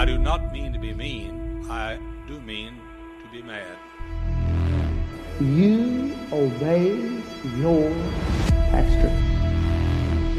I 0.00 0.06
do 0.06 0.16
not 0.16 0.50
mean 0.50 0.72
to 0.72 0.78
be 0.78 0.94
mean. 0.94 1.66
I 1.68 1.98
do 2.26 2.40
mean 2.40 2.72
to 3.22 3.30
be 3.30 3.42
mad. 3.42 3.76
You 5.38 6.16
obey 6.32 7.20
your 7.58 7.90
pastor. 8.72 9.12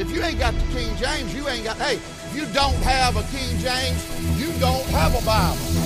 If 0.02 0.10
you 0.10 0.24
ain't 0.24 0.39
got 0.39 0.55
the 0.55 0.66
King 0.74 0.96
James, 0.97 1.36
you 1.36 1.47
ain't 1.47 1.63
got, 1.63 1.78
hey, 1.78 1.97
if 1.97 2.36
you 2.36 2.52
don't 2.55 2.74
have 2.78 3.16
a 3.18 3.24
King 3.29 3.60
James, 3.60 4.02
you 4.42 4.52
don't 4.60 4.88
have 4.88 5.13
a 5.13 5.24
Bible. 5.24 5.82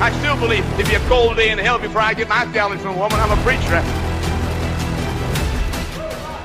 I 0.00 0.10
still 0.20 0.34
believe 0.36 0.64
if 0.80 0.90
you're 0.90 0.98
a 0.98 1.08
cold 1.08 1.36
day 1.36 1.50
in 1.50 1.58
hell 1.58 1.78
before 1.78 2.00
I 2.00 2.14
get 2.14 2.26
my 2.26 2.46
theology 2.46 2.80
from 2.80 2.96
a 2.96 2.98
woman, 2.98 3.20
I'm 3.20 3.38
a 3.38 3.42
preacher. 3.42 3.68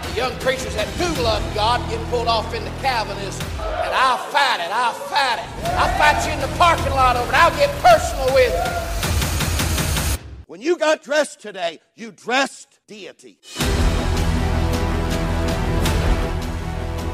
The 0.09 0.13
young 0.13 0.37
preachers 0.39 0.75
that 0.75 0.89
do 0.97 1.05
love 1.23 1.41
God 1.55 1.79
get 1.89 2.05
pulled 2.09 2.27
off 2.27 2.53
into 2.53 2.69
Calvinism. 2.81 3.47
And 3.59 3.95
I'll 3.95 4.17
fight 4.17 4.59
it, 4.59 4.69
I'll 4.69 4.91
fight 4.91 5.39
it. 5.39 5.45
I'll 5.69 5.97
fight 5.97 6.27
you 6.27 6.33
in 6.33 6.41
the 6.41 6.49
parking 6.57 6.91
lot 6.91 7.15
over 7.15 7.31
it. 7.31 7.33
I'll 7.33 7.55
get 7.55 7.69
personal 7.81 8.25
with 8.35 8.51
you. 8.51 10.19
When 10.47 10.61
you 10.61 10.77
got 10.77 11.01
dressed 11.01 11.39
today, 11.39 11.79
you 11.95 12.11
dressed 12.11 12.81
deity. 12.87 13.39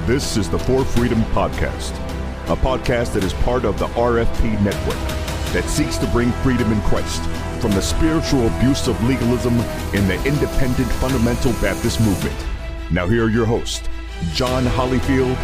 This 0.07 0.37
is 0.37 0.49
the 0.49 0.57
For 0.57 0.83
Freedom 0.85 1.21
Podcast, 1.35 1.95
a 2.49 2.55
podcast 2.55 3.13
that 3.13 3.23
is 3.23 3.33
part 3.33 3.63
of 3.63 3.77
the 3.77 3.85
RFP 3.89 4.59
network 4.63 5.20
that 5.53 5.69
seeks 5.69 5.97
to 5.97 6.07
bring 6.07 6.31
freedom 6.43 6.71
in 6.71 6.81
Christ 6.81 7.21
from 7.61 7.71
the 7.71 7.81
spiritual 7.81 8.47
abuse 8.47 8.87
of 8.87 9.01
legalism 9.03 9.53
in 9.93 10.07
the 10.07 10.21
independent 10.25 10.91
fundamental 10.93 11.51
Baptist 11.53 11.99
movement. 12.01 12.35
Now, 12.91 13.07
here 13.07 13.25
are 13.25 13.29
your 13.29 13.45
hosts, 13.45 13.87
John 14.33 14.65
Hollyfield 14.65 15.35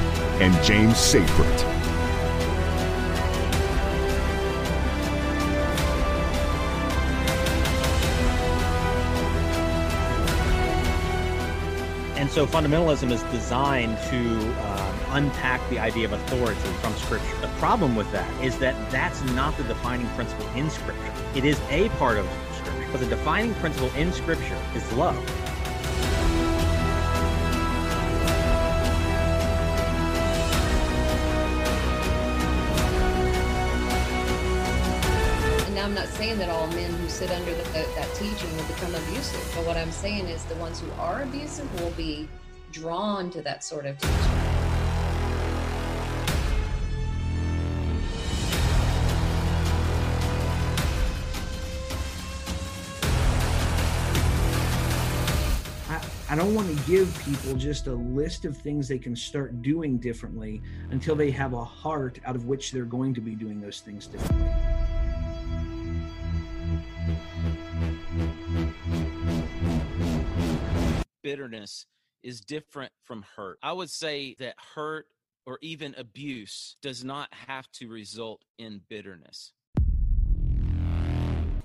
and 0.41 0.63
James 0.63 0.97
Seyfried. 0.97 1.76
So 12.37 12.45
fundamentalism 12.45 13.09
is 13.09 13.23
designed 13.31 13.97
to 13.97 14.17
um, 14.61 14.99
unpack 15.09 15.59
the 15.71 15.79
idea 15.79 16.05
of 16.05 16.11
authority 16.11 16.59
from 16.81 16.93
Scripture. 16.93 17.35
The 17.41 17.47
problem 17.57 17.95
with 17.95 18.11
that 18.11 18.29
is 18.45 18.59
that 18.59 18.75
that's 18.91 19.23
not 19.31 19.57
the 19.57 19.63
defining 19.63 20.07
principle 20.09 20.47
in 20.49 20.69
Scripture. 20.69 21.13
It 21.33 21.45
is 21.45 21.59
a 21.71 21.89
part 21.97 22.19
of 22.19 22.29
Scripture, 22.53 22.87
but 22.91 22.99
the 22.99 23.07
defining 23.07 23.55
principle 23.55 23.89
in 23.95 24.13
Scripture 24.13 24.61
is 24.75 24.93
love. 24.93 25.17
Saying 36.37 36.49
that 36.49 36.55
all 36.55 36.67
men 36.67 36.91
who 36.93 37.09
sit 37.09 37.31
under 37.31 37.53
the, 37.53 37.63
that 37.63 38.07
teaching 38.15 38.55
will 38.57 38.65
become 38.65 38.93
abusive, 38.93 39.51
but 39.55 39.65
what 39.65 39.77
I'm 39.77 39.91
saying 39.91 40.27
is 40.27 40.43
the 40.45 40.55
ones 40.55 40.79
who 40.79 40.91
are 40.99 41.23
abusive 41.23 41.81
will 41.81 41.91
be 41.91 42.27
drawn 42.71 43.29
to 43.31 43.41
that 43.41 43.63
sort 43.63 43.85
of 43.85 43.97
teaching. 43.97 44.15
I, 55.89 56.01
I 56.29 56.35
don't 56.35 56.53
want 56.53 56.67
to 56.67 56.83
give 56.85 57.17
people 57.25 57.55
just 57.55 57.87
a 57.87 57.93
list 57.93 58.45
of 58.45 58.55
things 58.57 58.87
they 58.87 58.99
can 58.99 59.15
start 59.15 59.61
doing 59.63 59.97
differently 59.97 60.61
until 60.91 61.15
they 61.15 61.31
have 61.31 61.53
a 61.53 61.63
heart 61.63 62.19
out 62.25 62.35
of 62.35 62.45
which 62.45 62.71
they're 62.71 62.85
going 62.85 63.15
to 63.15 63.21
be 63.21 63.33
doing 63.33 63.59
those 63.59 63.79
things 63.79 64.05
differently. 64.05 64.96
Bitterness 71.27 71.87
is 72.23 72.39
different 72.39 72.89
from 73.03 73.25
hurt. 73.35 73.59
I 73.61 73.73
would 73.73 73.89
say 73.89 74.37
that 74.39 74.55
hurt 74.75 75.07
or 75.45 75.59
even 75.61 75.93
abuse 75.97 76.77
does 76.81 77.03
not 77.03 77.27
have 77.33 77.69
to 77.73 77.89
result 77.89 78.45
in 78.57 78.79
bitterness. 78.87 79.51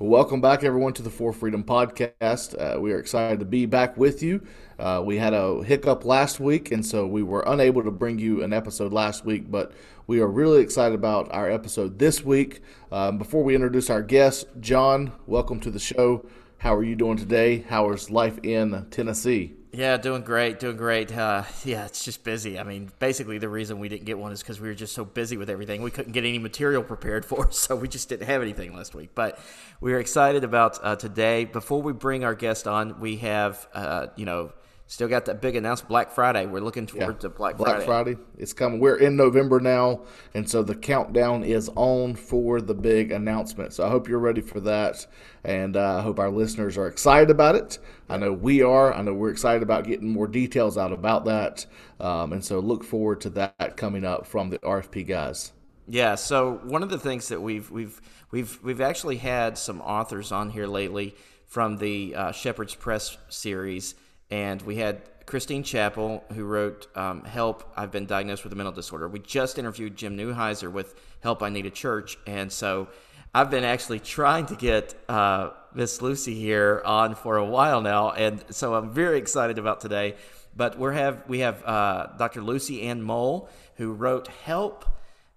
Welcome 0.00 0.40
back, 0.40 0.64
everyone, 0.64 0.94
to 0.94 1.02
the 1.02 1.10
For 1.10 1.32
Freedom 1.32 1.62
podcast. 1.62 2.58
Uh, 2.60 2.80
we 2.80 2.92
are 2.92 2.98
excited 2.98 3.38
to 3.38 3.44
be 3.44 3.66
back 3.66 3.96
with 3.96 4.20
you. 4.20 4.44
Uh, 4.80 5.00
we 5.04 5.16
had 5.16 5.32
a 5.32 5.62
hiccup 5.62 6.04
last 6.04 6.40
week, 6.40 6.72
and 6.72 6.84
so 6.84 7.06
we 7.06 7.22
were 7.22 7.44
unable 7.46 7.84
to 7.84 7.92
bring 7.92 8.18
you 8.18 8.42
an 8.42 8.52
episode 8.52 8.92
last 8.92 9.24
week, 9.24 9.48
but 9.48 9.70
we 10.08 10.18
are 10.18 10.26
really 10.26 10.60
excited 10.60 10.96
about 10.96 11.32
our 11.32 11.48
episode 11.48 12.00
this 12.00 12.24
week. 12.24 12.62
Um, 12.90 13.16
before 13.16 13.44
we 13.44 13.54
introduce 13.54 13.90
our 13.90 14.02
guest, 14.02 14.48
John, 14.58 15.12
welcome 15.28 15.60
to 15.60 15.70
the 15.70 15.78
show. 15.78 16.26
How 16.62 16.76
are 16.76 16.84
you 16.84 16.94
doing 16.94 17.16
today? 17.16 17.64
How 17.68 17.90
is 17.90 18.08
life 18.08 18.38
in 18.44 18.86
Tennessee? 18.92 19.54
Yeah, 19.72 19.96
doing 19.96 20.22
great, 20.22 20.60
doing 20.60 20.76
great. 20.76 21.10
Uh, 21.10 21.42
yeah, 21.64 21.86
it's 21.86 22.04
just 22.04 22.22
busy. 22.22 22.56
I 22.56 22.62
mean, 22.62 22.92
basically, 23.00 23.38
the 23.38 23.48
reason 23.48 23.80
we 23.80 23.88
didn't 23.88 24.04
get 24.04 24.16
one 24.16 24.30
is 24.30 24.44
because 24.44 24.60
we 24.60 24.68
were 24.68 24.74
just 24.74 24.94
so 24.94 25.04
busy 25.04 25.36
with 25.36 25.50
everything. 25.50 25.82
We 25.82 25.90
couldn't 25.90 26.12
get 26.12 26.24
any 26.24 26.38
material 26.38 26.84
prepared 26.84 27.24
for 27.24 27.50
so 27.50 27.74
we 27.74 27.88
just 27.88 28.08
didn't 28.08 28.28
have 28.28 28.42
anything 28.42 28.76
last 28.76 28.94
week. 28.94 29.10
But 29.12 29.40
we 29.80 29.92
are 29.92 29.98
excited 29.98 30.44
about 30.44 30.78
uh, 30.84 30.94
today. 30.94 31.46
Before 31.46 31.82
we 31.82 31.92
bring 31.92 32.22
our 32.22 32.36
guest 32.36 32.68
on, 32.68 33.00
we 33.00 33.16
have, 33.16 33.66
uh, 33.74 34.06
you 34.14 34.24
know, 34.24 34.52
still 34.86 35.08
got 35.08 35.24
that 35.26 35.40
big 35.40 35.56
announcement 35.56 35.88
Black 35.88 36.10
Friday. 36.10 36.46
We're 36.46 36.60
looking 36.60 36.86
forward 36.86 37.20
to 37.20 37.28
Black, 37.28 37.56
Black 37.56 37.82
Friday. 37.82 37.86
Friday. 37.86 38.16
It's 38.38 38.52
coming. 38.52 38.80
We're 38.80 38.96
in 38.96 39.16
November 39.16 39.60
now, 39.60 40.02
and 40.34 40.48
so 40.48 40.62
the 40.62 40.74
countdown 40.74 41.44
is 41.44 41.70
on 41.76 42.14
for 42.14 42.60
the 42.60 42.74
big 42.74 43.12
announcement. 43.12 43.72
So 43.72 43.86
I 43.86 43.90
hope 43.90 44.08
you're 44.08 44.18
ready 44.18 44.40
for 44.40 44.60
that, 44.60 45.06
and 45.44 45.76
uh, 45.76 45.98
I 45.98 46.02
hope 46.02 46.18
our 46.18 46.30
listeners 46.30 46.76
are 46.76 46.86
excited 46.86 47.30
about 47.30 47.54
it. 47.54 47.78
I 48.08 48.16
know 48.16 48.32
we 48.32 48.62
are. 48.62 48.92
I 48.92 49.02
know 49.02 49.14
we're 49.14 49.30
excited 49.30 49.62
about 49.62 49.86
getting 49.86 50.08
more 50.08 50.28
details 50.28 50.76
out 50.76 50.92
about 50.92 51.24
that, 51.24 51.66
um, 52.00 52.32
and 52.32 52.44
so 52.44 52.60
look 52.60 52.84
forward 52.84 53.20
to 53.22 53.30
that 53.30 53.76
coming 53.76 54.04
up 54.04 54.26
from 54.26 54.50
the 54.50 54.58
RFP 54.58 55.06
guys. 55.06 55.52
Yeah. 55.88 56.14
So 56.14 56.60
one 56.64 56.82
of 56.82 56.90
the 56.90 56.98
things 56.98 57.28
that 57.28 57.40
we've 57.40 57.70
we've 57.70 58.00
we've 58.30 58.58
we've 58.62 58.80
actually 58.80 59.16
had 59.16 59.58
some 59.58 59.80
authors 59.80 60.32
on 60.32 60.50
here 60.50 60.66
lately 60.66 61.14
from 61.46 61.76
the 61.76 62.14
uh, 62.14 62.32
Shepherd's 62.32 62.74
Press 62.74 63.18
series, 63.28 63.94
and 64.32 64.62
we 64.62 64.76
had 64.76 65.02
Christine 65.26 65.62
Chappell 65.62 66.24
who 66.32 66.44
wrote 66.44 66.88
um, 66.96 67.22
"Help! 67.24 67.70
I've 67.76 67.92
been 67.92 68.06
diagnosed 68.06 68.44
with 68.44 68.52
a 68.54 68.56
mental 68.56 68.72
disorder." 68.72 69.06
We 69.06 69.20
just 69.20 69.58
interviewed 69.58 69.94
Jim 69.94 70.16
Newheiser 70.16 70.72
with 70.72 70.94
"Help! 71.20 71.42
I 71.42 71.50
Need 71.50 71.66
a 71.66 71.70
Church," 71.70 72.18
and 72.26 72.50
so 72.50 72.88
I've 73.34 73.50
been 73.50 73.62
actually 73.62 74.00
trying 74.00 74.46
to 74.46 74.56
get 74.56 74.94
uh, 75.08 75.50
Miss 75.74 76.00
Lucy 76.00 76.34
here 76.34 76.82
on 76.84 77.14
for 77.14 77.36
a 77.36 77.44
while 77.44 77.82
now, 77.82 78.10
and 78.10 78.42
so 78.48 78.74
I'm 78.74 78.90
very 78.90 79.18
excited 79.18 79.58
about 79.58 79.80
today. 79.80 80.16
But 80.56 80.78
we 80.78 80.94
have 80.94 81.28
we 81.28 81.40
have 81.40 81.62
uh, 81.64 82.06
Dr. 82.18 82.40
Lucy 82.40 82.82
Ann 82.82 83.02
Moll 83.02 83.50
who 83.76 83.92
wrote 83.92 84.28
"Help." 84.28 84.86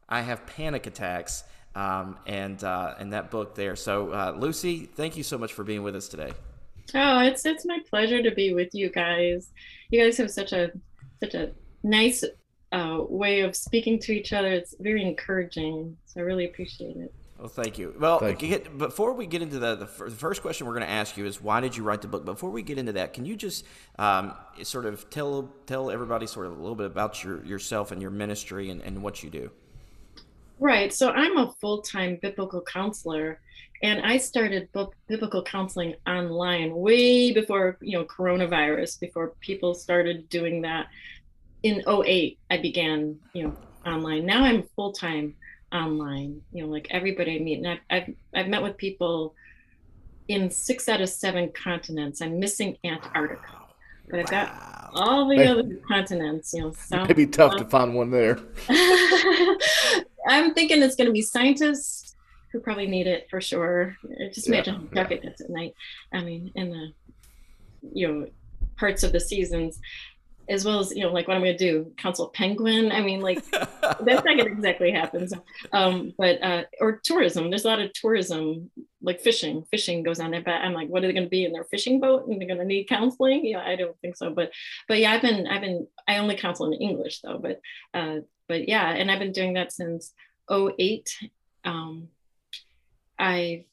I 0.08 0.22
have 0.22 0.46
panic 0.46 0.88
attacks, 0.88 1.44
um, 1.76 2.18
and 2.26 2.64
uh, 2.64 2.96
and 2.98 3.12
that 3.12 3.30
book 3.30 3.56
there. 3.56 3.76
So, 3.76 4.12
uh, 4.12 4.36
Lucy, 4.38 4.86
thank 4.86 5.18
you 5.18 5.24
so 5.24 5.38
much 5.38 5.52
for 5.52 5.66
being 5.66 5.84
with 5.84 5.98
us 5.98 6.08
today. 6.08 6.32
Oh, 6.94 7.20
it's 7.20 7.46
it's 7.46 7.66
my 7.66 7.80
pleasure 7.90 8.22
to 8.22 8.32
be 8.32 8.54
with 8.54 8.74
you 8.76 8.90
guys. 8.90 9.50
You 9.90 10.04
guys 10.04 10.18
have 10.18 10.32
such 10.32 10.54
a 10.54 10.72
such 11.24 11.34
a 11.34 11.52
nice 11.84 12.24
uh, 12.72 13.00
way 13.10 13.42
of 13.42 13.56
speaking 13.56 14.00
to 14.00 14.12
each 14.12 14.34
other. 14.34 14.50
It's 14.50 14.76
very 14.80 15.02
encouraging. 15.04 15.98
So 16.06 16.20
I 16.20 16.24
really 16.24 16.46
appreciate 16.46 16.98
it. 16.98 17.14
Well, 17.38 17.50
thank 17.50 17.78
you. 17.78 17.94
Well, 18.00 18.20
Thank 18.20 18.42
you. 18.42 18.48
get- 18.48 18.78
before 18.78 19.12
we 19.12 19.26
get 19.28 19.42
into 19.42 19.60
the, 19.60 19.76
the 19.76 19.88
fir- 19.88 20.10
the 20.10 20.16
first 20.16 20.42
question 20.42 20.66
we're 20.66 20.74
going 20.74 20.86
to 20.86 20.92
ask 20.92 21.18
you 21.18 21.26
is 21.26 21.42
why 21.42 21.60
did 21.60 21.76
you 21.76 21.84
write 21.84 22.02
the 22.02 22.08
book? 22.08 22.24
Before 22.24 22.50
we 22.50 22.62
get 22.62 22.78
into 22.78 22.94
that, 22.94 23.12
can 23.14 23.26
you 23.26 23.36
just 23.36 23.66
um, 24.00 24.34
sort 24.64 24.86
of 24.86 25.10
tell 25.10 25.52
tell 25.66 25.92
everybody 25.92 26.28
sort 26.28 26.46
of 26.46 26.54
a 26.54 26.62
little 26.62 26.76
bit 26.78 26.86
about 26.86 27.24
your 27.24 27.44
yourself 27.46 27.92
and 27.92 28.02
your 28.02 28.12
ministry 28.12 28.70
and, 28.70 28.82
and 28.82 29.04
what 29.04 29.22
you 29.22 29.30
do? 29.30 29.52
Right. 30.60 30.94
So 30.94 31.12
I'm 31.12 31.38
a 31.38 31.52
full 31.60 31.82
time 31.82 32.18
biblical 32.22 32.62
counselor, 32.62 33.42
and 33.84 34.06
I 34.06 34.18
started 34.18 34.72
book, 34.72 34.96
biblical 35.08 35.44
counseling 35.44 35.96
online 36.08 36.76
way 36.76 37.34
before 37.34 37.78
you 37.82 37.98
know 37.98 38.06
coronavirus, 38.06 39.00
before 39.00 39.34
people 39.42 39.74
started 39.74 40.30
doing 40.30 40.62
that. 40.62 40.88
In 41.64 41.84
08, 41.88 42.38
I 42.50 42.58
began 42.58 43.20
you 43.34 43.44
know 43.44 43.58
online. 43.86 44.26
Now 44.26 44.44
I'm 44.46 44.64
full 44.76 44.94
time 44.94 45.36
online. 45.74 46.42
You 46.54 46.64
know, 46.64 46.70
like 46.70 46.88
everybody 46.90 47.36
I 47.36 47.40
meet, 47.40 47.58
and 47.58 47.68
I've, 47.68 47.80
I've 47.90 48.16
I've 48.34 48.48
met 48.48 48.64
with 48.64 48.78
people 48.78 49.36
in 50.28 50.50
six 50.50 50.88
out 50.88 51.02
of 51.02 51.10
seven 51.10 51.52
continents. 51.52 52.22
I'm 52.22 52.40
missing 52.40 52.78
Antarctica, 52.84 53.65
but 54.10 54.20
I've 54.20 54.30
got 54.30 54.92
all 54.94 55.28
the 55.28 55.46
other 55.46 55.64
continents. 55.88 56.54
You 56.54 56.62
know, 56.62 56.72
South. 56.72 57.06
It'd 57.06 57.18
be 57.18 57.28
tough 57.28 57.58
to 57.58 57.66
find 57.66 57.94
one 57.94 58.12
there. 58.12 58.40
I'm 60.28 60.54
thinking 60.54 60.82
it's 60.82 60.96
going 60.96 61.08
to 61.08 61.14
be 61.14 61.22
scientists 61.22 62.16
who 62.52 62.60
probably 62.60 62.88
need 62.88 63.08
it 63.08 63.28
for 63.30 63.42
sure. 63.42 63.96
Just 64.34 64.48
imagine 64.48 64.90
yeah, 64.94 65.08
yeah. 65.10 65.18
gets 65.18 65.42
at 65.42 65.50
night. 65.50 65.74
I 66.14 66.24
mean, 66.24 66.52
in 66.56 66.70
the 66.72 66.94
you 67.94 68.08
know 68.08 68.28
parts 68.78 69.04
of 69.04 69.12
the 69.12 69.20
seasons 69.20 69.80
as 70.48 70.66
well 70.66 70.80
as 70.80 70.96
you 70.96 71.02
know 71.02 71.12
like 71.12 71.28
what 71.28 71.36
i'm 71.36 71.44
going 71.44 71.58
to 71.58 71.72
do 71.72 71.92
counsel 71.98 72.30
penguin. 72.30 72.92
I 72.92 73.02
mean 73.02 73.22
like 73.22 73.44
that's 73.52 74.06
not 74.06 74.24
going 74.24 74.46
to 74.46 74.52
exactly 74.52 74.92
happen. 74.92 75.28
So, 75.28 75.44
um 75.72 76.14
but 76.18 76.42
uh 76.44 76.64
or 76.80 77.00
tourism 77.04 77.50
there's 77.50 77.66
a 77.66 77.68
lot 77.68 77.80
of 77.80 77.94
tourism 77.94 78.70
like 79.02 79.22
fishing 79.22 79.66
fishing 79.72 80.04
goes 80.04 80.20
on 80.20 80.32
there 80.32 80.42
but 80.42 80.56
i'm 80.56 80.74
like 80.74 80.90
what 80.90 81.04
are 81.04 81.08
they 81.08 81.14
going 81.14 81.26
to 81.26 81.30
be 81.30 81.46
in 81.46 81.52
their 81.52 81.64
fishing 81.66 82.00
boat? 82.00 82.28
And 82.28 82.40
they're 82.40 82.48
going 82.48 82.60
to 82.60 82.66
need 82.66 82.88
counseling? 82.88 83.46
Yeah 83.46 83.64
i 83.64 83.76
don't 83.76 83.98
think 84.00 84.18
so 84.18 84.30
but 84.32 84.52
but 84.88 85.00
yeah 85.00 85.12
i've 85.12 85.22
been 85.22 85.48
i've 85.48 85.62
been 85.62 85.88
i 86.08 86.18
only 86.18 86.36
counsel 86.36 86.72
in 86.72 86.74
english 86.74 87.22
though 87.22 87.38
but 87.38 87.60
uh 87.94 88.18
but 88.48 88.68
yeah 88.68 88.90
and 88.90 89.12
i've 89.12 89.20
been 89.20 89.32
doing 89.32 89.54
that 89.54 89.72
since 89.72 90.14
08 90.52 91.10
um 91.64 92.08
i've 93.18 93.66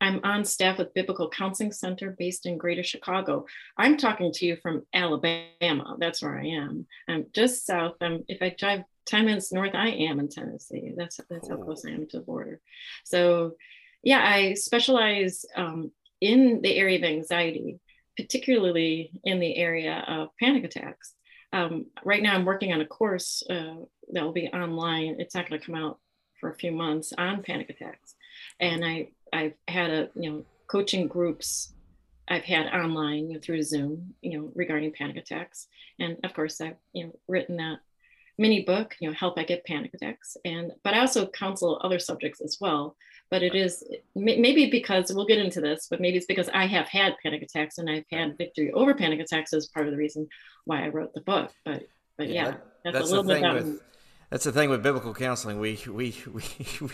I'm 0.00 0.20
on 0.22 0.44
staff 0.44 0.78
with 0.78 0.94
Biblical 0.94 1.28
Counseling 1.28 1.72
Center 1.72 2.14
based 2.18 2.46
in 2.46 2.58
Greater 2.58 2.84
Chicago. 2.84 3.46
I'm 3.76 3.96
talking 3.96 4.32
to 4.32 4.46
you 4.46 4.56
from 4.56 4.86
Alabama. 4.94 5.96
That's 5.98 6.22
where 6.22 6.38
I 6.38 6.46
am. 6.46 6.86
I'm 7.08 7.26
just 7.32 7.66
south. 7.66 7.96
I'm 8.00 8.24
if 8.28 8.40
I 8.40 8.54
drive 8.56 8.82
10 9.06 9.24
minutes 9.24 9.52
north, 9.52 9.74
I 9.74 9.88
am 9.88 10.20
in 10.20 10.28
Tennessee. 10.28 10.92
That's 10.96 11.18
that's 11.28 11.48
how 11.48 11.56
close 11.56 11.84
I 11.84 11.90
am 11.90 12.06
to 12.08 12.18
the 12.18 12.24
border. 12.24 12.60
So 13.04 13.54
yeah, 14.02 14.22
I 14.24 14.54
specialize 14.54 15.44
um, 15.56 15.90
in 16.20 16.60
the 16.62 16.76
area 16.76 16.98
of 16.98 17.04
anxiety, 17.04 17.80
particularly 18.16 19.10
in 19.24 19.40
the 19.40 19.56
area 19.56 20.04
of 20.06 20.28
panic 20.38 20.64
attacks. 20.64 21.14
Um, 21.52 21.86
right 22.04 22.22
now, 22.22 22.34
I'm 22.34 22.44
working 22.44 22.72
on 22.72 22.80
a 22.80 22.86
course 22.86 23.42
uh, 23.48 23.76
that 24.12 24.22
will 24.22 24.32
be 24.32 24.48
online. 24.48 25.16
It's 25.18 25.34
not 25.34 25.48
going 25.48 25.60
to 25.60 25.66
come 25.66 25.74
out 25.74 25.98
for 26.40 26.50
a 26.50 26.56
few 26.56 26.70
months 26.70 27.12
on 27.16 27.42
panic 27.42 27.70
attacks, 27.70 28.14
and 28.60 28.84
I 28.84 29.08
I've 29.32 29.54
had 29.66 29.90
a 29.90 30.10
you 30.14 30.30
know 30.30 30.44
coaching 30.66 31.08
groups 31.08 31.72
I've 32.30 32.44
had 32.44 32.66
online 32.66 33.28
you 33.28 33.34
know, 33.34 33.40
through 33.40 33.62
Zoom, 33.62 34.14
you 34.20 34.38
know, 34.38 34.52
regarding 34.54 34.92
panic 34.92 35.16
attacks, 35.16 35.66
and 35.98 36.18
of 36.24 36.34
course 36.34 36.60
I've 36.60 36.76
you 36.92 37.06
know 37.06 37.12
written 37.26 37.56
that 37.56 37.78
mini 38.38 38.62
book, 38.62 38.96
you 39.00 39.08
know, 39.08 39.14
help 39.14 39.38
I 39.38 39.44
get 39.44 39.64
panic 39.64 39.92
attacks, 39.94 40.36
and 40.44 40.72
but 40.84 40.94
I 40.94 41.00
also 41.00 41.26
counsel 41.26 41.80
other 41.82 41.98
subjects 41.98 42.40
as 42.40 42.58
well. 42.60 42.96
But 43.30 43.42
it 43.42 43.54
is 43.54 43.84
maybe 44.14 44.70
because 44.70 45.12
we'll 45.12 45.26
get 45.26 45.38
into 45.38 45.60
this, 45.60 45.86
but 45.90 46.00
maybe 46.00 46.16
it's 46.16 46.26
because 46.26 46.48
I 46.48 46.66
have 46.66 46.88
had 46.88 47.14
panic 47.22 47.42
attacks 47.42 47.76
and 47.76 47.90
I've 47.90 48.06
had 48.10 48.38
victory 48.38 48.72
over 48.72 48.94
panic 48.94 49.20
attacks 49.20 49.52
as 49.52 49.66
part 49.66 49.86
of 49.86 49.92
the 49.92 49.98
reason 49.98 50.28
why 50.64 50.82
I 50.82 50.88
wrote 50.88 51.12
the 51.12 51.20
book. 51.20 51.50
But 51.64 51.86
but 52.16 52.28
yeah, 52.28 52.34
yeah 52.34 52.54
that's, 52.84 52.98
that's, 52.98 53.10
a 53.10 53.16
little 53.16 53.24
bit 53.24 53.38
about. 53.38 53.54
With- 53.56 53.82
that's 54.30 54.44
the 54.44 54.52
thing 54.52 54.68
with 54.68 54.82
biblical 54.82 55.14
counseling. 55.14 55.58
We 55.58 55.78
we 55.86 56.16
we, 56.32 56.42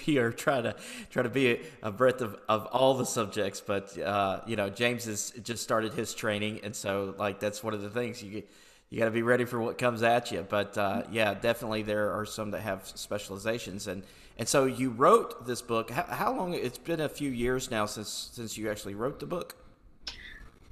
we 0.06 0.18
are 0.18 0.32
trying 0.32 0.64
to 0.64 0.76
try 1.10 1.22
to 1.22 1.28
be 1.28 1.50
a, 1.52 1.60
a 1.82 1.92
breadth 1.92 2.20
of, 2.20 2.36
of 2.48 2.66
all 2.66 2.94
the 2.94 3.06
subjects, 3.06 3.60
but 3.60 3.98
uh, 3.98 4.40
you 4.46 4.56
know 4.56 4.70
James 4.70 5.04
has 5.04 5.32
just 5.42 5.62
started 5.62 5.94
his 5.94 6.14
training, 6.14 6.60
and 6.62 6.74
so 6.74 7.14
like 7.18 7.40
that's 7.40 7.62
one 7.62 7.74
of 7.74 7.82
the 7.82 7.90
things 7.90 8.22
you 8.22 8.42
you 8.90 8.98
got 8.98 9.06
to 9.06 9.10
be 9.10 9.22
ready 9.22 9.44
for 9.44 9.60
what 9.60 9.78
comes 9.78 10.02
at 10.02 10.30
you. 10.30 10.46
But 10.48 10.78
uh, 10.78 11.02
yeah, 11.10 11.34
definitely 11.34 11.82
there 11.82 12.12
are 12.12 12.24
some 12.24 12.52
that 12.52 12.60
have 12.60 12.86
specializations, 12.86 13.88
and 13.88 14.04
and 14.38 14.48
so 14.48 14.66
you 14.66 14.90
wrote 14.90 15.46
this 15.46 15.62
book. 15.62 15.90
How, 15.90 16.04
how 16.04 16.36
long? 16.36 16.54
It's 16.54 16.78
been 16.78 17.00
a 17.00 17.08
few 17.08 17.30
years 17.30 17.70
now 17.70 17.86
since 17.86 18.30
since 18.32 18.56
you 18.56 18.70
actually 18.70 18.94
wrote 18.94 19.18
the 19.18 19.26
book. 19.26 19.56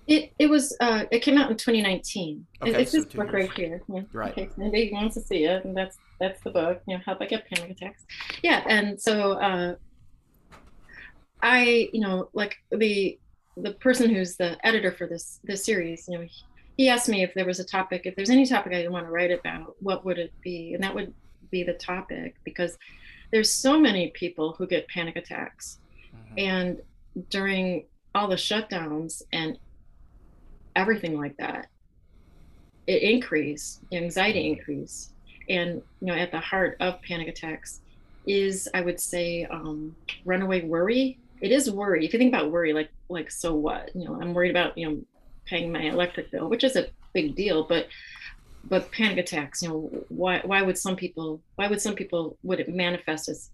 It 0.07 0.33
it 0.39 0.49
was 0.49 0.77
uh, 0.81 1.05
it 1.11 1.21
came 1.21 1.39
out 1.39 1.51
in 1.51 1.57
2019. 1.57 2.47
Okay, 2.61 2.83
it's 2.83 2.93
so 2.93 2.99
this 2.99 3.07
book 3.07 3.33
years. 3.33 3.35
right 3.35 3.53
here. 3.59 3.83
Yeah. 3.89 4.01
Right. 4.13 4.33
Okay, 4.33 4.49
so 4.55 4.63
anybody 4.63 4.91
wants 4.93 5.15
to 5.15 5.21
see 5.21 5.45
it, 5.45 5.65
and 5.65 5.77
that's 5.77 5.99
that's 6.23 6.41
the 6.43 6.51
book. 6.51 6.81
You 6.87 6.97
know, 6.97 7.03
help 7.05 7.21
I 7.21 7.27
get 7.27 7.49
panic 7.49 7.71
attacks. 7.73 8.05
Yeah, 8.43 8.63
and 8.69 8.99
so 9.01 9.33
uh, 9.33 9.75
I, 11.43 11.91
you 11.93 12.01
know, 12.01 12.31
like 12.33 12.57
the 12.71 13.19
the 13.57 13.73
person 13.73 14.09
who's 14.09 14.37
the 14.37 14.57
editor 14.65 14.93
for 14.93 15.07
this 15.07 15.41
this 15.43 15.65
series, 15.65 16.07
you 16.09 16.17
know, 16.17 16.25
he, 16.25 16.43
he 16.77 16.89
asked 16.89 17.09
me 17.09 17.25
if 17.25 17.35
there 17.35 17.45
was 17.45 17.59
a 17.59 17.65
topic, 17.65 18.03
if 18.05 18.15
there's 18.15 18.31
any 18.31 18.47
topic 18.47 18.73
I 18.73 18.87
want 18.89 19.05
to 19.07 19.11
write 19.11 19.33
about, 19.33 19.75
what 19.81 20.05
would 20.05 20.19
it 20.19 20.33
be? 20.43 20.75
And 20.75 20.83
that 20.85 20.95
would 20.95 21.13
be 21.51 21.65
the 21.65 21.75
topic 21.75 22.37
because 22.45 22.79
there's 23.33 23.51
so 23.51 23.79
many 23.79 24.11
people 24.11 24.55
who 24.57 24.67
get 24.67 24.87
panic 24.89 25.17
attacks, 25.17 25.81
mm-hmm. 26.15 26.39
and 26.39 26.81
during 27.31 27.87
all 28.15 28.29
the 28.29 28.37
shutdowns 28.37 29.23
and 29.33 29.59
everything 30.77 31.19
like 31.19 31.37
that 31.37 31.69
it 32.87 33.03
increased 33.03 33.81
anxiety 33.93 34.49
increase 34.49 35.12
and 35.49 35.83
you 36.01 36.07
know 36.07 36.15
at 36.15 36.31
the 36.31 36.41
heart 36.41 36.77
of 36.81 37.01
panic 37.03 37.29
attacks 37.29 37.81
is 38.27 38.69
i 38.75 38.81
would 38.81 39.01
say 39.01 39.45
um, 39.47 39.95
runaway 40.25 40.63
worry. 40.63 41.19
It 41.41 41.51
is 41.51 41.69
worry. 41.69 42.07
If 42.07 42.13
you 42.13 42.21
think 42.21 42.33
about 42.33 42.53
worry 42.53 42.73
like 42.73 42.91
like 43.09 43.31
so 43.31 43.55
what? 43.55 43.91
You 43.95 44.05
know 44.05 44.21
i'm 44.21 44.33
worried 44.33 44.51
about 44.51 44.79
you 44.79 44.89
know 44.89 45.03
paying 45.45 45.73
my 45.73 45.83
electric 45.83 46.31
bill 46.31 46.49
which 46.49 46.63
is 46.63 46.77
a 46.77 46.87
big 47.13 47.35
deal 47.35 47.65
but 47.65 47.89
but 48.65 48.91
panic 48.93 49.19
attacks 49.19 49.61
you 49.61 49.69
know 49.69 50.05
why 50.09 50.41
why 50.45 50.63
would 50.63 50.79
some 50.79 50.95
people 50.95 51.43
why 51.57 51.67
would 51.67 51.81
some 51.81 51.97
people 51.97 52.39
would 52.45 52.61
it 52.61 52.69
manifest 52.69 53.29
as 53.29 53.51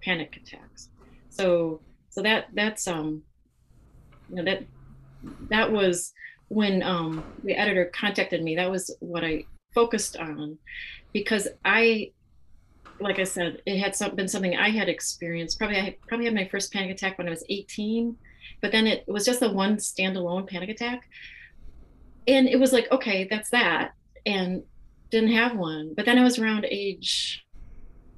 panic 0.00 0.36
attacks? 0.36 0.88
So 1.30 1.80
so 2.10 2.22
that 2.22 2.46
that's 2.54 2.86
um 2.86 3.22
you 4.30 4.36
know 4.36 4.44
that 4.44 4.62
that 5.48 5.70
was 5.70 6.12
when 6.48 6.82
um, 6.82 7.24
the 7.42 7.54
editor 7.54 7.86
contacted 7.86 8.42
me, 8.42 8.56
that 8.56 8.70
was 8.70 8.94
what 9.00 9.24
I 9.24 9.44
focused 9.74 10.16
on 10.16 10.58
because 11.12 11.48
I, 11.64 12.12
like 13.00 13.18
I 13.18 13.24
said, 13.24 13.62
it 13.66 13.78
had 13.78 13.94
some, 13.94 14.14
been 14.14 14.28
something 14.28 14.56
I 14.56 14.70
had 14.70 14.88
experienced. 14.88 15.58
Probably 15.58 15.78
I 15.78 15.96
probably 16.08 16.26
had 16.26 16.34
my 16.34 16.48
first 16.48 16.72
panic 16.72 16.90
attack 16.90 17.18
when 17.18 17.26
I 17.26 17.30
was 17.30 17.44
18, 17.48 18.16
but 18.60 18.72
then 18.72 18.86
it, 18.86 19.04
it 19.06 19.10
was 19.12 19.24
just 19.24 19.42
a 19.42 19.48
one 19.48 19.76
standalone 19.76 20.48
panic 20.48 20.70
attack. 20.70 21.08
And 22.26 22.48
it 22.48 22.58
was 22.58 22.72
like, 22.72 22.90
okay, 22.90 23.26
that's 23.30 23.50
that. 23.50 23.92
And 24.24 24.62
didn't 25.10 25.32
have 25.32 25.56
one. 25.56 25.92
But 25.94 26.06
then 26.06 26.18
I 26.18 26.24
was 26.24 26.38
around 26.38 26.64
age 26.64 27.44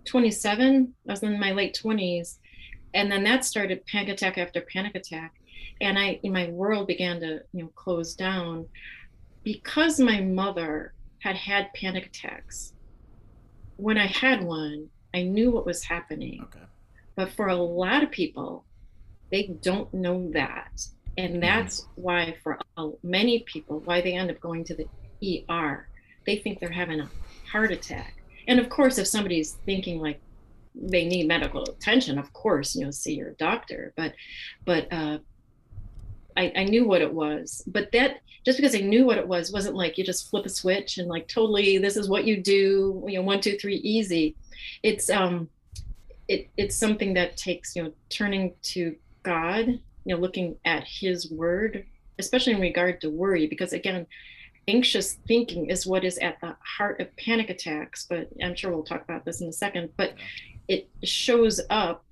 27. 0.04 0.94
I 1.08 1.12
was 1.12 1.22
in 1.22 1.40
my 1.40 1.52
late 1.52 1.78
20s. 1.82 2.38
And 2.94 3.10
then 3.10 3.24
that 3.24 3.44
started 3.44 3.84
panic 3.86 4.10
attack 4.10 4.38
after 4.38 4.60
panic 4.60 4.94
attack 4.94 5.34
and 5.80 5.98
I 5.98 6.20
my 6.24 6.48
world 6.48 6.86
began 6.86 7.20
to 7.20 7.40
you 7.52 7.62
know 7.62 7.70
close 7.74 8.14
down 8.14 8.66
because 9.42 10.00
my 10.00 10.20
mother 10.20 10.94
had 11.26 11.36
had 11.36 11.74
panic 11.74 12.06
attacks. 12.06 12.72
When 13.76 13.98
I 13.98 14.06
had 14.06 14.44
one, 14.44 14.88
I 15.12 15.22
knew 15.22 15.50
what 15.50 15.66
was 15.66 15.82
happening. 15.82 16.40
Okay. 16.44 16.64
But 17.16 17.32
for 17.32 17.48
a 17.48 17.56
lot 17.56 18.04
of 18.04 18.12
people, 18.12 18.64
they 19.32 19.58
don't 19.60 19.92
know 19.92 20.30
that. 20.34 20.86
And 21.18 21.32
mm-hmm. 21.32 21.40
that's 21.40 21.80
mm-hmm. 21.80 22.02
why 22.02 22.36
for 22.44 22.58
many 23.02 23.40
people 23.40 23.80
why 23.80 24.00
they 24.00 24.14
end 24.14 24.30
up 24.30 24.40
going 24.40 24.62
to 24.64 24.76
the 24.76 25.44
ER. 25.50 25.88
They 26.26 26.36
think 26.36 26.60
they're 26.60 26.70
having 26.70 27.00
a 27.00 27.10
heart 27.50 27.72
attack. 27.72 28.14
And 28.46 28.60
of 28.60 28.68
course, 28.68 28.98
if 28.98 29.08
somebody's 29.08 29.54
thinking 29.66 30.00
like 30.00 30.20
they 30.76 31.06
need 31.06 31.26
medical 31.26 31.64
attention, 31.64 32.18
of 32.18 32.32
course, 32.32 32.76
you 32.76 32.84
know, 32.84 32.92
see 32.92 33.14
your 33.14 33.32
doctor. 33.32 33.92
But 33.96 34.14
but 34.64 34.92
uh, 34.92 35.18
I, 36.36 36.52
I 36.56 36.64
knew 36.64 36.86
what 36.86 37.02
it 37.02 37.12
was. 37.12 37.62
But 37.66 37.92
that 37.92 38.18
just 38.44 38.58
because 38.58 38.74
I 38.74 38.80
knew 38.80 39.04
what 39.04 39.18
it 39.18 39.26
was 39.26 39.52
wasn't 39.52 39.74
like 39.74 39.98
you 39.98 40.04
just 40.04 40.30
flip 40.30 40.46
a 40.46 40.48
switch 40.48 40.98
and 40.98 41.08
like 41.08 41.26
totally 41.26 41.78
this 41.78 41.96
is 41.96 42.08
what 42.08 42.24
you 42.24 42.40
do, 42.40 43.04
you 43.08 43.16
know, 43.16 43.22
one, 43.22 43.40
two, 43.40 43.56
three, 43.58 43.76
easy. 43.76 44.36
It's 44.82 45.10
um 45.10 45.48
it 46.28 46.48
it's 46.56 46.76
something 46.76 47.14
that 47.14 47.36
takes, 47.36 47.74
you 47.74 47.84
know, 47.84 47.92
turning 48.08 48.54
to 48.62 48.94
God, 49.22 49.66
you 49.66 49.80
know, 50.14 50.16
looking 50.16 50.56
at 50.64 50.84
his 50.84 51.30
word, 51.30 51.84
especially 52.18 52.52
in 52.52 52.60
regard 52.60 53.00
to 53.00 53.10
worry, 53.10 53.46
because 53.46 53.72
again, 53.72 54.06
anxious 54.68 55.14
thinking 55.26 55.70
is 55.70 55.86
what 55.86 56.04
is 56.04 56.18
at 56.18 56.40
the 56.40 56.56
heart 56.60 57.00
of 57.00 57.14
panic 57.16 57.50
attacks. 57.50 58.06
But 58.08 58.28
I'm 58.42 58.54
sure 58.54 58.70
we'll 58.70 58.84
talk 58.84 59.02
about 59.02 59.24
this 59.24 59.40
in 59.40 59.48
a 59.48 59.52
second. 59.52 59.90
But 59.96 60.14
it 60.68 60.88
shows 61.04 61.60
up 61.70 62.04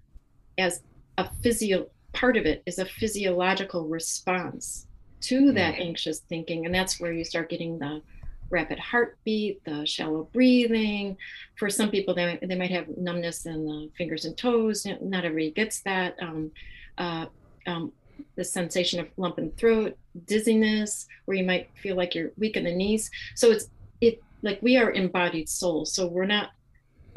as 0.59 0.83
a 1.19 1.29
physio 1.43 1.87
part 2.15 2.37
of 2.37 2.47
it 2.47 2.63
is 2.67 2.79
a 2.79 2.85
physiological 2.85 3.87
response 3.87 4.87
to 5.23 5.53
that 5.53 5.75
anxious 5.75 6.21
thinking. 6.21 6.67
And 6.67 6.75
that's 6.75 7.01
where 7.01 7.13
you 7.13 7.25
start 7.25 7.51
getting 7.51 7.79
the 7.79 8.03
rapid 8.51 8.79
heartbeat, 8.79 9.65
the 9.65 9.85
shallow 9.87 10.29
breathing. 10.33 11.17
For 11.57 11.71
some 11.71 11.91
people, 11.91 12.15
they, 12.15 12.39
they 12.43 12.55
might 12.55 12.71
have 12.71 12.89
numbness 12.97 13.47
in 13.47 13.67
the 13.67 13.91
fingers 13.97 14.25
and 14.25 14.37
toes. 14.37 14.87
Not 14.87 15.25
everybody 15.25 15.51
gets 15.51 15.81
that. 15.83 16.17
Um, 16.21 16.51
uh, 16.99 17.27
um, 17.67 17.93
the 18.37 18.45
sensation 18.45 19.01
of 19.01 19.09
lump 19.17 19.39
in 19.39 19.51
throat, 19.53 19.97
dizziness, 20.27 21.07
where 21.25 21.37
you 21.37 21.45
might 21.45 21.69
feel 21.83 21.97
like 21.97 22.15
you're 22.15 22.31
weak 22.37 22.57
in 22.57 22.65
the 22.65 22.75
knees. 22.75 23.11
So 23.35 23.51
it's 23.51 23.67
it 24.01 24.23
like 24.43 24.61
we 24.63 24.77
are 24.77 24.91
embodied 24.93 25.49
souls. 25.49 25.93
So 25.93 26.07
we're 26.07 26.27
not 26.27 26.51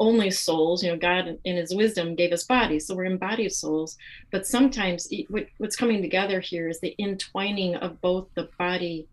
only 0.00 0.30
souls 0.30 0.82
you 0.82 0.90
know 0.90 0.96
god 0.96 1.38
in 1.44 1.56
his 1.56 1.74
wisdom 1.74 2.14
gave 2.14 2.32
us 2.32 2.44
bodies 2.44 2.86
so 2.86 2.94
we're 2.94 3.04
embodied 3.04 3.52
souls. 3.52 3.96
But 4.30 4.46
sometimes 4.46 5.08
what's 5.58 5.76
coming 5.76 6.02
together 6.02 6.40
here 6.40 6.68
is 6.68 6.80
the 6.80 6.94
entwining 6.98 7.76
of 7.76 8.00
both 8.00 8.28
the 8.34 8.48
body 8.58 9.08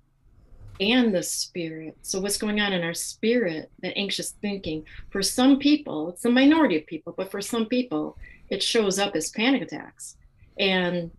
and 0.79 1.15
the 1.15 1.23
spirit. 1.23 1.97
So 2.01 2.19
what's 2.19 2.37
going 2.37 2.59
on 2.59 2.73
in 2.73 2.83
our 2.83 2.93
spirit 2.93 3.71
that 3.81 3.97
anxious 3.97 4.31
thinking 4.41 4.85
for 5.09 5.21
some 5.21 5.59
people 5.59 6.09
it's 6.09 6.25
a 6.25 6.29
minority 6.29 6.77
of 6.77 6.85
people 6.85 7.13
but 7.15 7.31
for 7.31 7.41
some 7.41 7.65
people 7.65 8.17
it 8.49 8.61
shows 8.61 8.99
up 8.99 9.15
as 9.15 9.31
panic 9.31 9.61
attacks. 9.61 10.17
And 10.59 11.11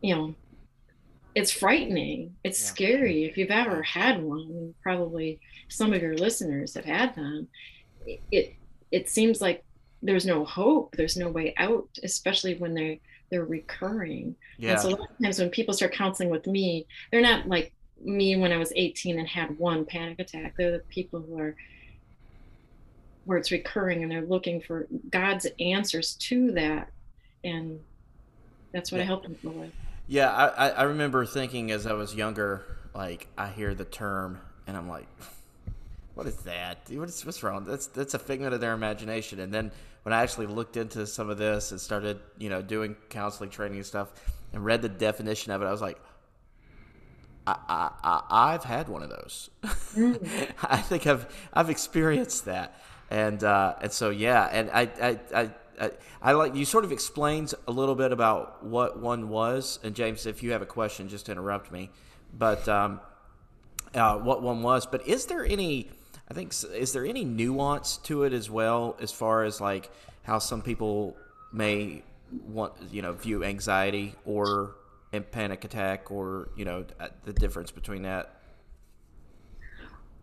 you 0.00 0.14
know 0.14 0.34
it's 1.34 1.50
frightening. 1.50 2.36
It's 2.44 2.60
yeah. 2.60 2.68
scary. 2.68 3.24
If 3.24 3.38
you've 3.38 3.50
ever 3.50 3.82
had 3.82 4.22
one 4.22 4.74
probably 4.82 5.40
some 5.68 5.92
of 5.92 6.02
your 6.02 6.16
listeners 6.16 6.74
have 6.74 6.84
had 6.84 7.14
them 7.14 7.48
it 8.30 8.54
it 8.92 9.08
seems 9.08 9.40
like 9.40 9.64
there's 10.02 10.26
no 10.26 10.44
hope 10.44 10.94
there's 10.96 11.16
no 11.16 11.28
way 11.28 11.54
out 11.56 11.88
especially 12.02 12.54
when 12.54 12.74
they 12.74 13.00
they're 13.30 13.44
recurring 13.44 14.36
yeah. 14.58 14.72
and 14.72 14.80
so 14.80 14.88
a 14.88 14.90
lot 14.90 15.10
of 15.10 15.18
times 15.22 15.38
when 15.38 15.48
people 15.50 15.72
start 15.72 15.92
counseling 15.92 16.28
with 16.28 16.46
me 16.46 16.86
they're 17.10 17.22
not 17.22 17.48
like 17.48 17.72
me 18.04 18.36
when 18.36 18.52
i 18.52 18.58
was 18.58 18.72
18 18.76 19.18
and 19.18 19.28
had 19.28 19.58
one 19.58 19.84
panic 19.84 20.18
attack 20.18 20.54
they're 20.56 20.72
the 20.72 20.80
people 20.90 21.20
who 21.20 21.38
are 21.38 21.56
where 23.24 23.38
it's 23.38 23.52
recurring 23.52 24.02
and 24.02 24.10
they're 24.10 24.22
looking 24.22 24.60
for 24.60 24.86
god's 25.10 25.46
answers 25.60 26.14
to 26.14 26.52
that 26.52 26.90
and 27.44 27.80
that's 28.72 28.92
what 28.92 28.98
yeah. 28.98 29.04
i 29.04 29.06
help 29.06 29.26
people 29.26 29.52
with 29.52 29.72
yeah 30.08 30.30
I, 30.30 30.70
I 30.70 30.82
remember 30.82 31.24
thinking 31.24 31.70
as 31.70 31.86
i 31.86 31.92
was 31.92 32.14
younger 32.14 32.64
like 32.94 33.28
i 33.38 33.48
hear 33.48 33.72
the 33.74 33.84
term 33.84 34.40
and 34.66 34.76
i'm 34.76 34.88
like 34.88 35.06
what 36.14 36.26
is 36.26 36.36
that? 36.38 36.88
What 36.90 37.08
is, 37.08 37.24
what's 37.24 37.42
wrong? 37.42 37.64
That's 37.64 37.86
that's 37.86 38.14
a 38.14 38.18
figment 38.18 38.54
of 38.54 38.60
their 38.60 38.74
imagination. 38.74 39.40
And 39.40 39.52
then 39.52 39.72
when 40.02 40.12
I 40.12 40.22
actually 40.22 40.46
looked 40.46 40.76
into 40.76 41.06
some 41.06 41.30
of 41.30 41.38
this 41.38 41.70
and 41.70 41.80
started, 41.80 42.20
you 42.38 42.50
know, 42.50 42.60
doing 42.60 42.96
counseling 43.08 43.50
training 43.50 43.78
and 43.78 43.86
stuff, 43.86 44.12
and 44.52 44.64
read 44.64 44.82
the 44.82 44.88
definition 44.88 45.52
of 45.52 45.62
it, 45.62 45.66
I 45.66 45.70
was 45.70 45.80
like, 45.80 45.98
I, 47.46 47.90
I, 48.30 48.52
have 48.52 48.64
had 48.64 48.88
one 48.88 49.02
of 49.02 49.10
those. 49.10 49.50
Mm. 49.94 50.52
I 50.62 50.76
think 50.76 51.06
I've 51.06 51.26
I've 51.52 51.70
experienced 51.70 52.44
that, 52.44 52.80
and 53.10 53.42
uh, 53.42 53.74
and 53.80 53.90
so 53.90 54.10
yeah, 54.10 54.48
and 54.52 54.70
I, 54.70 54.82
I 55.00 55.18
I, 55.34 55.50
I 55.80 55.90
I 56.20 56.32
like 56.32 56.54
you 56.54 56.64
sort 56.64 56.84
of 56.84 56.92
explains 56.92 57.54
a 57.66 57.72
little 57.72 57.94
bit 57.94 58.12
about 58.12 58.64
what 58.64 59.00
one 59.00 59.28
was. 59.28 59.80
And 59.82 59.94
James, 59.94 60.26
if 60.26 60.42
you 60.42 60.52
have 60.52 60.62
a 60.62 60.66
question, 60.66 61.08
just 61.08 61.28
interrupt 61.28 61.72
me. 61.72 61.90
But 62.32 62.68
um, 62.68 63.00
uh, 63.94 64.18
what 64.18 64.42
one 64.42 64.62
was. 64.62 64.86
But 64.86 65.06
is 65.08 65.26
there 65.26 65.44
any 65.44 65.90
I 66.32 66.34
think 66.34 66.54
is 66.72 66.94
there 66.94 67.04
any 67.04 67.26
nuance 67.26 67.98
to 68.04 68.22
it 68.22 68.32
as 68.32 68.48
well 68.48 68.96
as 69.02 69.12
far 69.12 69.44
as 69.44 69.60
like 69.60 69.90
how 70.22 70.38
some 70.38 70.62
people 70.62 71.14
may 71.52 72.02
want 72.46 72.72
you 72.90 73.02
know 73.02 73.12
view 73.12 73.44
anxiety 73.44 74.14
or 74.24 74.76
a 75.12 75.20
panic 75.20 75.66
attack 75.66 76.10
or 76.10 76.48
you 76.56 76.64
know 76.64 76.86
uh, 76.98 77.08
the 77.26 77.34
difference 77.34 77.70
between 77.70 78.04
that? 78.04 78.34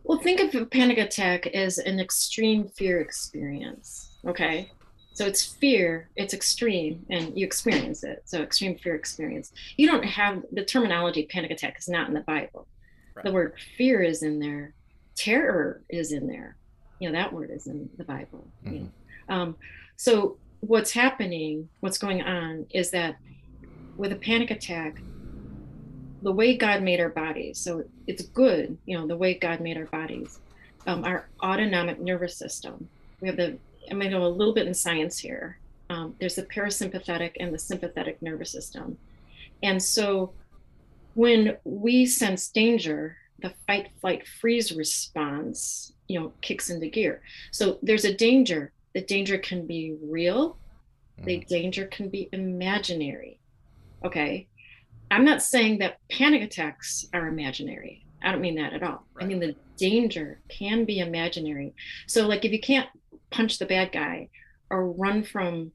Well 0.03 0.17
think 0.17 0.39
of 0.39 0.59
a 0.59 0.65
panic 0.65 0.97
attack 0.97 1.45
as 1.45 1.77
an 1.77 1.99
extreme 1.99 2.69
fear 2.69 3.01
experience 3.01 4.17
okay? 4.25 4.71
So 5.13 5.27
it's 5.27 5.45
fear 5.45 6.09
it's 6.15 6.33
extreme 6.33 7.05
and 7.11 7.37
you 7.37 7.45
experience 7.45 8.03
it. 8.03 8.23
So 8.25 8.41
extreme 8.41 8.79
fear 8.79 8.95
experience. 8.95 9.51
You 9.77 9.85
don't 9.85 10.05
have 10.05 10.43
the 10.51 10.65
terminology 10.65 11.27
panic 11.29 11.51
attack 11.51 11.77
is 11.77 11.87
not 11.87 12.07
in 12.07 12.15
the 12.15 12.21
bible. 12.21 12.67
Right. 13.15 13.25
the 13.25 13.31
word 13.31 13.53
fear 13.77 14.01
is 14.01 14.23
in 14.23 14.39
there 14.39 14.73
terror 15.19 15.81
is 15.89 16.11
in 16.11 16.27
there. 16.27 16.55
You 16.99 17.09
know, 17.09 17.19
that 17.19 17.33
word 17.33 17.49
is 17.51 17.67
in 17.67 17.89
the 17.97 18.03
Bible. 18.03 18.47
Mm-hmm. 18.65 18.73
You 18.73 18.79
know? 18.81 19.35
um, 19.35 19.55
so 19.97 20.37
what's 20.61 20.91
happening, 20.91 21.67
what's 21.81 21.97
going 21.97 22.21
on 22.21 22.65
is 22.71 22.91
that 22.91 23.17
with 23.97 24.13
a 24.13 24.15
panic 24.15 24.49
attack, 24.49 25.01
the 26.21 26.31
way 26.31 26.55
God 26.55 26.81
made 26.81 26.99
our 26.99 27.09
bodies, 27.09 27.59
so 27.59 27.83
it's 28.07 28.23
good, 28.23 28.77
you 28.85 28.97
know, 28.97 29.07
the 29.07 29.15
way 29.15 29.33
God 29.33 29.59
made 29.59 29.77
our 29.77 29.85
bodies, 29.85 30.39
um, 30.87 31.03
our 31.03 31.27
autonomic 31.41 31.99
nervous 31.99 32.35
system. 32.35 32.89
We 33.21 33.27
have 33.27 33.37
the, 33.37 33.57
I'm 33.89 33.99
going 33.99 34.11
to 34.11 34.17
go 34.17 34.25
a 34.25 34.27
little 34.27 34.53
bit 34.53 34.67
in 34.67 34.73
science 34.73 35.19
here. 35.19 35.57
Um, 35.89 36.15
there's 36.19 36.35
the 36.35 36.43
parasympathetic 36.43 37.33
and 37.39 37.53
the 37.53 37.59
sympathetic 37.59 38.21
nervous 38.21 38.51
system. 38.51 38.97
And 39.63 39.81
so 39.81 40.31
when 41.13 41.57
we 41.63 42.05
sense 42.05 42.49
danger, 42.49 43.17
the 43.41 43.53
fight 43.67 43.89
flight 44.01 44.27
freeze 44.39 44.71
response 44.71 45.93
you 46.07 46.19
know 46.19 46.33
kicks 46.41 46.69
into 46.69 46.87
gear. 46.87 47.21
So 47.51 47.79
there's 47.81 48.05
a 48.05 48.13
danger. 48.13 48.71
The 48.93 49.01
danger 49.01 49.37
can 49.37 49.65
be 49.65 49.95
real. 50.01 50.57
The 51.23 51.37
mm. 51.39 51.47
danger 51.47 51.85
can 51.85 52.09
be 52.09 52.29
imaginary. 52.31 53.39
Okay? 54.03 54.47
I'm 55.11 55.25
not 55.25 55.41
saying 55.41 55.79
that 55.79 55.97
panic 56.09 56.41
attacks 56.41 57.07
are 57.13 57.27
imaginary. 57.27 58.05
I 58.23 58.31
don't 58.31 58.41
mean 58.41 58.55
that 58.55 58.73
at 58.73 58.83
all. 58.83 59.05
Right. 59.13 59.25
i 59.25 59.27
mean 59.27 59.39
the 59.39 59.55
danger 59.77 60.41
can 60.49 60.85
be 60.85 60.99
imaginary. 60.99 61.73
So 62.07 62.27
like 62.27 62.45
if 62.45 62.51
you 62.51 62.59
can't 62.59 62.89
punch 63.29 63.59
the 63.59 63.65
bad 63.65 63.91
guy 63.91 64.29
or 64.69 64.91
run 64.91 65.23
from 65.23 65.71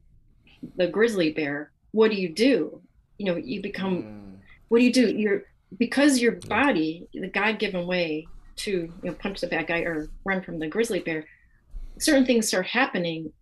the 0.76 0.88
grizzly 0.88 1.32
bear 1.32 1.70
what 1.94 2.10
do 2.10 2.16
you 2.16 2.28
do? 2.28 2.80
You 3.18 3.26
know 3.26 3.36
you 3.36 3.62
become 3.62 4.02
mm. 4.02 4.36
what 4.68 4.78
do 4.78 4.84
you 4.84 4.92
do? 4.92 5.14
You're 5.14 5.44
because 5.78 6.20
your 6.20 6.32
body, 6.32 7.06
the 7.12 7.28
God 7.28 7.58
given 7.58 7.86
way 7.86 8.26
to 8.56 8.70
you 8.70 8.92
know, 9.02 9.14
punch 9.14 9.40
the 9.40 9.46
bad 9.46 9.66
guy 9.66 9.80
or 9.80 10.08
run 10.24 10.42
from 10.42 10.58
the 10.58 10.68
grizzly 10.68 11.00
bear, 11.00 11.26
certain 11.98 12.26
things 12.26 12.48
start 12.48 12.66
happening 12.66 13.32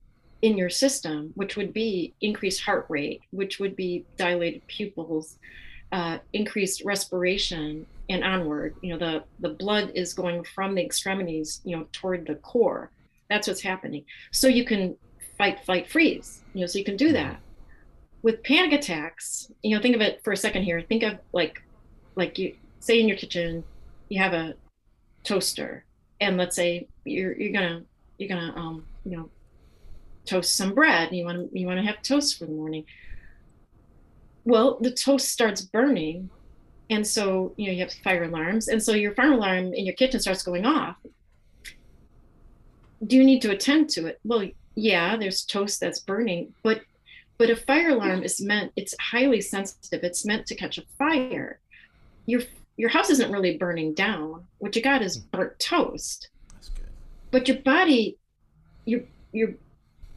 in 0.43 0.57
your 0.57 0.71
system, 0.71 1.33
which 1.35 1.57
would 1.57 1.73
be 1.73 2.15
increased 2.21 2.62
heart 2.62 2.87
rate, 2.89 3.21
which 3.31 3.61
would 3.61 3.77
be 3.77 4.05
dilated 4.17 4.67
pupils, 4.67 5.39
uh, 5.93 6.19
increased 6.33 6.85
respiration, 6.85 7.87
and 8.09 8.25
onward. 8.25 8.75
You 8.83 8.93
know, 8.93 8.99
the 8.99 9.25
the 9.41 9.55
blood 9.55 9.93
is 9.95 10.12
going 10.12 10.45
from 10.45 10.75
the 10.75 10.85
extremities, 10.85 11.61
you 11.65 11.77
know, 11.77 11.87
toward 11.93 12.27
the 12.27 12.35
core. 12.37 12.91
That's 13.31 13.47
what's 13.47 13.62
happening. 13.62 14.05
So 14.33 14.49
you 14.49 14.65
can 14.65 14.97
fight, 15.39 15.65
flight, 15.65 15.89
freeze. 15.89 16.43
You 16.55 16.62
know, 16.62 16.67
so 16.67 16.79
you 16.79 16.85
can 16.85 16.97
do 16.97 17.12
that. 17.12 17.41
With 18.23 18.43
panic 18.43 18.73
attacks, 18.73 19.51
you 19.62 19.75
know, 19.75 19.83
think 19.83 19.95
of 19.95 20.03
it 20.03 20.23
for 20.25 20.33
a 20.33 20.37
second 20.37 20.65
here. 20.65 20.81
Think 20.83 21.03
of 21.03 21.19
like 21.33 21.62
like 22.14 22.38
you 22.38 22.54
say 22.81 23.00
in 23.00 23.09
your 23.09 23.16
kitchen 23.16 23.64
you 24.09 24.21
have 24.21 24.33
a 24.33 24.54
toaster 25.25 25.85
and 26.21 26.37
let's 26.37 26.57
say 26.57 26.88
you're 27.04 27.33
you're 27.38 27.52
gonna 27.52 27.83
you're 28.19 28.28
gonna 28.28 28.52
um 28.57 28.85
you 29.04 29.16
know 29.16 29.31
toast 30.25 30.57
some 30.57 30.75
bread 30.75 31.12
you 31.12 31.25
want 31.25 31.50
to 31.50 31.59
you 31.59 31.66
want 31.66 31.78
to 31.78 31.87
have 31.87 32.02
toast 32.02 32.38
for 32.38 32.47
the 32.47 32.52
morning. 32.52 32.85
Well 34.45 34.78
the 34.81 34.92
toast 34.92 35.28
starts 35.28 35.62
burning 35.62 36.31
and 36.90 37.07
so 37.07 37.54
you 37.57 37.66
know 37.66 37.73
you 37.73 37.81
have 37.81 37.92
fire 38.04 38.25
alarms 38.25 38.69
and 38.69 38.83
so 38.83 38.92
your 38.92 39.14
fire 39.14 39.33
alarm 39.33 39.73
in 39.75 39.85
your 39.85 39.95
kitchen 39.95 40.21
starts 40.21 40.42
going 40.42 40.66
off. 40.66 40.97
Do 43.04 43.16
you 43.16 43.25
need 43.25 43.42
to 43.42 43.50
attend 43.50 43.88
to 43.90 44.07
it? 44.07 44.21
Well 44.25 44.49
yeah 44.75 45.16
there's 45.16 45.45
toast 45.45 45.81
that's 45.81 46.00
burning 46.00 46.54
but 46.62 46.81
but 47.38 47.50
a 47.50 47.57
fire 47.57 47.90
alarm 47.90 48.23
is 48.23 48.40
meant 48.40 48.73
it's 48.76 48.95
highly 49.00 49.40
sensitive. 49.40 50.04
It's 50.04 50.25
meant 50.25 50.47
to 50.47 50.54
catch 50.54 50.78
a 50.78 50.85
fire 50.99 51.59
your 52.26 52.43
your 52.76 52.88
house 52.88 53.11
isn't 53.11 53.33
really 53.33 53.59
burning 53.59 53.95
down. 53.95 54.45
What 54.59 54.75
you 54.75 54.83
got 54.83 55.02
is 55.02 55.17
hmm. 55.17 55.37
burnt 55.37 55.59
toast. 55.59 56.29
That's 56.52 56.69
good. 56.71 56.87
But 57.31 57.49
your 57.49 57.59
body, 57.59 58.19
you 58.85 59.07
you're 59.33 59.55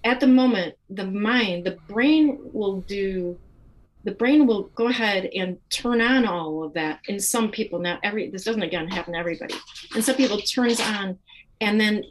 at 0.04 0.20
the 0.20 0.28
moment, 0.28 0.76
the 0.90 1.06
mind, 1.06 1.66
the 1.66 1.78
brain 1.88 2.40
will 2.54 2.82
do 2.82 3.38
the 4.06 4.12
brain 4.12 4.46
will 4.46 4.64
go 4.76 4.88
ahead 4.88 5.26
and 5.36 5.58
turn 5.72 6.00
on 6.00 6.26
all 6.26 6.64
of 6.64 6.74
that 6.74 7.00
in 7.08 7.20
some 7.20 7.50
people 7.50 7.80
not 7.80 8.00
every 8.04 8.30
this 8.30 8.44
doesn't 8.44 8.62
again 8.62 8.88
happen 8.88 9.14
to 9.14 9.20
everybody 9.20 9.56
and 9.96 10.04
some 10.04 10.16
people 10.16 10.38
turns 10.38 10.80
on 10.80 11.18
and 11.60 11.82
then 11.82 12.04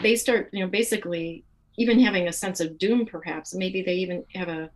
they 0.00 0.16
start 0.16 0.48
you 0.52 0.64
know 0.64 0.70
basically 0.70 1.44
even 1.76 2.00
having 2.00 2.28
a 2.28 2.32
sense 2.32 2.60
of 2.60 2.78
doom 2.78 3.04
perhaps 3.04 3.54
maybe 3.54 3.82
they 3.82 3.94
even 3.94 4.24
have 4.34 4.48
a 4.48 4.70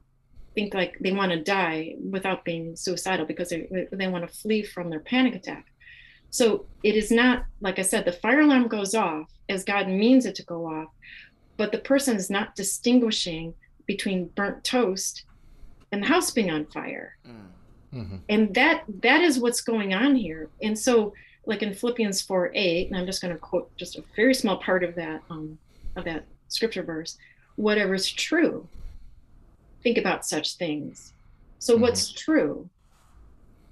think 0.58 0.74
like 0.74 0.98
they 0.98 1.12
want 1.12 1.30
to 1.30 1.40
die 1.40 1.94
without 2.10 2.44
being 2.44 2.74
suicidal 2.74 3.24
because 3.24 3.50
they, 3.50 3.86
they 3.92 4.08
want 4.08 4.26
to 4.26 4.38
flee 4.40 4.64
from 4.64 4.90
their 4.90 4.98
panic 4.98 5.36
attack. 5.36 5.66
So 6.30 6.66
it 6.82 6.96
is 6.96 7.12
not, 7.12 7.44
like 7.60 7.78
I 7.78 7.82
said, 7.82 8.04
the 8.04 8.12
fire 8.12 8.40
alarm 8.40 8.66
goes 8.66 8.92
off 8.92 9.28
as 9.48 9.62
God 9.62 9.86
means 9.86 10.26
it 10.26 10.34
to 10.34 10.42
go 10.42 10.66
off, 10.66 10.88
but 11.56 11.70
the 11.70 11.78
person 11.78 12.16
is 12.16 12.28
not 12.28 12.56
distinguishing 12.56 13.54
between 13.86 14.30
burnt 14.34 14.64
toast 14.64 15.22
and 15.92 16.02
the 16.02 16.08
house 16.08 16.32
being 16.32 16.50
on 16.50 16.66
fire. 16.66 17.16
Mm-hmm. 17.94 18.16
And 18.28 18.52
that 18.54 18.82
that 19.02 19.20
is 19.20 19.38
what's 19.38 19.60
going 19.60 19.94
on 19.94 20.16
here. 20.16 20.50
And 20.60 20.76
so, 20.76 21.14
like 21.46 21.62
in 21.62 21.72
Philippians 21.72 22.20
4 22.20 22.50
8, 22.54 22.88
and 22.88 22.96
I'm 22.96 23.06
just 23.06 23.22
going 23.22 23.32
to 23.32 23.40
quote 23.40 23.74
just 23.76 23.96
a 23.96 24.02
very 24.14 24.34
small 24.34 24.58
part 24.58 24.82
of 24.84 24.94
that 24.96 25.22
um, 25.30 25.56
of 25.96 26.04
that 26.04 26.26
scripture 26.48 26.82
verse, 26.82 27.16
whatever 27.56 27.94
is 27.94 28.10
true, 28.10 28.68
think 29.82 29.98
about 29.98 30.26
such 30.26 30.56
things. 30.56 31.12
So 31.58 31.74
mm-hmm. 31.74 31.82
what's 31.82 32.12
true? 32.12 32.68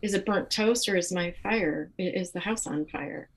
Is 0.03 0.15
it 0.15 0.27
burnt 0.27 0.51
toast 0.51 0.89
or 0.89 0.97
is 0.97 1.13
my 1.13 1.35
fire? 1.43 1.91
Is 1.99 2.31
the 2.31 2.41
house 2.41 2.67
on 2.67 2.87
fire? 2.87 3.29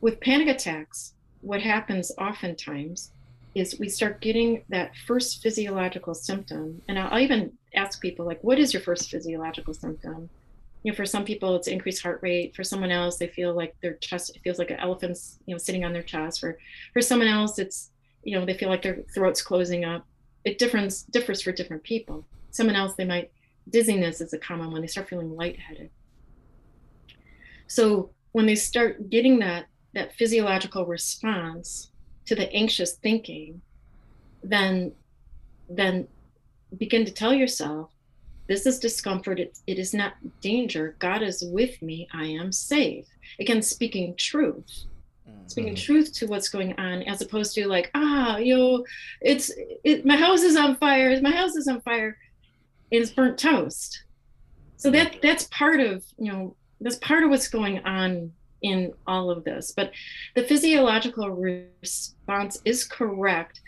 With 0.00 0.20
panic 0.20 0.48
attacks, 0.48 1.14
what 1.40 1.62
happens 1.62 2.12
oftentimes 2.18 3.12
is 3.54 3.78
we 3.80 3.88
start 3.88 4.20
getting 4.20 4.62
that 4.68 4.92
first 5.06 5.42
physiological 5.42 6.14
symptom. 6.14 6.82
And 6.88 6.98
I'll 6.98 7.18
even 7.18 7.52
ask 7.74 8.00
people, 8.00 8.26
like, 8.26 8.42
what 8.44 8.58
is 8.58 8.74
your 8.74 8.82
first 8.82 9.10
physiological 9.10 9.72
symptom? 9.72 10.28
You 10.82 10.92
know, 10.92 10.96
for 10.96 11.06
some 11.06 11.24
people, 11.24 11.56
it's 11.56 11.66
increased 11.66 12.02
heart 12.02 12.20
rate. 12.22 12.54
For 12.54 12.62
someone 12.62 12.90
else, 12.90 13.16
they 13.16 13.28
feel 13.28 13.54
like 13.54 13.74
their 13.80 13.94
chest 13.94 14.36
it 14.36 14.42
feels 14.42 14.58
like 14.58 14.70
an 14.70 14.78
elephant's, 14.78 15.38
you 15.46 15.54
know, 15.54 15.58
sitting 15.58 15.84
on 15.84 15.92
their 15.92 16.02
chest. 16.02 16.40
For 16.40 16.58
for 16.92 17.00
someone 17.00 17.28
else, 17.28 17.58
it's, 17.58 17.90
you 18.22 18.38
know, 18.38 18.44
they 18.44 18.54
feel 18.54 18.68
like 18.68 18.82
their 18.82 18.98
throat's 19.14 19.42
closing 19.42 19.84
up 19.84 20.06
it 20.46 20.58
differs 20.58 21.02
differs 21.02 21.42
for 21.42 21.52
different 21.52 21.82
people. 21.82 22.24
Someone 22.50 22.76
else 22.76 22.94
they 22.94 23.04
might 23.04 23.32
dizziness 23.68 24.20
is 24.20 24.32
a 24.32 24.38
common 24.38 24.70
one. 24.70 24.80
They 24.80 24.86
start 24.86 25.08
feeling 25.08 25.36
lightheaded. 25.36 25.90
So 27.66 28.10
when 28.30 28.46
they 28.46 28.54
start 28.54 29.10
getting 29.10 29.40
that 29.40 29.66
that 29.92 30.14
physiological 30.14 30.86
response 30.86 31.90
to 32.26 32.36
the 32.36 32.50
anxious 32.52 32.92
thinking, 32.94 33.60
then 34.42 34.92
then 35.68 36.06
begin 36.78 37.04
to 37.04 37.12
tell 37.12 37.34
yourself, 37.34 37.90
this 38.46 38.66
is 38.66 38.78
discomfort. 38.78 39.40
It, 39.40 39.58
it 39.66 39.80
is 39.80 39.92
not 39.92 40.14
danger. 40.40 40.94
God 41.00 41.22
is 41.22 41.42
with 41.42 41.82
me. 41.82 42.06
I 42.14 42.26
am 42.26 42.52
safe. 42.52 43.06
Again, 43.40 43.62
speaking 43.62 44.14
truth 44.14 44.86
speaking 45.46 45.74
mm-hmm. 45.74 45.84
truth 45.84 46.12
to 46.12 46.26
what's 46.26 46.48
going 46.48 46.72
on 46.78 47.02
as 47.04 47.22
opposed 47.22 47.54
to 47.54 47.66
like 47.68 47.90
ah 47.94 48.36
yo 48.36 48.84
it's 49.20 49.50
it, 49.84 50.04
my 50.04 50.16
house 50.16 50.42
is 50.42 50.56
on 50.56 50.76
fire 50.76 51.20
my 51.20 51.30
house 51.30 51.54
is 51.54 51.68
on 51.68 51.80
fire 51.82 52.16
and 52.92 53.02
it's 53.02 53.10
burnt 53.10 53.38
toast. 53.38 54.04
So 54.76 54.90
that 54.90 55.16
that's 55.22 55.44
part 55.44 55.80
of 55.80 56.04
you 56.18 56.32
know 56.32 56.56
that's 56.80 56.96
part 56.96 57.24
of 57.24 57.30
what's 57.30 57.48
going 57.48 57.84
on 57.84 58.32
in 58.62 58.92
all 59.06 59.30
of 59.30 59.44
this. 59.44 59.72
But 59.74 59.92
the 60.34 60.42
physiological 60.42 61.30
response 61.30 62.60
is 62.64 62.84
correct 62.84 63.60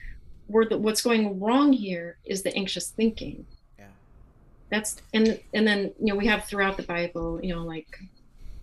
where 0.46 0.66
the, 0.66 0.78
what's 0.78 1.02
going 1.02 1.40
wrong 1.40 1.72
here 1.72 2.18
is 2.24 2.42
the 2.42 2.54
anxious 2.54 2.90
thinking. 2.90 3.46
Yeah. 3.78 3.86
That's 4.70 5.00
and 5.14 5.40
and 5.54 5.66
then 5.66 5.92
you 5.98 6.12
know 6.12 6.16
we 6.16 6.26
have 6.26 6.44
throughout 6.44 6.76
the 6.76 6.82
bible 6.84 7.40
you 7.42 7.54
know 7.54 7.64
like 7.64 7.88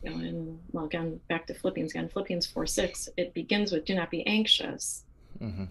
you 0.05 0.11
know, 0.11 0.17
and 0.17 0.59
well, 0.71 0.85
again, 0.85 1.19
back 1.29 1.47
to 1.47 1.53
Philippians 1.53 1.91
again, 1.91 2.09
Philippians 2.09 2.45
4 2.45 2.67
6, 2.67 3.09
it 3.17 3.33
begins 3.33 3.71
with 3.71 3.85
do 3.85 3.95
not 3.95 4.11
be 4.11 4.25
anxious. 4.27 5.03
Mm-hmm. 5.41 5.65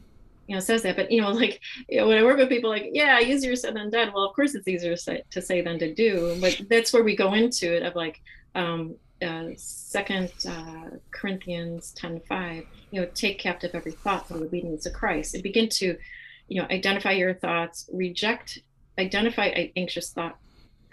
You 0.46 0.54
know, 0.54 0.60
says 0.60 0.82
that, 0.82 0.96
but 0.96 1.10
you 1.10 1.22
know, 1.22 1.30
like 1.42 1.60
you 1.88 1.98
know, 1.98 2.08
when 2.08 2.18
I 2.18 2.24
work 2.24 2.38
with 2.38 2.48
people, 2.48 2.70
like, 2.70 2.90
yeah, 2.92 3.20
easier 3.20 3.54
said 3.56 3.76
than 3.76 3.90
done. 3.90 4.12
Well, 4.12 4.24
of 4.24 4.34
course, 4.34 4.54
it's 4.54 4.68
easier 4.68 4.96
to 4.96 5.42
say 5.42 5.60
than 5.60 5.78
to 5.78 5.94
do, 5.94 6.36
but 6.40 6.60
that's 6.68 6.92
where 6.92 7.04
we 7.04 7.16
go 7.16 7.34
into 7.34 7.74
it 7.74 7.82
of 7.82 7.94
like, 7.94 8.20
um, 8.54 8.96
uh, 9.22 9.50
Second 9.56 10.32
uh, 10.48 10.96
Corinthians 11.12 11.92
ten 11.92 12.20
five. 12.28 12.64
You 12.90 13.02
know, 13.02 13.08
take 13.14 13.38
captive 13.38 13.70
every 13.74 13.92
thought 13.92 14.28
for 14.28 14.34
the 14.34 14.44
obedience 14.44 14.86
of 14.86 14.92
Christ. 14.92 15.34
And 15.34 15.42
begin 15.42 15.68
to, 15.70 15.96
you 16.48 16.60
know, 16.60 16.68
identify 16.70 17.12
your 17.12 17.34
thoughts, 17.34 17.88
reject, 17.92 18.58
identify 18.98 19.68
anxious 19.76 20.10
thought 20.12 20.38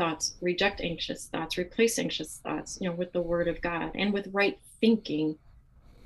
thoughts, 0.02 0.34
reject 0.42 0.82
anxious 0.82 1.28
thoughts, 1.28 1.60
replace 1.60 2.00
anxious 2.00 2.40
thoughts, 2.44 2.80
you 2.82 2.90
know, 2.90 2.96
with 2.96 3.12
the 3.14 3.22
word 3.22 3.48
of 3.48 3.62
God 3.62 3.92
and 3.94 4.12
with 4.12 4.28
right 4.32 4.58
thinking. 4.80 5.38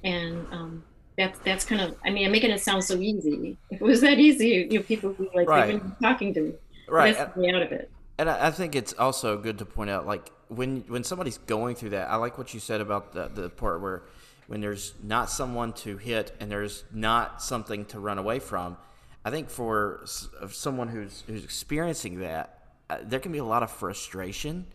And 0.04 0.46
um, 0.52 0.84
that's 1.18 1.40
that's 1.40 1.64
kind 1.64 1.80
of 1.80 1.96
I 2.04 2.10
mean, 2.10 2.26
I'm 2.26 2.32
making 2.34 2.52
it 2.52 2.60
sound 2.60 2.84
so 2.84 2.98
easy. 2.98 3.58
If 3.70 3.82
it 3.82 3.86
was 3.86 4.02
that 4.02 4.20
easy, 4.20 4.68
you 4.70 4.80
know, 4.80 4.84
people 4.84 5.12
would 5.12 5.32
be 5.32 5.38
like 5.38 5.48
right. 5.48 5.76
even 5.76 5.96
talking 6.02 6.34
to 6.34 6.42
me. 6.42 6.54
Right. 6.90 7.16
That's 7.16 7.36
the 7.36 7.56
out 7.56 7.62
of 7.62 7.72
it. 7.72 7.90
And 8.18 8.30
I 8.30 8.52
think 8.52 8.76
it's 8.76 8.94
also 8.94 9.38
good 9.38 9.58
to 9.60 9.66
point 9.66 9.90
out, 9.90 10.06
like 10.06 10.30
when 10.50 10.84
when 10.88 11.06
somebody's 11.06 11.38
going 11.38 11.76
through 11.76 11.92
that, 11.92 12.10
I 12.10 12.18
like 12.18 12.38
what 12.38 12.54
you 12.54 12.60
said 12.60 12.82
about 12.82 13.14
the 13.14 13.30
the 13.34 13.50
part 13.50 13.82
where 13.82 14.04
when 14.48 14.60
there's 14.60 14.94
not 15.02 15.30
someone 15.30 15.72
to 15.74 15.98
hit 15.98 16.34
and 16.42 16.52
there's 16.52 16.84
not 16.92 17.42
something 17.42 17.86
to 17.86 18.00
run 18.00 18.18
away 18.18 18.40
from. 18.40 18.78
I 19.24 19.32
think 19.32 19.50
for 19.50 20.06
someone 20.50 20.90
who's 20.90 21.24
who's 21.28 21.46
experiencing 21.46 22.20
that, 22.20 22.55
uh, 22.90 22.98
there 23.04 23.20
can 23.20 23.32
be 23.32 23.38
a 23.38 23.46
lot 23.46 23.64
of 23.64 23.72
frustration 23.72 24.66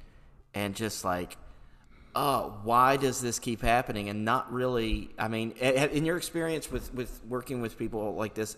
and 0.55 0.75
just 0.75 1.05
like 1.05 1.37
oh 2.15 2.59
why 2.65 2.97
does 2.97 3.21
this 3.21 3.39
keep 3.39 3.63
happening 3.63 4.09
and 4.09 4.25
not 4.25 4.53
really 4.53 5.11
i 5.19 5.29
mean 5.29 5.53
in 5.53 6.05
your 6.05 6.17
experience 6.17 6.71
with 6.71 6.93
with 6.93 7.21
working 7.29 7.61
with 7.61 7.79
people 7.79 8.15
like 8.15 8.35
this 8.35 8.57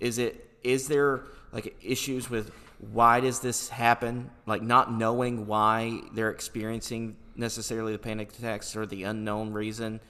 is 0.00 0.18
it 0.18 0.50
is 0.64 0.88
there 0.88 1.22
like 1.52 1.76
issues 1.82 2.28
with 2.28 2.50
why 2.92 3.20
does 3.20 3.40
this 3.40 3.68
happen 3.68 4.28
like 4.46 4.62
not 4.62 4.92
knowing 4.92 5.46
why 5.46 6.00
they're 6.12 6.30
experiencing 6.30 7.16
necessarily 7.36 7.92
the 7.92 7.98
panic 7.98 8.30
attacks 8.36 8.74
or 8.74 8.86
the 8.86 9.04
unknown 9.04 9.52
reason 9.52 10.00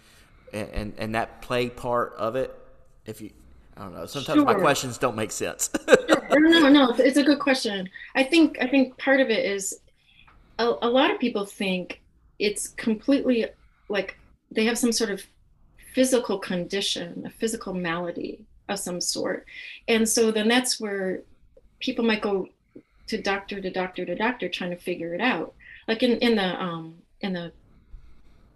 and 0.52 0.68
and, 0.70 0.94
and 0.96 1.14
that 1.14 1.42
play 1.42 1.68
part 1.68 2.14
of 2.16 2.35
it 2.35 2.55
if 3.05 3.20
you 3.20 3.31
I 3.77 3.83
don't 3.83 3.94
know. 3.94 4.07
Sometimes 4.07 4.38
sure. 4.38 4.44
my 4.44 4.55
questions 4.55 4.98
don't 4.98 5.16
make 5.16 5.33
sense. 5.33 5.70
No, 6.37 6.68
no, 6.68 6.94
it's 6.99 7.16
a 7.16 7.23
good 7.23 7.38
question. 7.38 7.88
I 8.14 8.25
think 8.25 8.59
I 8.61 8.66
think 8.66 8.97
part 8.99 9.20
of 9.20 9.31
it 9.31 9.44
is 9.44 9.81
a, 10.59 10.75
a 10.83 10.88
lot 10.88 11.11
of 11.11 11.18
people 11.18 11.44
think 11.44 12.01
it's 12.38 12.68
completely 12.68 13.47
like 13.88 14.16
they 14.51 14.64
have 14.64 14.79
some 14.79 14.92
sort 14.92 15.11
of 15.11 15.23
physical 15.94 16.38
condition, 16.38 17.25
a 17.27 17.31
physical 17.31 17.73
malady 17.73 18.44
of 18.68 18.79
some 18.79 19.01
sort. 19.01 19.47
And 19.88 20.09
so 20.09 20.31
then 20.31 20.49
that's 20.49 20.81
where 20.81 21.23
people 21.81 22.05
might 22.05 22.23
go 22.23 22.49
to 23.07 23.20
doctor 23.20 23.61
to 23.61 23.70
doctor 23.70 24.05
to 24.05 24.14
doctor 24.14 24.49
trying 24.49 24.70
to 24.70 24.77
figure 24.77 25.14
it 25.14 25.20
out. 25.20 25.55
Like 25.87 26.03
in, 26.03 26.18
in 26.18 26.37
the 26.37 26.62
um 26.62 26.97
in 27.20 27.33
the 27.35 27.53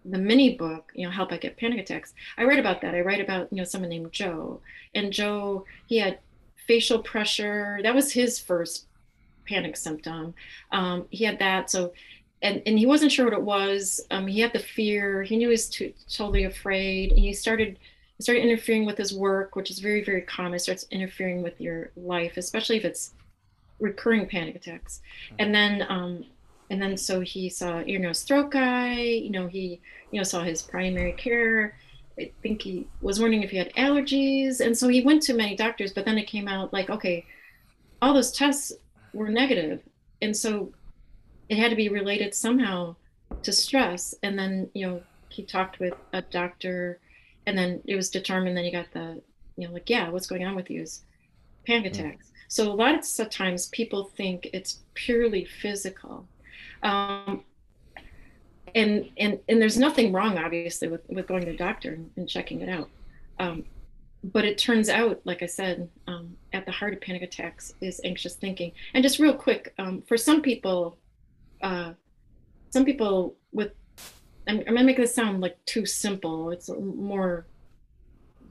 the 0.05 0.19
mini 0.19 0.57
book, 0.57 0.91
you 0.95 1.05
know, 1.05 1.13
Help 1.13 1.33
I 1.33 1.37
Get 1.37 1.59
Panic 1.59 1.81
Attacks, 1.81 2.15
I 2.39 2.45
write 2.45 2.59
about 2.59 2.81
that. 2.81 2.95
I 2.95 3.01
write 3.01 3.21
about, 3.21 3.53
you 3.53 3.59
know, 3.59 3.65
someone 3.65 3.91
named 3.91 4.13
Joe. 4.13 4.61
And 4.95 5.13
Joe, 5.13 5.67
he 5.87 5.99
had 5.99 6.19
facial 6.69 7.01
pressure. 7.01 7.81
That 7.83 7.95
was 7.95 8.13
his 8.13 8.39
first 8.39 8.87
panic 9.49 9.77
symptom. 9.77 10.35
Um, 10.71 11.07
he 11.11 11.25
had 11.25 11.41
that. 11.41 11.71
So, 11.71 11.93
and, 12.43 12.63
and 12.67 12.79
he 12.79 12.87
wasn't 12.87 13.11
sure 13.11 13.25
what 13.25 13.35
it 13.35 13.43
was. 13.43 14.01
Um, 14.13 14.29
he 14.29 14.41
had 14.41 14.53
the 14.53 14.61
fear. 14.61 15.25
He 15.25 15.37
knew 15.37 15.49
he 15.49 15.53
was 15.53 15.69
too, 15.69 15.93
totally 16.09 16.45
afraid. 16.45 17.11
And 17.11 17.19
he 17.19 17.33
started 17.33 17.79
started 18.21 18.43
interfering 18.43 18.85
with 18.85 18.99
his 18.99 19.15
work, 19.15 19.55
which 19.55 19.71
is 19.71 19.79
very, 19.79 20.05
very 20.05 20.23
common. 20.23 20.55
It 20.55 20.59
starts 20.61 20.87
interfering 20.91 21.41
with 21.41 21.61
your 21.61 21.93
life, 21.97 22.37
especially 22.37 22.77
if 22.77 22.85
it's 22.85 23.15
recurring 23.79 24.27
panic 24.29 24.57
attacks. 24.57 25.01
Mm-hmm. 25.27 25.37
And 25.39 25.55
then 25.55 25.87
um, 25.89 26.25
and 26.71 26.83
then 26.83 26.97
so 26.97 27.21
he 27.21 27.49
saw 27.49 27.83
ear 27.87 27.99
nose 27.99 28.23
throat 28.23 28.51
guy 28.51 28.95
you 28.95 29.31
know 29.31 29.47
he 29.47 29.81
you 30.11 30.21
know 30.21 30.25
saw 30.25 30.43
his 30.43 30.63
primary 30.63 31.13
care 31.13 31.77
i 32.19 32.31
think 32.43 32.63
he 32.63 32.87
was 33.01 33.21
wondering 33.21 33.43
if 33.43 33.51
he 33.51 33.57
had 33.57 33.73
allergies 33.75 34.61
and 34.61 34.77
so 34.77 34.89
he 34.89 35.03
went 35.03 35.23
to 35.23 35.35
many 35.35 35.57
doctors 35.57 35.93
but 35.93 36.05
then 36.05 36.19
it 36.19 36.27
came 36.27 36.49
out 36.49 36.73
like 36.73 36.91
okay 36.91 37.25
all 38.01 38.15
those 38.15 38.33
tests 38.33 38.73
were 39.13 39.29
negative 39.29 39.83
and 40.23 40.37
so 40.37 40.73
it 41.49 41.57
had 41.57 41.71
to 41.71 41.77
be 41.77 41.89
related 41.89 42.35
somehow 42.35 42.95
to 43.43 43.53
stress 43.53 44.15
and 44.23 44.39
then 44.39 44.69
you 44.75 44.87
know 44.87 45.03
he 45.29 45.43
talked 45.43 45.79
with 45.79 45.95
a 46.13 46.23
doctor 46.23 46.99
and 47.47 47.57
then 47.57 47.81
it 47.87 47.97
was 47.97 48.11
determined 48.11 48.57
that 48.57 48.65
he 48.65 48.71
got 48.71 48.91
the 48.93 49.21
you 49.57 49.67
know 49.67 49.73
like 49.73 49.89
yeah 49.89 50.09
what's 50.09 50.27
going 50.27 50.45
on 50.45 50.55
with 50.55 50.71
you 50.71 50.83
is 50.83 51.03
panic 51.67 51.93
mm. 51.93 51.99
attacks 51.99 52.31
so 52.49 52.71
a 52.71 52.73
lot 52.73 52.95
of 52.95 53.31
times 53.31 53.67
people 53.69 54.05
think 54.17 54.49
it's 54.53 54.81
purely 54.95 55.45
physical 55.45 56.27
um, 56.83 57.43
and 58.75 59.11
and 59.17 59.39
and 59.49 59.61
there's 59.61 59.79
nothing 59.79 60.13
wrong, 60.13 60.39
obviously, 60.39 60.89
with 60.89 61.03
with 61.09 61.27
going 61.27 61.45
to 61.45 61.51
the 61.51 61.57
doctor 61.57 61.99
and, 62.17 62.29
checking 62.29 62.61
it 62.61 62.69
out. 62.69 62.89
Um, 63.39 63.65
but 64.25 64.45
it 64.45 64.59
turns 64.59 64.89
out, 64.89 65.21
like 65.25 65.43
I 65.43 65.47
said, 65.47 65.89
um, 66.07 66.37
at 66.53 66.67
the 66.67 66.73
heart 66.73 66.93
of 66.93 67.01
panic 67.01 67.23
attacks 67.23 67.75
is 67.81 68.01
anxious 68.05 68.35
thinking. 68.35 68.73
And 68.95 69.03
just 69.03 69.19
real 69.19 69.35
quick, 69.35 69.73
um, 69.79 70.03
for 70.03 70.17
some 70.17 70.43
people, 70.43 70.99
uh, 71.63 71.93
some 72.71 72.85
people 72.85 73.37
with, 73.53 73.73
I'm, 74.49 74.59
I'm 74.59 74.65
gonna 74.65 74.85
make 74.85 74.97
this 74.97 75.15
sound 75.15 75.41
like 75.41 75.65
too 75.67 75.87
simple. 75.87 76.51
It's 76.51 76.69
more 76.69 77.47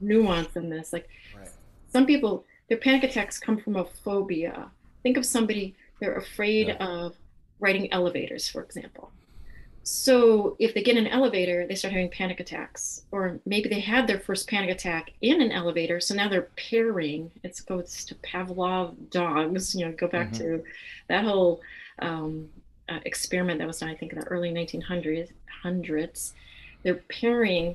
nuanced 0.02 0.54
than 0.54 0.70
this. 0.70 0.92
Like 0.92 1.08
right. 1.36 1.48
some 1.92 2.06
people, 2.06 2.46
their 2.68 2.78
panic 2.78 3.04
attacks 3.04 3.38
come 3.38 3.58
from 3.58 3.76
a 3.76 3.84
phobia. 3.84 4.70
Think 5.02 5.18
of 5.18 5.26
somebody 5.26 5.76
they're 6.00 6.16
afraid 6.16 6.68
yeah. 6.68 6.84
of 6.84 7.16
riding 7.60 7.92
elevators, 7.92 8.48
for 8.48 8.62
example. 8.62 9.10
So 9.90 10.54
if 10.58 10.74
they 10.74 10.82
get 10.82 10.98
in 10.98 11.06
an 11.06 11.12
elevator, 11.12 11.66
they 11.66 11.74
start 11.74 11.94
having 11.94 12.10
panic 12.10 12.40
attacks, 12.40 13.06
or 13.10 13.40
maybe 13.46 13.70
they 13.70 13.80
had 13.80 14.06
their 14.06 14.20
first 14.20 14.46
panic 14.46 14.68
attack 14.68 15.12
in 15.22 15.40
an 15.40 15.50
elevator, 15.50 15.98
so 15.98 16.14
now 16.14 16.28
they're 16.28 16.50
pairing. 16.56 17.30
It 17.42 17.58
goes 17.66 18.04
to 18.04 18.14
Pavlov 18.16 19.10
dogs. 19.10 19.74
You 19.74 19.86
know, 19.86 19.92
go 19.92 20.06
back 20.06 20.32
mm-hmm. 20.32 20.58
to 20.58 20.64
that 21.08 21.24
whole 21.24 21.62
um, 22.00 22.50
uh, 22.90 22.98
experiment 23.06 23.60
that 23.60 23.66
was 23.66 23.78
done, 23.78 23.88
I 23.88 23.94
think, 23.94 24.12
in 24.12 24.20
the 24.20 24.26
early 24.26 24.50
1900s. 24.50 25.30
Hundreds. 25.62 26.34
They're 26.82 27.02
pairing 27.08 27.74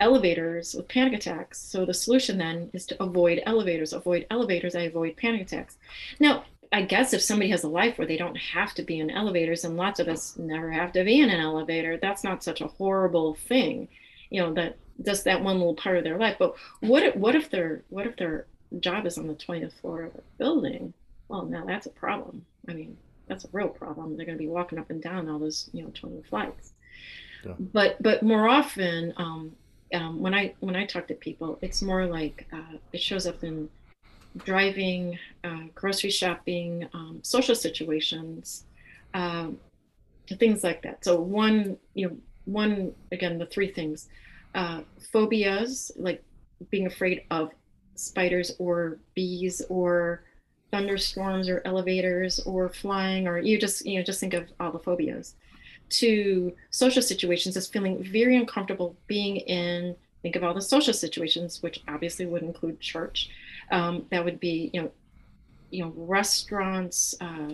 elevators 0.00 0.74
with 0.74 0.88
panic 0.88 1.12
attacks. 1.12 1.60
So 1.60 1.84
the 1.86 1.94
solution 1.94 2.38
then 2.38 2.70
is 2.72 2.86
to 2.86 3.00
avoid 3.00 3.40
elevators. 3.46 3.92
Avoid 3.92 4.26
elevators. 4.30 4.74
I 4.74 4.82
avoid 4.82 5.16
panic 5.16 5.42
attacks. 5.42 5.78
Now, 6.18 6.44
I 6.74 6.82
guess 6.82 7.12
if 7.12 7.22
somebody 7.22 7.50
has 7.50 7.62
a 7.62 7.68
life 7.68 7.98
where 7.98 8.06
they 8.06 8.16
don't 8.16 8.36
have 8.36 8.74
to 8.74 8.82
be 8.82 8.98
in 8.98 9.08
elevators, 9.08 9.62
and 9.62 9.76
lots 9.76 10.00
of 10.00 10.08
us 10.08 10.36
never 10.36 10.72
have 10.72 10.90
to 10.94 11.04
be 11.04 11.20
in 11.20 11.30
an 11.30 11.40
elevator, 11.40 11.96
that's 11.96 12.24
not 12.24 12.42
such 12.42 12.60
a 12.60 12.66
horrible 12.66 13.34
thing, 13.34 13.86
you 14.28 14.40
know, 14.40 14.52
that 14.54 14.76
just 15.04 15.22
that 15.24 15.40
one 15.40 15.58
little 15.58 15.76
part 15.76 15.98
of 15.98 16.02
their 16.02 16.18
life. 16.18 16.34
But 16.36 16.56
what 16.80 17.04
if, 17.04 17.14
what 17.14 17.36
if 17.36 17.48
their 17.48 17.84
what 17.90 18.08
if 18.08 18.16
their 18.16 18.46
job 18.80 19.06
is 19.06 19.18
on 19.18 19.28
the 19.28 19.34
20th 19.34 19.72
floor 19.74 20.02
of 20.02 20.16
a 20.16 20.22
building? 20.36 20.92
Well, 21.28 21.44
now 21.44 21.64
that's 21.64 21.86
a 21.86 21.90
problem. 21.90 22.44
I 22.68 22.72
mean, 22.72 22.96
that's 23.28 23.44
a 23.44 23.48
real 23.52 23.68
problem. 23.68 24.16
They're 24.16 24.26
going 24.26 24.36
to 24.36 24.42
be 24.42 24.50
walking 24.50 24.80
up 24.80 24.90
and 24.90 25.00
down 25.00 25.28
all 25.28 25.38
those, 25.38 25.70
you 25.72 25.84
know, 25.84 25.90
20 25.94 26.22
flights. 26.22 26.72
Yeah. 27.46 27.52
But 27.60 28.02
but 28.02 28.24
more 28.24 28.48
often, 28.48 29.14
um, 29.16 29.52
um, 29.92 30.18
when 30.18 30.34
I 30.34 30.54
when 30.58 30.74
I 30.74 30.86
talk 30.86 31.06
to 31.06 31.14
people, 31.14 31.56
it's 31.62 31.82
more 31.82 32.04
like 32.06 32.48
uh, 32.52 32.78
it 32.92 33.00
shows 33.00 33.28
up 33.28 33.44
in 33.44 33.68
driving, 34.36 35.18
uh, 35.44 35.64
grocery 35.74 36.10
shopping, 36.10 36.88
um, 36.92 37.20
social 37.22 37.54
situations, 37.54 38.64
uh, 39.14 39.48
things 40.38 40.64
like 40.64 40.82
that. 40.82 41.04
So 41.04 41.20
one, 41.20 41.76
you 41.94 42.08
know, 42.08 42.16
one 42.44 42.92
again, 43.12 43.38
the 43.38 43.46
three 43.46 43.72
things: 43.72 44.08
uh, 44.54 44.82
phobias, 45.12 45.92
like 45.96 46.22
being 46.70 46.86
afraid 46.86 47.22
of 47.30 47.50
spiders 47.94 48.52
or 48.58 48.98
bees 49.14 49.62
or 49.68 50.24
thunderstorms 50.70 51.48
or 51.48 51.62
elevators 51.64 52.40
or 52.40 52.68
flying, 52.68 53.28
or 53.28 53.38
you 53.38 53.58
just 53.58 53.86
you 53.86 53.98
know 53.98 54.04
just 54.04 54.20
think 54.20 54.34
of 54.34 54.48
all 54.60 54.72
the 54.72 54.78
phobias. 54.78 55.34
To 55.90 56.52
social 56.70 57.02
situations 57.02 57.56
as 57.56 57.68
feeling 57.68 58.02
very 58.02 58.36
uncomfortable 58.36 58.96
being 59.06 59.36
in 59.36 59.94
think 60.24 60.36
of 60.36 60.42
all 60.42 60.54
the 60.54 60.62
social 60.62 60.94
situations, 60.94 61.62
which 61.62 61.82
obviously 61.86 62.24
would 62.24 62.42
include 62.42 62.80
church. 62.80 63.28
Um, 63.70 64.06
that 64.10 64.24
would 64.24 64.40
be, 64.40 64.70
you 64.72 64.82
know, 64.82 64.90
you 65.70 65.84
know, 65.84 65.92
restaurants, 65.96 67.14
uh, 67.20 67.52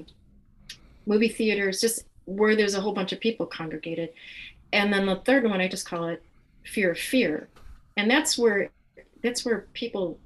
movie 1.06 1.28
theaters, 1.28 1.80
just 1.80 2.04
where 2.26 2.54
there's 2.54 2.74
a 2.74 2.80
whole 2.80 2.92
bunch 2.92 3.12
of 3.12 3.20
people 3.20 3.46
congregated. 3.46 4.10
And 4.72 4.92
then 4.92 5.06
the 5.06 5.16
third 5.16 5.44
one, 5.44 5.60
I 5.60 5.68
just 5.68 5.86
call 5.86 6.06
it 6.06 6.22
fear 6.64 6.92
of 6.92 6.98
fear, 6.98 7.48
and 7.96 8.10
that's 8.10 8.38
where 8.38 8.70
that's 9.22 9.44
where 9.44 9.66
people 9.72 10.18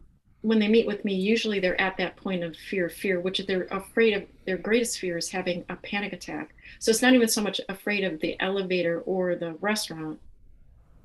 when 0.43 0.59
they 0.59 0.69
meet 0.69 0.87
with 0.87 1.07
me, 1.07 1.15
usually 1.15 1.59
they're 1.59 1.81
at 1.81 1.97
that 1.97 2.17
point 2.17 2.45
of 2.45 2.55
fear, 2.55 2.91
fear, 2.91 3.19
which 3.19 3.39
they're 3.47 3.67
afraid 3.71 4.13
of. 4.13 4.25
Their 4.45 4.59
greatest 4.59 4.99
fear 4.99 5.17
is 5.17 5.31
having 5.31 5.65
a 5.71 5.77
panic 5.77 6.13
attack. 6.13 6.55
So 6.81 6.91
it's 6.91 7.01
not 7.01 7.15
even 7.15 7.29
so 7.29 7.41
much 7.41 7.63
afraid 7.71 8.05
of 8.05 8.21
the 8.21 8.39
elevator 8.41 9.01
or 9.07 9.37
the 9.37 9.55
restaurant 9.55 10.21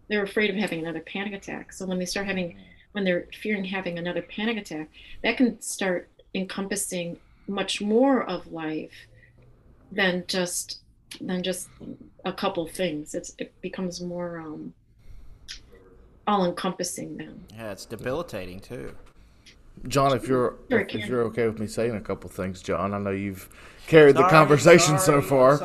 they're 0.09 0.23
afraid 0.23 0.49
of 0.49 0.55
having 0.57 0.79
another 0.79 0.99
panic 0.99 1.33
attack. 1.33 1.71
So 1.71 1.85
when 1.85 1.99
they 1.99 2.05
start 2.05 2.25
having, 2.27 2.57
when 2.91 3.04
they're 3.04 3.28
fearing 3.41 3.65
having 3.65 3.97
another 3.97 4.21
panic 4.21 4.58
attack, 4.58 4.89
that 5.23 5.38
can 5.38 5.62
start 5.62 6.10
encompassing 6.34 7.17
much 7.47 7.82
more 7.82 8.23
of 8.23 8.52
life 8.52 9.08
than 9.91 10.23
just 10.28 10.80
than 11.21 11.41
just 11.41 11.69
a 12.25 12.34
couple 12.34 12.67
things. 12.67 13.15
It's 13.15 13.34
it 13.38 13.54
becomes 13.62 14.02
more 14.02 14.39
um, 14.39 14.73
all 16.28 16.45
encompassing 16.45 17.17
then. 17.17 17.43
Yeah, 17.56 17.71
it's 17.71 17.86
debilitating 17.86 18.60
too. 18.60 18.95
John, 19.88 20.15
if 20.15 20.28
you're 20.28 20.56
sure, 20.69 20.80
if, 20.82 20.93
if, 20.93 21.08
you're 21.08 21.23
okay 21.23 21.47
with 21.47 21.60
me 21.60 21.67
saying 21.67 21.95
a 21.95 22.02
couple 22.02 22.30
things, 22.30 22.62
John, 22.62 22.93
I 22.93 22.99
know 22.99 23.12
you've 23.12 23.47
carried 23.88 24.15
sorry, 24.15 24.25
the 24.25 24.30
conversation 24.30 24.99
sorry, 24.99 25.21
so 25.21 25.28
far. 25.28 25.58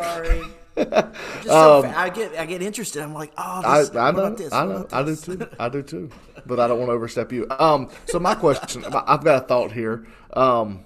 So 0.77 1.85
um, 1.85 1.93
I 1.95 2.11
get 2.11 2.35
I 2.37 2.47
get 2.47 2.63
interested. 2.63 3.03
I'm 3.03 3.15
like, 3.15 3.33
oh, 3.37 3.79
this, 3.81 3.95
I, 3.95 4.09
I 4.09 4.11
know, 4.13 4.37
I 4.53 4.65
know, 4.65 4.87
I 4.91 5.03
do 5.03 5.17
too, 5.17 5.49
I 5.59 5.69
do 5.69 5.83
too. 5.83 6.11
But 6.47 6.59
I 6.59 6.67
don't 6.67 6.79
want 6.79 6.89
to 6.89 6.95
overstep 6.95 7.33
you. 7.33 7.47
Um, 7.51 7.91
so 8.07 8.19
my 8.19 8.35
question, 8.35 8.85
I've 8.85 9.23
got 9.25 9.45
a 9.45 9.47
thought 9.47 9.73
here. 9.73 10.07
Um, 10.33 10.85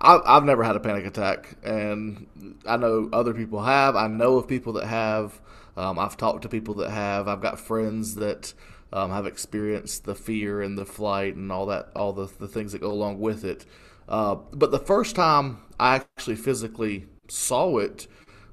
I, 0.00 0.20
I've 0.24 0.44
never 0.44 0.62
had 0.62 0.76
a 0.76 0.80
panic 0.80 1.06
attack, 1.06 1.56
and 1.62 2.26
I 2.66 2.76
know 2.76 3.08
other 3.12 3.34
people 3.34 3.62
have. 3.62 3.96
I 3.96 4.06
know 4.08 4.36
of 4.36 4.48
people 4.48 4.72
that 4.74 4.86
have. 4.86 5.40
Um, 5.76 5.98
I've 5.98 6.16
talked 6.16 6.42
to 6.42 6.48
people 6.48 6.74
that 6.74 6.90
have. 6.90 7.28
I've 7.28 7.40
got 7.40 7.60
friends 7.60 8.16
that 8.16 8.54
um, 8.92 9.10
have 9.10 9.26
experienced 9.26 10.04
the 10.04 10.14
fear 10.14 10.62
and 10.62 10.76
the 10.76 10.86
flight 10.86 11.36
and 11.36 11.52
all 11.52 11.66
that, 11.66 11.90
all 11.94 12.12
the 12.12 12.28
the 12.38 12.48
things 12.48 12.72
that 12.72 12.80
go 12.80 12.90
along 12.90 13.20
with 13.20 13.44
it. 13.44 13.64
Uh, 14.08 14.36
but 14.52 14.70
the 14.70 14.78
first 14.78 15.14
time 15.14 15.58
I 15.78 15.96
actually 15.96 16.36
physically 16.36 17.06
saw 17.28 17.78
it 17.78 18.06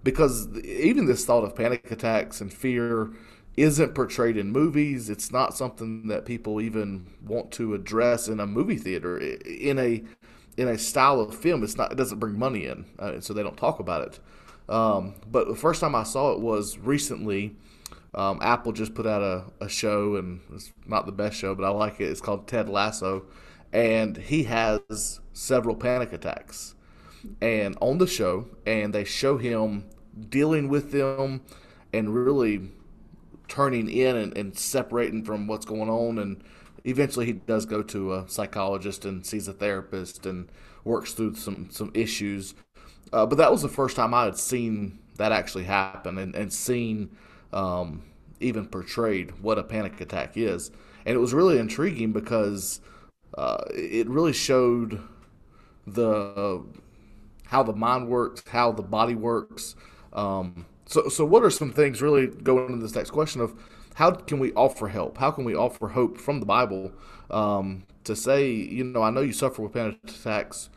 because 0.06 0.48
even 0.60 1.08
this 1.08 1.26
thought 1.26 1.44
of 1.44 1.56
panic 1.56 1.92
attacks 1.92 2.40
and 2.40 2.54
fear 2.54 3.12
isn't 3.58 3.96
portrayed 3.96 4.38
in 4.38 4.52
movies. 4.52 5.10
It's 5.10 5.32
not 5.32 5.58
something 5.58 6.08
that 6.10 6.26
people 6.26 6.62
even 6.62 7.08
want 7.26 7.52
to 7.54 7.74
address 7.74 8.28
in 8.28 8.40
a 8.40 8.46
movie 8.46 8.78
theater. 8.78 9.18
In 9.18 9.80
a 9.80 10.04
in 10.58 10.68
a 10.70 10.78
style 10.78 11.20
of 11.20 11.36
film, 11.36 11.64
it's 11.64 11.76
not. 11.76 11.92
It 11.92 11.96
doesn't 11.96 12.20
bring 12.20 12.38
money 12.38 12.66
in, 12.68 12.86
uh, 13.00 13.20
so 13.20 13.34
they 13.34 13.44
don't 13.44 13.58
talk 13.58 13.80
about 13.80 14.08
it. 14.08 14.20
Um, 14.70 15.16
but 15.30 15.48
the 15.48 15.56
first 15.56 15.82
time 15.82 15.96
I 15.96 16.04
saw 16.04 16.34
it 16.34 16.40
was 16.40 16.78
recently. 16.78 17.56
Um, 18.14 18.40
Apple 18.42 18.72
just 18.72 18.96
put 18.96 19.06
out 19.06 19.22
a, 19.22 19.66
a 19.66 19.68
show, 19.68 20.16
and 20.16 20.40
it's 20.54 20.72
not 20.86 21.06
the 21.06 21.12
best 21.12 21.36
show, 21.36 21.54
but 21.54 21.66
I 21.66 21.70
like 21.70 22.00
it. 22.00 22.06
It's 22.06 22.22
called 22.22 22.48
Ted 22.48 22.70
Lasso, 22.70 23.26
and 23.74 24.16
he 24.16 24.44
has 24.44 25.20
several 25.34 25.76
panic 25.76 26.14
attacks, 26.14 26.76
and 27.42 27.78
on 27.82 27.98
the 27.98 28.08
show, 28.08 28.48
and 28.66 28.94
they 28.94 29.04
show 29.04 29.38
him 29.38 29.84
dealing 30.30 30.70
with 30.70 30.92
them 30.92 31.42
and 31.94 32.14
really 32.14 32.72
turning 33.48 33.90
in 33.90 34.16
and, 34.16 34.38
and 34.38 34.58
separating 34.58 35.24
from 35.24 35.48
what's 35.48 35.66
going 35.66 35.90
on. 35.90 36.20
And 36.20 36.44
eventually 36.84 37.26
he 37.26 37.34
does 37.34 37.66
go 37.66 37.82
to 37.84 38.14
a 38.14 38.26
psychologist 38.28 39.06
and 39.06 39.26
sees 39.26 39.48
a 39.48 39.54
therapist 39.54 40.26
and 40.26 40.50
works 40.84 41.14
through 41.14 41.36
some 41.36 41.70
some 41.72 41.92
issues. 41.94 42.54
Uh, 43.14 43.26
but 43.26 43.38
that 43.38 43.52
was 43.52 43.62
the 43.62 43.70
first 43.70 43.96
time 43.96 44.14
i 44.14 44.26
had 44.26 44.38
seen 44.38 44.98
that 45.18 45.32
actually 45.32 45.64
happen 45.64 46.18
and, 46.18 46.36
and 46.36 46.52
seen 46.52 47.16
um, 47.54 48.02
even 48.40 48.66
portrayed 48.66 49.32
what 49.42 49.58
a 49.58 49.64
panic 49.64 50.00
attack 50.02 50.36
is. 50.36 50.72
And 51.06 51.16
it 51.16 51.20
was 51.20 51.34
really 51.34 51.58
intriguing 51.58 52.12
because 52.12 52.82
uh, 53.38 53.64
it 53.74 54.10
really 54.10 54.34
showed 54.34 55.02
the 55.88 56.64
how 57.46 57.62
the 57.62 57.74
mind 57.74 58.08
works 58.08 58.44
how 58.48 58.72
the 58.72 58.82
body 58.82 59.14
works 59.14 59.76
um, 60.16 60.66
so, 60.86 61.10
so 61.10 61.26
what 61.26 61.44
are 61.44 61.50
some 61.50 61.72
things 61.72 62.02
really 62.02 62.28
going 62.28 62.68
into 62.68 62.82
this 62.82 62.96
next 62.96 63.12
question 63.12 63.42
of 63.42 63.54
how 63.96 64.12
can 64.12 64.40
we 64.40 64.52
offer 64.54 64.88
help? 64.88 65.18
How 65.18 65.32
can 65.32 65.46
we 65.46 65.56
offer 65.56 65.90
hope 65.90 66.18
from 66.18 66.40
the 66.40 66.46
Bible 66.46 66.92
um, 67.30 67.86
to 68.04 68.16
say, 68.16 68.52
you 68.52 68.84
know, 68.84 69.02
I 69.02 69.10
know 69.10 69.22
you 69.22 69.34
suffer 69.34 69.62
with 69.62 69.74
panic 69.74 69.98
attacks. 70.04 70.70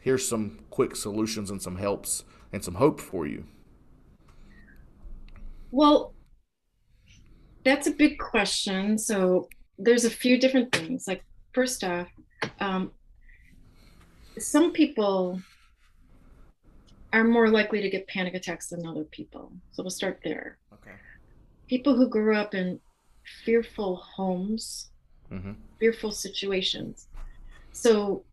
Here's 0.00 0.28
some 0.28 0.60
quick 0.70 0.94
solutions 0.96 1.50
and 1.50 1.60
some 1.60 1.76
helps 1.76 2.24
and 2.52 2.64
some 2.64 2.74
hope 2.74 3.00
for 3.00 3.26
you. 3.26 3.44
Well, 5.70 6.14
that's 7.64 7.86
a 7.86 7.90
big 7.90 8.18
question. 8.18 8.98
So 8.98 9.48
there's 9.78 10.04
a 10.04 10.10
few 10.10 10.38
different 10.38 10.72
things. 10.72 11.06
Like 11.08 11.24
first 11.52 11.82
off, 11.82 12.08
um, 12.60 12.92
some 14.38 14.72
people 14.72 15.40
are 17.12 17.24
more 17.24 17.48
likely 17.48 17.80
to 17.80 17.90
get 17.90 18.06
panic 18.08 18.34
attacks 18.34 18.68
than 18.68 18.86
other 18.86 19.04
people. 19.04 19.52
So 19.72 19.82
we'll 19.82 19.90
start 19.90 20.20
there. 20.24 20.58
Okay. 20.72 20.96
People 21.68 21.96
who 21.96 22.08
grew 22.08 22.36
up 22.36 22.54
in 22.54 22.80
fearful 23.44 23.96
homes, 23.96 24.90
mm-hmm. 25.30 25.52
fearful 25.78 26.12
situations. 26.12 27.08
So 27.72 28.24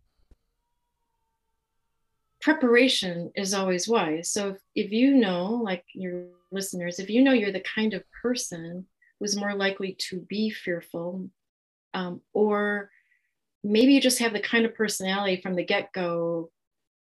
preparation 2.41 3.31
is 3.35 3.53
always 3.53 3.87
wise. 3.87 4.29
So 4.29 4.49
if, 4.49 4.57
if 4.75 4.91
you 4.91 5.15
know, 5.15 5.61
like 5.63 5.85
your 5.93 6.25
listeners, 6.51 6.99
if 6.99 7.09
you 7.09 7.23
know 7.23 7.33
you're 7.33 7.51
the 7.51 7.61
kind 7.61 7.93
of 7.93 8.03
person 8.21 8.85
who's 9.19 9.37
more 9.37 9.55
likely 9.55 9.95
to 10.09 10.19
be 10.19 10.49
fearful, 10.49 11.29
um, 11.93 12.21
or 12.33 12.89
maybe 13.63 13.93
you 13.93 14.01
just 14.01 14.19
have 14.19 14.33
the 14.33 14.39
kind 14.39 14.65
of 14.65 14.75
personality 14.75 15.41
from 15.41 15.55
the 15.55 15.63
get 15.63 15.93
go, 15.93 16.51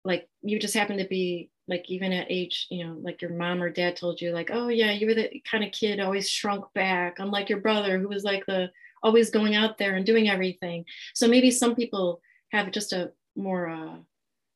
like 0.04 0.28
you 0.42 0.60
just 0.60 0.74
happen 0.74 0.98
to 0.98 1.08
be 1.08 1.50
like 1.68 1.86
even 1.90 2.12
at 2.12 2.28
age 2.30 2.68
you 2.70 2.86
know 2.86 2.98
like 3.02 3.22
your 3.22 3.32
mom 3.32 3.62
or 3.62 3.70
dad 3.70 3.96
told 3.96 4.20
you 4.20 4.32
like 4.32 4.50
oh 4.52 4.68
yeah 4.68 4.92
you 4.92 5.06
were 5.08 5.14
the 5.14 5.42
kind 5.50 5.64
of 5.64 5.72
kid 5.72 6.00
always 6.00 6.30
shrunk 6.30 6.66
back 6.74 7.20
unlike 7.20 7.50
your 7.50 7.60
brother 7.60 8.00
who 8.00 8.08
was 8.08 8.24
like 8.24 8.46
the 8.48 8.70
always 9.04 9.30
going 9.30 9.56
out 9.56 9.78
there 9.78 9.96
and 9.96 10.06
doing 10.06 10.30
everything. 10.30 10.86
So 11.14 11.28
maybe 11.28 11.52
some 11.52 11.76
people 11.76 12.22
have 12.52 12.72
just 12.72 12.94
a 12.94 13.12
more 13.36 13.70
uh 13.70 13.96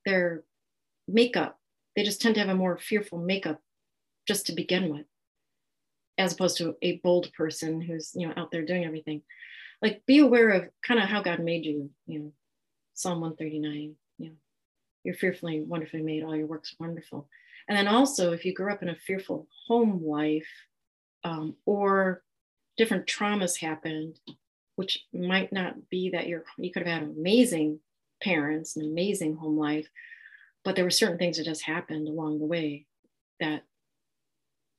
their 0.05 0.43
makeup 1.07 1.57
they 1.95 2.03
just 2.03 2.21
tend 2.21 2.35
to 2.35 2.41
have 2.41 2.49
a 2.49 2.55
more 2.55 2.77
fearful 2.77 3.17
makeup 3.17 3.61
just 4.27 4.47
to 4.47 4.53
begin 4.53 4.89
with 4.89 5.05
as 6.17 6.33
opposed 6.33 6.57
to 6.57 6.75
a 6.81 6.97
bold 6.97 7.31
person 7.33 7.79
who's 7.79 8.11
you 8.15 8.27
know 8.27 8.33
out 8.37 8.51
there 8.51 8.65
doing 8.65 8.85
everything. 8.85 9.21
Like 9.81 10.05
be 10.05 10.19
aware 10.19 10.49
of 10.49 10.69
kind 10.83 10.99
of 10.99 11.09
how 11.09 11.21
god 11.21 11.39
made 11.39 11.65
you 11.65 11.89
you 12.05 12.19
know 12.19 12.33
psalm 12.93 13.21
139 13.21 13.73
you 13.73 13.89
know 13.89 13.95
you're 15.05 15.15
fearfully 15.15 15.61
wonderfully 15.61 16.01
made. 16.01 16.23
All 16.23 16.35
your 16.35 16.47
works 16.47 16.75
wonderful. 16.79 17.29
And 17.67 17.77
then 17.77 17.87
also 17.87 18.31
if 18.31 18.45
you 18.45 18.53
grew 18.53 18.71
up 18.71 18.83
in 18.83 18.89
a 18.89 18.95
fearful 18.95 19.47
home 19.67 20.03
life 20.03 20.47
um, 21.23 21.55
or 21.65 22.23
different 22.77 23.07
traumas 23.07 23.59
happened 23.59 24.19
which 24.75 25.05
might 25.13 25.53
not 25.53 25.89
be 25.89 26.09
that 26.09 26.27
you're 26.27 26.43
you 26.57 26.69
could 26.69 26.85
have 26.85 26.99
had 26.99 27.09
amazing 27.09 27.79
parents 28.21 28.75
and 28.75 28.85
amazing 28.85 29.33
home 29.37 29.57
life 29.57 29.87
but 30.65 30.75
there 30.75 30.83
were 30.83 30.91
certain 30.91 31.17
things 31.17 31.37
that 31.37 31.45
just 31.45 31.63
happened 31.63 32.09
along 32.09 32.37
the 32.37 32.45
way 32.45 32.85
that 33.39 33.63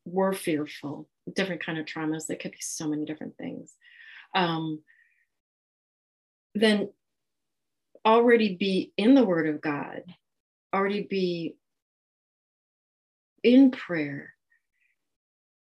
were 0.04 0.34
fearful 0.34 1.08
different 1.34 1.64
kind 1.64 1.78
of 1.78 1.86
traumas 1.86 2.26
that 2.26 2.40
could 2.40 2.52
be 2.52 2.60
so 2.60 2.88
many 2.88 3.04
different 3.04 3.36
things. 3.36 3.74
Um, 4.34 4.80
then 6.54 6.90
already 8.06 8.54
be 8.54 8.92
in 8.96 9.14
the 9.14 9.24
Word 9.24 9.48
of 9.48 9.60
God, 9.60 10.02
already 10.72 11.02
be 11.02 11.56
in 13.42 13.72
prayer, 13.72 14.32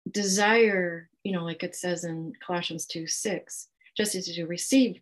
desire, 0.10 1.10
you 1.24 1.32
know, 1.32 1.44
like 1.44 1.64
it 1.64 1.76
says 1.76 2.04
in 2.04 2.34
Colossians 2.46 2.86
2 2.86 3.08
6, 3.08 3.68
just 3.98 4.16
as 4.16 4.38
you 4.38 4.46
receive 4.46 5.02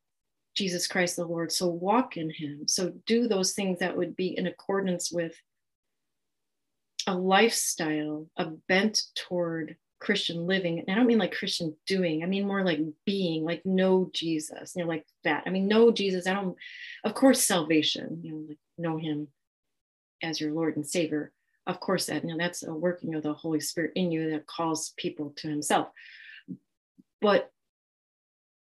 Jesus 0.55 0.87
Christ 0.87 1.17
the 1.17 1.25
Lord. 1.25 1.51
So 1.51 1.67
walk 1.67 2.15
in 2.15 2.29
him. 2.29 2.67
So 2.67 2.93
do 3.05 3.27
those 3.27 3.53
things 3.53 3.79
that 3.79 3.97
would 3.97 4.15
be 4.15 4.37
in 4.37 4.47
accordance 4.47 5.11
with 5.11 5.35
a 7.07 7.15
lifestyle, 7.15 8.27
a 8.37 8.45
bent 8.69 9.03
toward 9.15 9.75
Christian 10.03 10.45
living. 10.45 10.79
And 10.79 10.89
I 10.91 10.95
don't 10.95 11.07
mean 11.07 11.17
like 11.17 11.33
Christian 11.33 11.75
doing, 11.87 12.23
I 12.23 12.27
mean 12.27 12.45
more 12.45 12.63
like 12.63 12.79
being, 13.05 13.43
like 13.43 13.65
know 13.65 14.09
Jesus, 14.13 14.73
you 14.75 14.83
know, 14.83 14.89
like 14.89 15.05
that. 15.23 15.43
I 15.45 15.49
mean, 15.49 15.67
know 15.67 15.91
Jesus. 15.91 16.27
I 16.27 16.33
don't, 16.33 16.55
of 17.03 17.13
course, 17.13 17.43
salvation, 17.43 18.19
you 18.21 18.31
know, 18.31 18.45
like 18.49 18.59
know 18.77 18.97
him 18.97 19.29
as 20.21 20.39
your 20.39 20.51
Lord 20.51 20.75
and 20.75 20.85
Savior. 20.85 21.31
Of 21.65 21.79
course, 21.79 22.07
that, 22.07 22.23
you 22.23 22.29
know, 22.29 22.37
that's 22.37 22.63
a 22.63 22.73
working 22.73 23.15
of 23.15 23.23
the 23.23 23.33
Holy 23.33 23.61
Spirit 23.61 23.93
in 23.95 24.11
you 24.11 24.31
that 24.31 24.45
calls 24.45 24.93
people 24.97 25.33
to 25.37 25.47
himself. 25.47 25.87
But 27.21 27.49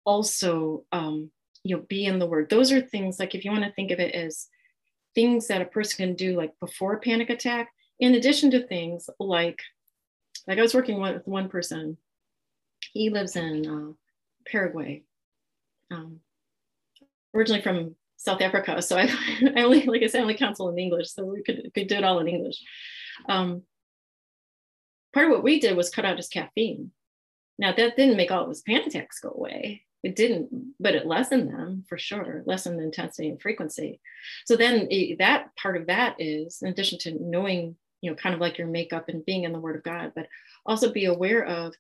also, 0.04 0.84
um, 0.92 1.30
you 1.64 1.76
know, 1.76 1.82
be 1.88 2.04
in 2.04 2.18
the 2.18 2.26
word. 2.26 2.50
Those 2.50 2.72
are 2.72 2.80
things 2.80 3.18
like 3.18 3.34
if 3.34 3.44
you 3.44 3.50
want 3.50 3.64
to 3.64 3.72
think 3.72 3.90
of 3.90 4.00
it 4.00 4.14
as 4.14 4.48
things 5.14 5.46
that 5.48 5.62
a 5.62 5.66
person 5.66 6.06
can 6.06 6.14
do 6.14 6.36
like 6.36 6.52
before 6.60 6.94
a 6.94 7.00
panic 7.00 7.30
attack, 7.30 7.70
in 7.98 8.14
addition 8.14 8.50
to 8.50 8.66
things 8.66 9.08
like 9.18 9.60
like 10.46 10.58
I 10.58 10.62
was 10.62 10.74
working 10.74 11.00
with 11.00 11.26
one 11.26 11.48
person. 11.48 11.96
He 12.92 13.10
lives 13.10 13.36
in 13.36 13.66
uh, 13.66 13.92
Paraguay, 14.50 15.02
um, 15.90 16.20
originally 17.34 17.62
from 17.62 17.94
South 18.16 18.40
Africa. 18.40 18.80
So 18.82 18.96
I, 18.96 19.02
I 19.56 19.62
only, 19.62 19.82
like 19.86 20.02
I 20.02 20.06
said, 20.06 20.20
I 20.20 20.22
only 20.22 20.34
counsel 20.34 20.68
in 20.68 20.78
English, 20.78 21.10
so 21.10 21.24
we 21.24 21.42
could, 21.42 21.70
could 21.74 21.88
do 21.88 21.96
it 21.96 22.04
all 22.04 22.18
in 22.20 22.28
English. 22.28 22.62
Um, 23.28 23.62
part 25.12 25.26
of 25.26 25.32
what 25.32 25.42
we 25.42 25.60
did 25.60 25.76
was 25.76 25.90
cut 25.90 26.04
out 26.04 26.16
his 26.16 26.28
caffeine. 26.28 26.92
Now 27.58 27.72
that 27.72 27.96
didn't 27.96 28.16
make 28.16 28.30
all 28.30 28.44
of 28.44 28.48
his 28.48 28.62
panic 28.62 28.86
attacks 28.86 29.20
go 29.20 29.30
away. 29.30 29.84
It 30.02 30.16
didn't, 30.16 30.74
but 30.80 30.94
it 30.94 31.06
lessened 31.06 31.50
them 31.50 31.84
for 31.86 31.98
sure, 31.98 32.42
lessened 32.46 32.78
the 32.78 32.84
intensity 32.84 33.28
and 33.28 33.40
frequency. 33.40 34.00
So 34.46 34.56
then 34.56 34.88
it, 34.90 35.18
that 35.18 35.54
part 35.56 35.76
of 35.76 35.88
that 35.88 36.16
is, 36.18 36.62
in 36.62 36.68
addition 36.68 36.98
to 37.00 37.18
knowing 37.20 37.76
you 38.00 38.10
know, 38.10 38.16
kind 38.16 38.34
of 38.34 38.40
like 38.40 38.58
your 38.58 38.66
makeup 38.66 39.08
and 39.08 39.24
being 39.24 39.44
in 39.44 39.52
the 39.52 39.58
Word 39.58 39.76
of 39.76 39.82
God, 39.82 40.12
but 40.14 40.26
also 40.66 40.92
be 40.92 41.04
aware 41.04 41.44
of 41.44 41.74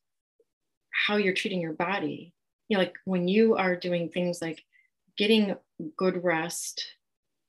how 1.06 1.16
you're 1.16 1.34
treating 1.34 1.60
your 1.60 1.72
body. 1.72 2.34
You 2.68 2.76
know, 2.76 2.84
like 2.84 2.94
when 3.04 3.28
you 3.28 3.56
are 3.56 3.74
doing 3.76 4.08
things 4.08 4.40
like 4.42 4.62
getting 5.16 5.56
good 5.96 6.22
rest, 6.22 6.84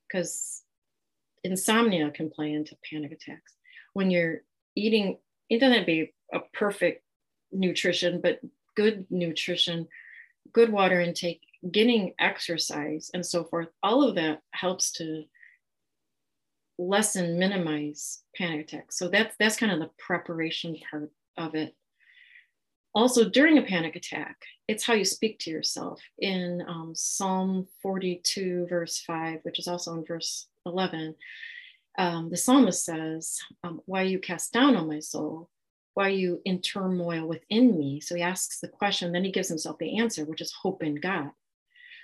because 0.07 0.63
insomnia 1.43 2.11
can 2.11 2.29
play 2.29 2.53
into 2.53 2.77
panic 2.89 3.11
attacks. 3.11 3.53
When 3.93 4.11
you're 4.11 4.41
eating, 4.75 5.17
it 5.49 5.59
doesn't 5.59 5.73
have 5.73 5.83
to 5.83 5.85
be 5.85 6.13
a 6.33 6.39
perfect 6.53 7.03
nutrition, 7.51 8.21
but 8.21 8.39
good 8.75 9.05
nutrition, 9.09 9.87
good 10.53 10.71
water 10.71 11.01
intake, 11.01 11.41
getting 11.71 12.13
exercise, 12.19 13.11
and 13.13 13.25
so 13.25 13.43
forth. 13.43 13.67
All 13.83 14.07
of 14.07 14.15
that 14.15 14.41
helps 14.51 14.91
to 14.93 15.25
lessen, 16.81 17.37
minimize 17.37 18.23
panic 18.35 18.61
attacks. 18.61 18.97
So 18.97 19.07
that's 19.07 19.35
that's 19.39 19.57
kind 19.57 19.71
of 19.71 19.79
the 19.79 19.91
preparation 19.97 20.77
part 20.89 21.11
of 21.37 21.55
it. 21.55 21.75
Also, 22.93 23.29
during 23.29 23.57
a 23.57 23.61
panic 23.61 23.95
attack, 23.95 24.37
it's 24.67 24.83
how 24.85 24.93
you 24.93 25.05
speak 25.05 25.39
to 25.39 25.49
yourself. 25.49 26.01
In 26.19 26.61
um, 26.67 26.91
Psalm 26.93 27.67
42, 27.81 28.67
verse 28.69 29.01
5, 29.07 29.39
which 29.43 29.59
is 29.59 29.67
also 29.67 29.93
in 29.93 30.03
verse 30.05 30.47
11, 30.65 31.15
um, 31.97 32.29
the 32.29 32.35
psalmist 32.37 32.83
says, 32.83 33.39
um, 33.63 33.81
Why 33.85 34.01
you 34.03 34.19
cast 34.19 34.51
down 34.51 34.75
on 34.75 34.89
my 34.89 34.99
soul? 34.99 35.49
Why 35.93 36.09
you 36.09 36.41
in 36.43 36.61
turmoil 36.61 37.27
within 37.27 37.77
me? 37.77 38.01
So 38.01 38.15
he 38.15 38.21
asks 38.21 38.59
the 38.59 38.67
question, 38.67 39.11
then 39.11 39.23
he 39.23 39.31
gives 39.31 39.49
himself 39.49 39.77
the 39.77 39.97
answer, 39.97 40.25
which 40.25 40.41
is 40.41 40.53
hope 40.53 40.83
in 40.83 40.95
God. 40.95 41.31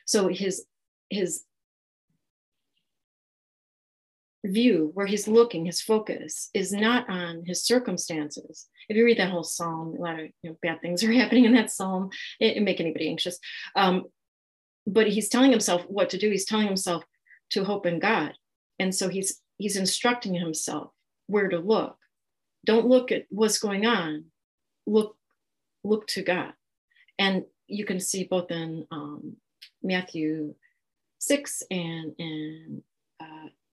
So 0.06 0.28
his 0.30 0.66
his 1.10 1.44
view, 4.52 4.92
where 4.94 5.06
he's 5.06 5.28
looking, 5.28 5.66
his 5.66 5.82
focus 5.82 6.50
is 6.54 6.72
not 6.72 7.10
on 7.10 7.44
his 7.46 7.64
circumstances. 7.64 8.68
If 8.90 8.98
you 8.98 9.06
read 9.06 9.18
that 9.20 9.32
whole 9.32 9.44
psalm, 9.44 9.96
a 9.98 10.02
lot 10.02 10.20
of 10.20 10.28
you 10.42 10.50
know, 10.50 10.58
bad 10.62 10.82
things 10.82 11.04
are 11.04 11.12
happening 11.14 11.46
in 11.46 11.54
that 11.54 11.72
psalm. 11.72 12.10
It, 12.40 12.58
it 12.58 12.64
make 12.64 12.80
anybody 12.80 13.10
anxious. 13.10 13.40
Um, 13.76 14.06
but 14.86 15.08
he's 15.08 15.30
telling 15.30 15.52
himself 15.52 15.84
what 15.88 16.10
to 16.12 16.18
do. 16.18 16.30
He's 16.30 16.46
telling 16.46 16.68
himself 16.68 17.04
to 17.52 17.64
hope 17.64 17.86
in 17.86 18.00
God, 18.00 18.34
and 18.80 18.96
so 18.96 19.10
he's 19.10 19.42
he's 19.58 19.76
instructing 19.76 20.34
himself 20.34 20.92
where 21.28 21.50
to 21.50 21.60
look. 21.60 21.98
Don't 22.66 22.88
look 22.88 23.12
at 23.12 23.26
what's 23.30 23.60
going 23.60 23.86
on. 23.86 24.26
Look 24.86 25.18
look 25.84 26.08
to 26.08 26.24
God, 26.24 26.54
and 27.20 27.44
you 27.68 27.86
can 27.86 28.00
see 28.00 28.24
both 28.24 28.50
in 28.50 28.88
um, 28.92 29.36
Matthew 29.84 30.56
six 31.20 31.64
and 31.70 32.14
in 32.18 32.84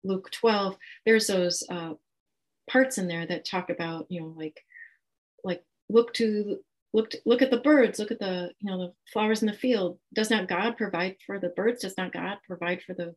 Luke 0.03 0.29
12, 0.31 0.77
there's 1.05 1.27
those 1.27 1.63
uh, 1.69 1.93
parts 2.69 2.97
in 2.97 3.07
there 3.07 3.25
that 3.25 3.45
talk 3.45 3.69
about, 3.69 4.05
you 4.09 4.21
know, 4.21 4.33
like, 4.35 4.59
like 5.43 5.63
look 5.89 6.13
to 6.15 6.59
look 6.93 7.09
to, 7.09 7.19
look 7.25 7.41
at 7.41 7.51
the 7.51 7.57
birds, 7.57 7.99
look 7.99 8.11
at 8.11 8.19
the 8.19 8.51
you 8.59 8.69
know 8.69 8.77
the 8.77 8.93
flowers 9.11 9.41
in 9.41 9.47
the 9.47 9.53
field. 9.53 9.97
Does 10.13 10.29
not 10.29 10.47
God 10.47 10.77
provide 10.77 11.17
for 11.25 11.39
the 11.39 11.49
birds? 11.49 11.81
Does 11.81 11.97
not 11.97 12.13
God 12.13 12.37
provide 12.45 12.81
for 12.83 12.93
the 12.93 13.15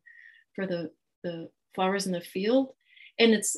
for 0.53 0.65
the 0.65 0.91
the 1.23 1.49
flowers 1.75 2.05
in 2.05 2.11
the 2.11 2.21
field? 2.21 2.73
And 3.19 3.33
it's 3.33 3.57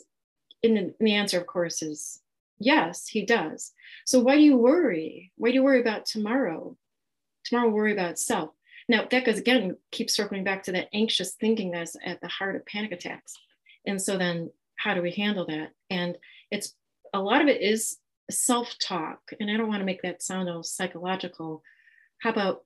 and 0.62 0.94
the, 1.00 1.14
answer, 1.14 1.40
of 1.40 1.48
course, 1.48 1.82
is 1.82 2.22
yes, 2.60 3.08
He 3.08 3.26
does. 3.26 3.72
So 4.06 4.20
why 4.20 4.36
do 4.36 4.42
you 4.42 4.58
worry? 4.58 5.32
Why 5.38 5.50
do 5.50 5.56
you 5.56 5.64
worry 5.64 5.82
about 5.82 6.06
tomorrow? 6.06 6.78
Tomorrow, 7.46 7.70
worry 7.70 7.94
about 7.94 8.20
self. 8.20 8.52
Now, 8.90 9.06
that 9.10 9.24
goes 9.24 9.38
again, 9.38 9.78
keeps 9.92 10.16
circling 10.16 10.44
back 10.44 10.64
to 10.64 10.72
that 10.74 10.90
anxious 10.94 11.36
thinking 11.36 11.72
that's 11.72 11.96
at 12.04 12.20
the 12.20 12.28
heart 12.28 12.56
of 12.56 12.66
panic 12.66 12.92
attacks. 12.92 13.34
And 13.86 14.02
so 14.02 14.18
then 14.18 14.50
how 14.78 14.96
do 14.96 15.02
we 15.02 15.12
handle 15.12 15.46
that? 15.46 15.70
And 15.90 16.18
it's 16.52 16.74
a 17.14 17.22
lot 17.22 17.42
of 17.42 17.48
it 17.48 17.62
is 17.62 17.98
self-talk. 18.32 19.20
And 19.40 19.50
I 19.50 19.58
don't 19.58 19.68
want 19.68 19.80
to 19.80 19.86
make 19.86 20.02
that 20.02 20.24
sound 20.24 20.50
all 20.50 20.64
psychological. 20.64 21.62
How 22.18 22.32
about 22.32 22.66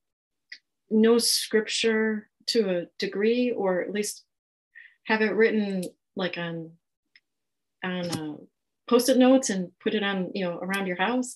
no 0.89 1.17
scripture 1.17 2.29
to 2.47 2.69
a 2.69 2.85
degree, 2.99 3.51
or 3.51 3.81
at 3.81 3.91
least 3.91 4.23
have 5.05 5.21
it 5.21 5.35
written 5.35 5.83
like 6.15 6.37
on 6.37 6.71
on 7.83 8.05
uh, 8.11 8.35
post-it 8.87 9.17
notes 9.17 9.49
and 9.49 9.71
put 9.81 9.93
it 9.93 10.03
on, 10.03 10.31
you 10.33 10.45
know, 10.45 10.57
around 10.59 10.87
your 10.87 10.97
house. 10.97 11.35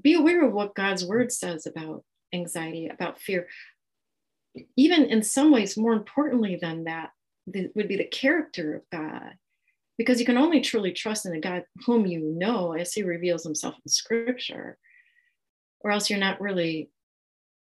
Be 0.00 0.14
aware 0.14 0.44
of 0.46 0.52
what 0.52 0.74
God's 0.74 1.04
word 1.04 1.32
says 1.32 1.66
about 1.66 2.04
anxiety, 2.32 2.86
about 2.88 3.20
fear 3.20 3.48
even 4.76 5.04
in 5.04 5.22
some 5.22 5.52
ways, 5.52 5.76
more 5.76 5.92
importantly 5.92 6.58
than 6.60 6.84
that, 6.84 7.10
the, 7.46 7.70
would 7.74 7.88
be 7.88 7.96
the 7.96 8.04
character 8.04 8.76
of 8.76 8.82
God. 8.90 9.34
Because 9.98 10.20
you 10.20 10.26
can 10.26 10.36
only 10.36 10.60
truly 10.60 10.92
trust 10.92 11.24
in 11.24 11.34
a 11.34 11.40
God 11.40 11.64
whom 11.86 12.06
you 12.06 12.20
know 12.20 12.72
as 12.72 12.92
he 12.92 13.02
reveals 13.02 13.44
himself 13.44 13.74
in 13.74 13.88
scripture, 13.88 14.76
or 15.80 15.90
else 15.90 16.10
you're 16.10 16.18
not 16.18 16.40
really 16.40 16.90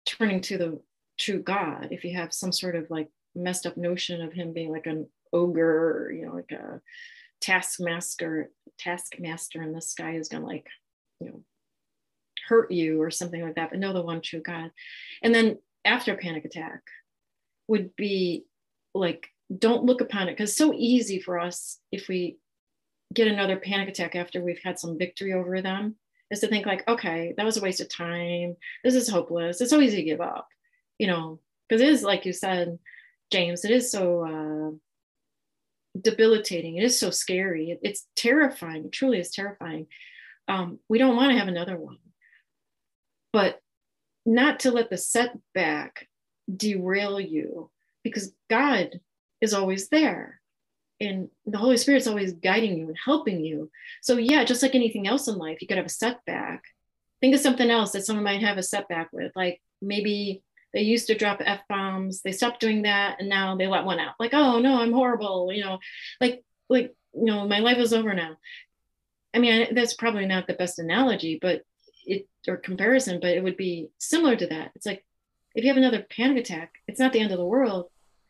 turning 0.06 0.42
to 0.42 0.58
the 0.58 0.80
true 1.18 1.42
God 1.42 1.90
if 1.92 2.04
you 2.04 2.16
have 2.16 2.34
some 2.34 2.52
sort 2.52 2.76
of 2.76 2.90
like 2.90 3.10
messed 3.36 3.66
up 3.66 3.78
notion 3.78 4.22
of 4.22 4.34
him 4.34 4.54
being 4.54 4.72
like 4.72 4.86
an 4.86 5.08
ogre, 5.32 6.12
you 6.14 6.26
know, 6.26 6.34
like 6.34 6.52
a 6.52 6.82
taskmaster, 7.42 8.52
taskmaster 8.78 9.62
in 9.62 9.74
the 9.74 9.82
sky 9.82 10.16
is 10.16 10.28
gonna 10.28 10.46
like, 10.46 10.68
you 11.20 11.28
know, 11.28 11.42
hurt 12.48 12.72
you 12.72 13.02
or 13.02 13.12
something 13.12 13.42
like 13.42 13.56
that, 13.56 13.70
but 13.70 13.80
know 13.80 13.94
the 13.94 14.02
one 14.02 14.22
true 14.22 14.42
God. 14.42 14.72
And 15.24 15.34
then 15.34 15.58
after 15.86 16.14
a 16.14 16.18
panic 16.18 16.46
attack 16.46 16.82
would 17.68 17.96
be 17.96 18.46
like 18.94 19.28
don't 19.56 19.84
look 19.84 20.02
upon 20.02 20.28
it. 20.28 20.32
Because 20.32 20.56
so 20.56 20.74
easy 20.74 21.20
for 21.20 21.40
us 21.40 21.80
if 21.92 22.08
we 22.08 22.38
get 23.14 23.28
another 23.28 23.58
panic 23.58 23.88
attack 23.90 24.16
after 24.16 24.44
we've 24.44 24.62
had 24.64 24.80
some 24.80 24.98
victory 24.98 25.34
over 25.34 25.62
them 25.62 25.96
is 26.32 26.40
to 26.40 26.48
think 26.48 26.66
like 26.66 26.88
okay 26.88 27.34
that 27.38 27.46
was 27.46 27.58
a 27.58 27.62
waste 27.62 27.82
of 27.82 27.90
time. 27.90 28.56
This 28.84 28.96
is 28.96 29.10
hopeless. 29.10 29.62
It's 29.62 29.70
so 29.70 29.82
easy 29.82 29.98
to 29.98 30.04
give 30.04 30.22
up 30.22 30.48
you 30.98 31.08
know 31.08 31.40
because 31.68 31.82
it 31.82 31.90
is 31.90 32.04
like 32.04 32.26
you 32.26 32.32
said 32.32 32.80
james 33.32 33.66
it 33.66 33.72
is 33.72 33.92
so 33.92 34.22
uh, 34.26 34.76
debilitating. 36.00 36.78
It 36.78 36.84
is 36.84 37.00
so 37.00 37.10
scary. 37.10 37.72
It, 37.72 37.80
it's 37.84 38.08
terrifying. 38.16 38.86
It 38.86 38.92
truly 38.92 39.20
is 39.20 39.32
terrifying. 39.32 39.88
Um, 40.48 40.80
we 40.90 40.98
don't 40.98 41.16
want 41.16 41.32
to 41.32 41.38
have 41.38 41.48
another 41.48 41.78
one. 41.78 41.98
But 43.34 43.60
not 44.26 44.62
to 44.62 44.72
let 44.72 44.90
the 44.90 44.98
setback 44.98 46.08
derail 46.54 47.20
you 47.20 47.70
because 48.04 48.34
God 48.50 49.00
is 49.42 49.54
always 49.54 49.90
there 49.90 50.42
and 51.00 51.30
the 51.46 51.58
Holy 51.58 51.78
Spirit's 51.78 52.08
always 52.08 52.34
guiding 52.34 52.78
you 52.78 52.88
and 52.88 52.98
helping 53.04 53.44
you. 53.44 53.70
So, 54.02 54.18
yeah, 54.18 54.44
just 54.44 54.64
like 54.64 54.76
anything 54.76 55.08
else 55.08 55.28
in 55.28 55.38
life, 55.38 55.62
you 55.62 55.68
could 55.68 55.78
have 55.78 55.86
a 55.86 55.90
setback. 55.90 56.64
Think 57.22 57.36
of 57.36 57.42
something 57.42 57.70
else 57.70 57.92
that 57.92 58.06
someone 58.06 58.24
might 58.24 58.42
have 58.42 58.58
a 58.58 58.64
setback 58.64 59.12
with, 59.12 59.32
like 59.36 59.62
maybe 59.82 60.42
they 60.74 60.82
used 60.82 61.08
to 61.08 61.16
drop 61.16 61.42
F 61.44 61.62
bombs, 61.70 62.22
they 62.22 62.32
stopped 62.32 62.60
doing 62.60 62.84
that, 62.84 63.18
and 63.20 63.30
now 63.30 63.56
they 63.56 63.68
let 63.68 63.86
one 63.86 64.00
out. 64.00 64.16
Like, 64.20 64.34
oh 64.34 64.60
no, 64.60 64.82
I'm 64.82 64.94
horrible, 64.94 65.52
you 65.52 65.64
know, 65.64 65.80
like, 66.20 66.44
like, 66.70 66.94
you 67.14 67.26
know, 67.26 67.48
my 67.48 67.60
life 67.60 67.78
is 67.78 67.94
over 67.94 68.14
now. 68.14 68.38
I 69.34 69.40
mean, 69.40 69.74
that's 69.74 69.94
probably 69.94 70.26
not 70.26 70.48
the 70.48 70.54
best 70.54 70.80
analogy, 70.80 71.40
but 71.42 71.64
it 72.06 72.28
or 72.48 72.58
comparison, 72.58 73.20
but 73.20 73.32
it 73.32 73.44
would 73.44 73.58
be 73.58 73.90
similar 73.98 74.36
to 74.36 74.48
that. 74.48 74.72
It's 74.76 74.86
like 74.86 75.04
if 75.56 75.64
you 75.64 75.70
have 75.70 75.78
another 75.78 76.06
panic 76.10 76.38
attack, 76.38 76.74
it's 76.88 77.00
not 77.00 77.14
the 77.14 77.20
end 77.20 77.32
of 77.32 77.38
the 77.38 77.46
world. 77.46 77.90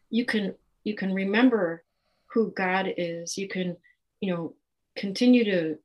You 0.09 0.25
can 0.25 0.55
you 0.83 0.95
can 0.95 1.13
remember 1.13 1.83
who 2.27 2.51
God 2.51 2.93
is. 2.97 3.38
You 3.38 3.47
can, 3.47 3.77
you 4.21 4.33
know, 4.33 4.53
continue 4.95 5.43
to 5.45 5.77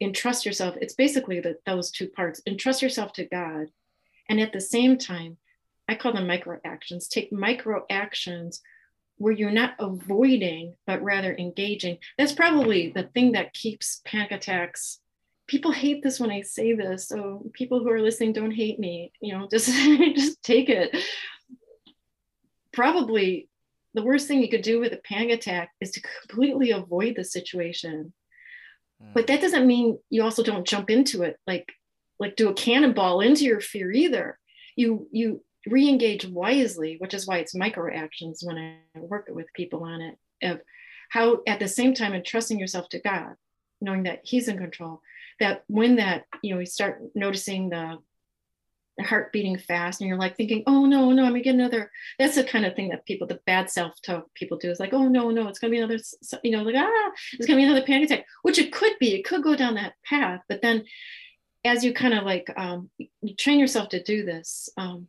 entrust 0.00 0.46
yourself. 0.46 0.76
It's 0.80 0.94
basically 0.94 1.40
that 1.40 1.64
those 1.64 1.90
two 1.90 2.08
parts. 2.08 2.40
Entrust 2.46 2.82
yourself 2.82 3.12
to 3.14 3.24
God. 3.24 3.68
And 4.28 4.40
at 4.40 4.52
the 4.52 4.60
same 4.60 4.98
time, 4.98 5.36
I 5.88 5.94
call 5.94 6.12
them 6.12 6.26
micro 6.26 6.60
actions. 6.64 7.08
Take 7.08 7.32
micro 7.32 7.84
actions 7.90 8.60
where 9.18 9.32
you're 9.32 9.50
not 9.50 9.74
avoiding, 9.78 10.74
but 10.86 11.02
rather 11.02 11.34
engaging. 11.36 11.98
That's 12.18 12.32
probably 12.32 12.92
the 12.94 13.04
thing 13.04 13.32
that 13.32 13.54
keeps 13.54 14.02
panic 14.04 14.32
attacks. 14.32 15.00
People 15.46 15.72
hate 15.72 16.02
this 16.02 16.18
when 16.18 16.30
I 16.30 16.42
say 16.42 16.74
this. 16.74 17.08
So 17.08 17.48
people 17.52 17.80
who 17.80 17.90
are 17.90 18.00
listening 18.00 18.32
don't 18.32 18.50
hate 18.50 18.78
me. 18.78 19.12
You 19.20 19.36
know, 19.36 19.48
just 19.50 19.68
just 19.68 20.42
take 20.42 20.68
it. 20.68 20.96
Probably 22.72 23.48
the 23.94 24.02
worst 24.02 24.28
thing 24.28 24.42
you 24.42 24.50
could 24.50 24.62
do 24.62 24.78
with 24.78 24.92
a 24.92 24.98
panic 24.98 25.30
attack 25.30 25.70
is 25.80 25.90
to 25.92 26.02
completely 26.02 26.70
avoid 26.70 27.16
the 27.16 27.24
situation. 27.24 28.12
Mm. 29.02 29.14
But 29.14 29.26
that 29.28 29.40
doesn't 29.40 29.66
mean 29.66 29.98
you 30.10 30.22
also 30.22 30.42
don't 30.42 30.66
jump 30.66 30.90
into 30.90 31.22
it, 31.22 31.38
like 31.46 31.72
like 32.18 32.36
do 32.36 32.48
a 32.48 32.54
cannonball 32.54 33.20
into 33.20 33.44
your 33.44 33.60
fear 33.60 33.90
either. 33.92 34.38
You 34.76 35.08
you 35.12 35.42
re-engage 35.66 36.26
wisely, 36.26 36.96
which 36.98 37.14
is 37.14 37.26
why 37.26 37.38
it's 37.38 37.54
micro 37.54 37.92
actions 37.92 38.42
when 38.44 38.56
I 38.56 38.98
work 38.98 39.28
with 39.28 39.52
people 39.54 39.82
on 39.82 40.00
it, 40.00 40.18
of 40.42 40.60
how 41.08 41.40
at 41.46 41.58
the 41.58 41.68
same 41.68 41.94
time 41.94 42.14
entrusting 42.14 42.58
yourself 42.58 42.88
to 42.90 43.00
God, 43.00 43.34
knowing 43.80 44.04
that 44.04 44.20
He's 44.24 44.48
in 44.48 44.58
control. 44.58 45.00
That 45.40 45.64
when 45.66 45.96
that, 45.96 46.24
you 46.42 46.54
know, 46.54 46.60
you 46.60 46.66
start 46.66 47.00
noticing 47.14 47.68
the, 47.68 47.98
the 48.96 49.04
heart 49.04 49.32
beating 49.32 49.58
fast 49.58 50.00
and 50.00 50.08
you're 50.08 50.18
like 50.18 50.36
thinking, 50.36 50.62
oh 50.66 50.86
no, 50.86 51.10
no, 51.12 51.24
I'm 51.24 51.30
gonna 51.30 51.42
get 51.42 51.54
another. 51.54 51.90
That's 52.18 52.36
the 52.36 52.44
kind 52.44 52.64
of 52.64 52.74
thing 52.74 52.88
that 52.88 53.04
people, 53.04 53.26
the 53.26 53.40
bad 53.46 53.70
self-talk 53.70 54.32
people 54.34 54.56
do 54.56 54.70
is 54.70 54.80
like, 54.80 54.94
oh 54.94 55.08
no, 55.08 55.30
no, 55.30 55.48
it's 55.48 55.58
gonna 55.58 55.70
be 55.70 55.78
another, 55.78 55.98
you 56.42 56.50
know, 56.52 56.62
like, 56.62 56.76
ah, 56.76 57.10
it's 57.34 57.46
gonna 57.46 57.58
be 57.58 57.64
another 57.64 57.84
panic 57.84 58.10
attack, 58.10 58.26
which 58.42 58.58
it 58.58 58.72
could 58.72 58.94
be, 58.98 59.14
it 59.14 59.24
could 59.24 59.42
go 59.42 59.54
down 59.54 59.74
that 59.74 59.94
path. 60.04 60.40
But 60.48 60.62
then 60.62 60.84
as 61.64 61.84
you 61.84 61.92
kind 61.92 62.14
of 62.14 62.24
like 62.24 62.48
um, 62.56 62.88
you 62.98 63.34
train 63.34 63.58
yourself 63.58 63.90
to 63.90 64.02
do 64.02 64.24
this, 64.24 64.70
um, 64.76 65.08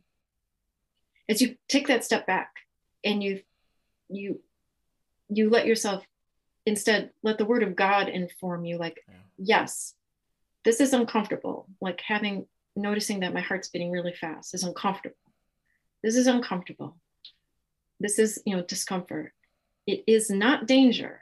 as 1.28 1.40
you 1.40 1.56
take 1.68 1.88
that 1.88 2.04
step 2.04 2.26
back 2.26 2.50
and 3.04 3.22
you 3.22 3.40
you 4.08 4.40
you 5.28 5.50
let 5.50 5.66
yourself 5.66 6.04
instead 6.66 7.10
let 7.22 7.38
the 7.38 7.44
word 7.44 7.62
of 7.62 7.76
god 7.76 8.08
inform 8.08 8.64
you 8.64 8.78
like 8.78 9.04
yeah. 9.08 9.14
yes 9.38 9.94
this 10.64 10.80
is 10.80 10.92
uncomfortable 10.92 11.66
like 11.80 12.00
having 12.00 12.46
noticing 12.76 13.20
that 13.20 13.34
my 13.34 13.40
heart's 13.40 13.68
beating 13.68 13.90
really 13.90 14.14
fast 14.14 14.54
is 14.54 14.64
uncomfortable 14.64 15.16
this 16.02 16.16
is 16.16 16.26
uncomfortable 16.26 16.96
this 18.00 18.18
is 18.18 18.40
you 18.44 18.56
know 18.56 18.62
discomfort 18.62 19.32
it 19.86 20.04
is 20.06 20.30
not 20.30 20.66
danger 20.66 21.20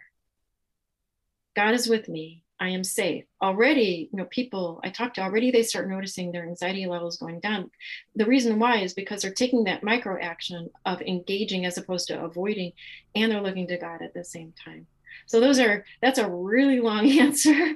god 1.55 1.75
is 1.75 1.89
with 1.89 2.09
me 2.09 2.45
I 2.59 2.71
am 2.71 2.85
safe. 2.85 3.25
Already, 3.43 4.09
you 4.11 4.17
know, 4.17 4.25
people 4.25 4.81
I 4.83 4.91
talk 4.91 5.15
to 5.15 5.21
already 5.21 5.51
they 5.51 5.63
start 5.63 5.89
noticing 5.89 6.33
their 6.33 6.47
anxiety 6.47 6.87
levels 6.87 7.19
going 7.19 7.41
down. 7.41 7.71
The 8.15 8.25
reason 8.25 8.59
why 8.59 8.79
is 8.79 8.95
because 8.95 9.23
they're 9.23 9.33
taking 9.33 9.65
that 9.65 9.83
micro 9.83 10.19
action 10.21 10.71
of 10.85 11.03
engaging 11.03 11.67
as 11.67 11.77
opposed 11.77 12.09
to 12.09 12.23
avoiding, 12.23 12.73
and 13.15 13.31
they're 13.31 13.43
looking 13.43 13.67
to 13.69 13.77
God 13.77 14.01
at 14.03 14.15
the 14.15 14.25
same 14.25 14.55
time. 14.65 14.87
So 15.27 15.41
those 15.41 15.59
are 15.59 15.85
that's 16.03 16.19
a 16.19 16.29
really 16.29 16.81
long 16.81 17.09
answer, 17.21 17.75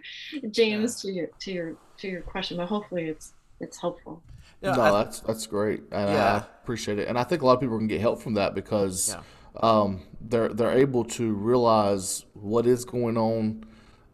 James, 0.50 1.04
yeah. 1.04 1.10
to 1.10 1.16
your 1.16 1.26
to 1.40 1.52
your 1.52 1.76
to 1.98 2.08
your 2.08 2.22
question, 2.22 2.56
but 2.56 2.66
hopefully 2.66 3.08
it's 3.08 3.32
it's 3.60 3.80
helpful. 3.80 4.22
Yeah, 4.62 4.72
no, 4.72 4.82
I, 4.82 4.90
that's 5.04 5.20
that's 5.20 5.46
great, 5.46 5.80
and 5.90 6.10
yeah. 6.10 6.32
I 6.32 6.36
appreciate 6.62 6.98
it. 6.98 7.08
And 7.08 7.18
I 7.18 7.24
think 7.24 7.42
a 7.42 7.46
lot 7.46 7.54
of 7.54 7.60
people 7.60 7.78
can 7.78 7.88
get 7.88 8.00
help 8.00 8.20
from 8.20 8.34
that 8.34 8.54
because 8.54 9.16
yeah. 9.16 9.22
um, 9.62 10.02
they're 10.20 10.48
they're 10.50 10.76
able 10.76 11.04
to 11.04 11.32
realize 11.32 12.26
what 12.34 12.66
is 12.66 12.84
going 12.84 13.16
on 13.16 13.64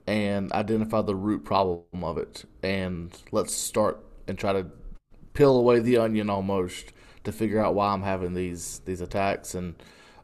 and 0.07 0.53
identify 0.53 1.03
the 1.03 1.15
root 1.15 1.45
problem 1.45 1.83
of 2.03 2.19
it. 2.19 2.45
And 2.62 3.11
let's 3.33 3.55
start 3.55 4.05
and 4.29 4.39
try 4.39 4.53
to 4.53 4.67
peel 5.35 5.57
away 5.57 5.81
the 5.81 5.99
onion 5.99 6.31
almost 6.31 6.93
to 7.25 7.33
figure 7.33 7.62
out 7.62 7.75
why 7.75 7.93
I'm 7.93 8.03
having 8.03 8.35
these 8.35 8.81
these 8.85 9.01
attacks. 9.01 9.55
And 9.55 9.75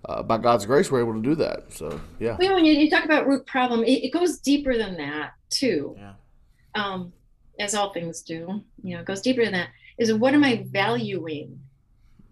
uh, 0.05 0.23
by 0.23 0.38
God's 0.38 0.67
grace, 0.67 0.91
we're 0.91 1.01
able 1.01 1.15
to 1.15 1.23
do 1.23 1.35
that. 1.37 1.73
So 1.73 2.01
yeah. 2.19 2.37
Well, 2.38 2.55
when 2.55 2.65
you, 2.65 2.73
you 2.73 2.91
talk 2.91 3.05
about 3.05 3.27
root 3.27 3.47
problem, 3.47 3.85
it, 3.85 4.05
it, 4.05 4.12
goes 4.12 4.38
deeper 4.38 4.77
than 4.77 4.97
that 4.97 5.35
too. 5.49 5.97
Yeah. 5.99 6.12
Um, 6.75 7.12
as 7.59 7.75
all 7.75 7.93
things 7.93 8.23
do, 8.23 8.62
you 8.83 8.95
know, 8.95 9.01
it 9.01 9.07
goes 9.07 9.21
deeper 9.21 9.45
than 9.45 9.53
that. 9.53 9.69
Is 9.99 10.12
what 10.12 10.35
am 10.35 10.43
I 10.43 10.67
valuing? 10.69 11.61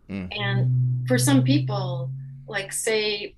Mm. 0.08 0.28
And 0.36 1.08
for 1.08 1.18
some 1.18 1.44
people, 1.44 2.10
like 2.48 2.72
say 2.72 3.36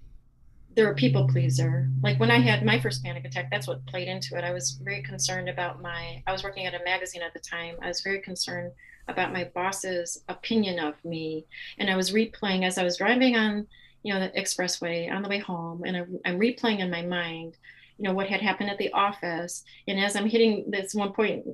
they're 0.75 0.91
a 0.91 0.95
people 0.95 1.29
pleaser. 1.29 1.91
Like 2.03 2.19
when 2.19 2.31
I 2.31 2.39
had 2.39 2.65
my 2.65 2.81
first 2.81 3.05
panic 3.05 3.25
attack, 3.25 3.51
that's 3.51 3.67
what 3.67 3.85
played 3.87 4.09
into 4.09 4.37
it. 4.37 4.45
I 4.45 4.53
was 4.53 4.81
very 4.83 5.03
concerned 5.03 5.49
about 5.49 5.83
my, 5.83 6.23
I 6.27 6.33
was 6.33 6.43
working 6.43 6.67
at 6.67 6.75
a 6.75 6.83
magazine 6.85 7.23
at 7.23 7.35
the 7.35 7.41
time. 7.41 7.77
I 7.83 7.89
was 7.89 8.01
very 8.01 8.21
concerned 8.21 8.73
about 9.09 9.33
my 9.33 9.45
boss's 9.55 10.23
opinion 10.29 10.79
of 10.79 10.95
me. 11.05 11.45
And 11.79 11.91
I 11.91 11.97
was 11.97 12.13
replaying 12.13 12.65
as 12.65 12.79
I 12.79 12.85
was 12.85 12.97
driving 12.97 13.37
on, 13.37 13.67
you 14.03 14.13
know, 14.13 14.21
the 14.21 14.41
expressway 14.41 15.11
on 15.11 15.23
the 15.23 15.29
way 15.29 15.39
home. 15.39 15.83
And 15.85 15.97
I, 15.97 16.01
I'm 16.25 16.39
replaying 16.39 16.81
in 16.81 16.91
my 16.91 17.03
mind, 17.03 17.57
you 17.99 18.09
know, 18.09 18.15
what 18.15 18.29
had 18.29 18.41
happened 18.41 18.71
at 18.71 18.79
the 18.79 18.93
office. 18.93 19.65
And 19.87 20.01
as 20.01 20.17
I'm 20.17 20.29
hitting 20.29 20.71
this 20.71 20.95
one 20.95 21.13
point, 21.13 21.47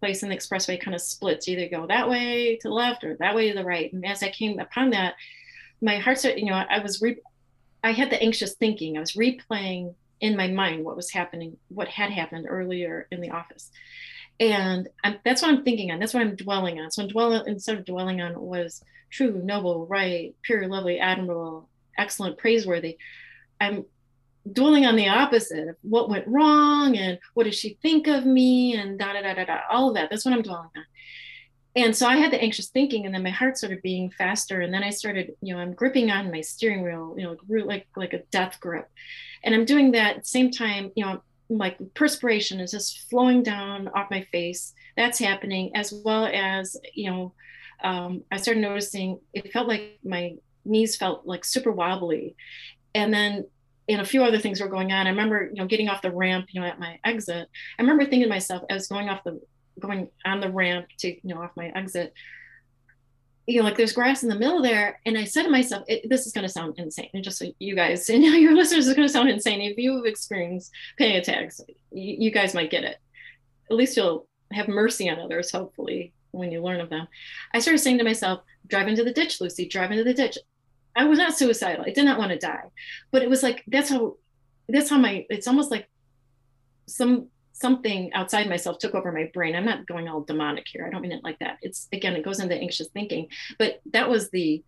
place 0.00 0.22
in 0.22 0.28
the 0.28 0.36
expressway 0.36 0.78
kind 0.78 0.94
of 0.94 1.00
splits, 1.00 1.48
either 1.48 1.68
go 1.68 1.86
that 1.86 2.10
way 2.10 2.56
to 2.56 2.68
the 2.68 2.74
left 2.74 3.04
or 3.04 3.16
that 3.16 3.34
way 3.34 3.48
to 3.48 3.56
the 3.56 3.64
right. 3.64 3.90
And 3.92 4.04
as 4.04 4.22
I 4.22 4.28
came 4.28 4.58
upon 4.58 4.90
that, 4.90 5.14
my 5.80 5.96
heart 5.98 6.18
started, 6.18 6.40
you 6.40 6.46
know, 6.46 6.62
I 6.68 6.80
was 6.80 7.00
re- 7.00 7.22
I 7.82 7.92
had 7.92 8.10
the 8.10 8.22
anxious 8.22 8.54
thinking. 8.54 8.96
I 8.96 9.00
was 9.00 9.12
replaying 9.12 9.94
in 10.20 10.36
my 10.36 10.48
mind 10.48 10.84
what 10.84 10.96
was 10.96 11.10
happening, 11.10 11.56
what 11.68 11.88
had 11.88 12.10
happened 12.10 12.46
earlier 12.48 13.06
in 13.10 13.20
the 13.20 13.30
office. 13.30 13.70
And 14.40 14.88
I'm, 15.04 15.18
that's 15.24 15.42
what 15.42 15.50
I'm 15.50 15.64
thinking 15.64 15.90
on. 15.90 16.00
That's 16.00 16.14
what 16.14 16.22
I'm 16.22 16.36
dwelling 16.36 16.80
on. 16.80 16.90
So 16.90 17.02
I'm 17.02 17.08
dwelling 17.08 17.42
instead 17.46 17.78
of 17.78 17.84
dwelling 17.84 18.20
on 18.20 18.40
was 18.40 18.82
true, 19.10 19.40
noble, 19.44 19.86
right, 19.86 20.34
pure, 20.42 20.66
lovely, 20.66 20.98
admirable, 20.98 21.68
excellent, 21.98 22.38
praiseworthy. 22.38 22.98
I'm 23.60 23.84
dwelling 24.50 24.84
on 24.84 24.96
the 24.96 25.08
opposite 25.08 25.68
of 25.68 25.76
what 25.82 26.10
went 26.10 26.28
wrong 26.28 26.96
and 26.96 27.18
what 27.32 27.44
does 27.44 27.54
she 27.54 27.78
think 27.80 28.06
of 28.06 28.26
me 28.26 28.76
and 28.76 28.98
da 28.98 29.12
da 29.14 29.22
da 29.22 29.34
da 29.34 29.44
da. 29.44 29.58
All 29.70 29.88
of 29.88 29.94
that. 29.94 30.10
That's 30.10 30.24
what 30.24 30.34
I'm 30.34 30.42
dwelling 30.42 30.70
on 30.76 30.84
and 31.76 31.96
so 31.96 32.06
I 32.06 32.16
had 32.16 32.32
the 32.32 32.40
anxious 32.40 32.68
thinking, 32.68 33.04
and 33.04 33.14
then 33.14 33.24
my 33.24 33.30
heart 33.30 33.58
started 33.58 33.82
beating 33.82 34.10
faster. 34.10 34.60
And 34.60 34.72
then 34.72 34.84
I 34.84 34.90
started, 34.90 35.34
you 35.40 35.54
know, 35.54 35.60
I'm 35.60 35.72
gripping 35.72 36.10
on 36.10 36.30
my 36.30 36.40
steering 36.40 36.82
wheel, 36.82 37.14
you 37.18 37.24
know, 37.24 37.64
like 37.64 37.88
like 37.96 38.12
a 38.12 38.22
death 38.30 38.58
grip, 38.60 38.88
and 39.42 39.54
I'm 39.54 39.64
doing 39.64 39.92
that 39.92 40.16
at 40.16 40.22
the 40.22 40.28
same 40.28 40.50
time, 40.50 40.92
you 40.94 41.04
know, 41.04 41.22
like 41.48 41.76
perspiration 41.94 42.60
is 42.60 42.70
just 42.70 43.10
flowing 43.10 43.42
down 43.42 43.88
off 43.88 44.10
my 44.10 44.22
face. 44.30 44.72
That's 44.96 45.18
happening, 45.18 45.74
as 45.74 45.92
well 45.92 46.26
as 46.26 46.76
you 46.94 47.10
know, 47.10 47.34
um, 47.82 48.22
I 48.30 48.36
started 48.36 48.60
noticing 48.60 49.18
it 49.32 49.52
felt 49.52 49.66
like 49.66 49.98
my 50.04 50.36
knees 50.64 50.96
felt 50.96 51.26
like 51.26 51.44
super 51.44 51.72
wobbly, 51.72 52.36
and 52.94 53.12
then 53.12 53.44
and 53.88 54.00
a 54.00 54.04
few 54.04 54.24
other 54.24 54.38
things 54.38 54.60
were 54.60 54.68
going 54.68 54.92
on. 54.92 55.06
I 55.06 55.10
remember, 55.10 55.50
you 55.52 55.60
know, 55.60 55.66
getting 55.66 55.90
off 55.90 56.00
the 56.00 56.10
ramp, 56.10 56.46
you 56.52 56.60
know, 56.60 56.66
at 56.66 56.80
my 56.80 56.98
exit. 57.04 57.48
I 57.78 57.82
remember 57.82 58.04
thinking 58.04 58.22
to 58.22 58.28
myself, 58.28 58.62
I 58.70 58.74
was 58.74 58.88
going 58.88 59.10
off 59.10 59.24
the 59.24 59.40
going 59.80 60.08
on 60.24 60.40
the 60.40 60.50
ramp 60.50 60.86
to 60.98 61.08
you 61.08 61.34
know 61.34 61.42
off 61.42 61.50
my 61.56 61.66
exit 61.74 62.14
you 63.46 63.58
know 63.58 63.64
like 63.64 63.76
there's 63.76 63.92
grass 63.92 64.22
in 64.22 64.28
the 64.28 64.38
middle 64.38 64.62
there. 64.62 65.00
And 65.04 65.18
i 65.18 65.24
said 65.24 65.44
to 65.44 65.50
myself 65.50 65.84
this 66.04 66.26
is 66.26 66.32
going 66.32 66.46
to 66.46 66.52
sound 66.52 66.74
insane. 66.78 67.10
And 67.12 67.24
just 67.24 67.38
so 67.38 67.46
you 67.58 67.74
guys 67.74 68.08
and 68.10 68.22
your 68.22 68.54
listeners 68.54 68.86
is 68.86 68.94
going 68.94 69.06
to 69.06 69.12
sound 69.12 69.28
insane. 69.28 69.60
If 69.60 69.78
you've 69.78 70.06
experienced 70.06 70.72
panic 70.98 71.22
attacks 71.22 71.60
you, 71.92 72.16
you 72.18 72.30
guys 72.30 72.54
might 72.54 72.70
get 72.70 72.84
it. 72.84 72.96
At 73.70 73.76
least 73.76 73.96
you'll 73.96 74.26
have 74.52 74.68
mercy 74.68 75.10
on 75.10 75.18
others 75.18 75.50
hopefully 75.50 76.12
when 76.30 76.50
you 76.52 76.62
learn 76.62 76.80
of 76.80 76.90
them. 76.90 77.06
I 77.52 77.58
started 77.58 77.78
saying 77.78 77.98
to 77.98 78.04
myself 78.04 78.40
drive 78.66 78.88
into 78.88 79.04
the 79.04 79.12
ditch 79.12 79.40
lucy. 79.40 79.68
Drive 79.68 79.90
into 79.90 80.04
the 80.04 80.14
ditch 80.14 80.38
i 80.96 81.04
was 81.04 81.18
not 81.18 81.36
suicidal 81.36 81.84
i 81.86 81.90
did 81.90 82.04
not 82.04 82.18
want 82.18 82.30
to 82.30 82.38
die 82.38 82.64
but 83.10 83.22
it 83.22 83.30
was 83.30 83.42
like 83.42 83.62
that's 83.66 83.90
how 83.90 84.16
that's 84.68 84.90
how 84.90 84.98
my 84.98 85.26
it's 85.28 85.46
almost 85.46 85.70
like 85.70 85.88
some 86.86 87.28
something 87.54 88.12
outside 88.14 88.48
myself 88.48 88.78
took 88.78 88.94
over 88.94 89.12
my 89.12 89.30
brain. 89.32 89.54
I'm 89.54 89.64
not 89.64 89.86
going 89.86 90.08
all 90.08 90.22
demonic 90.22 90.66
here. 90.66 90.84
I 90.86 90.90
don't 90.90 91.02
mean 91.02 91.12
it 91.12 91.24
like 91.24 91.38
that. 91.38 91.58
It's 91.62 91.88
again, 91.92 92.16
it 92.16 92.24
goes 92.24 92.40
into 92.40 92.54
anxious 92.54 92.88
thinking. 92.88 93.28
But 93.58 93.80
that 93.92 94.10
was 94.10 94.30
the 94.30 94.62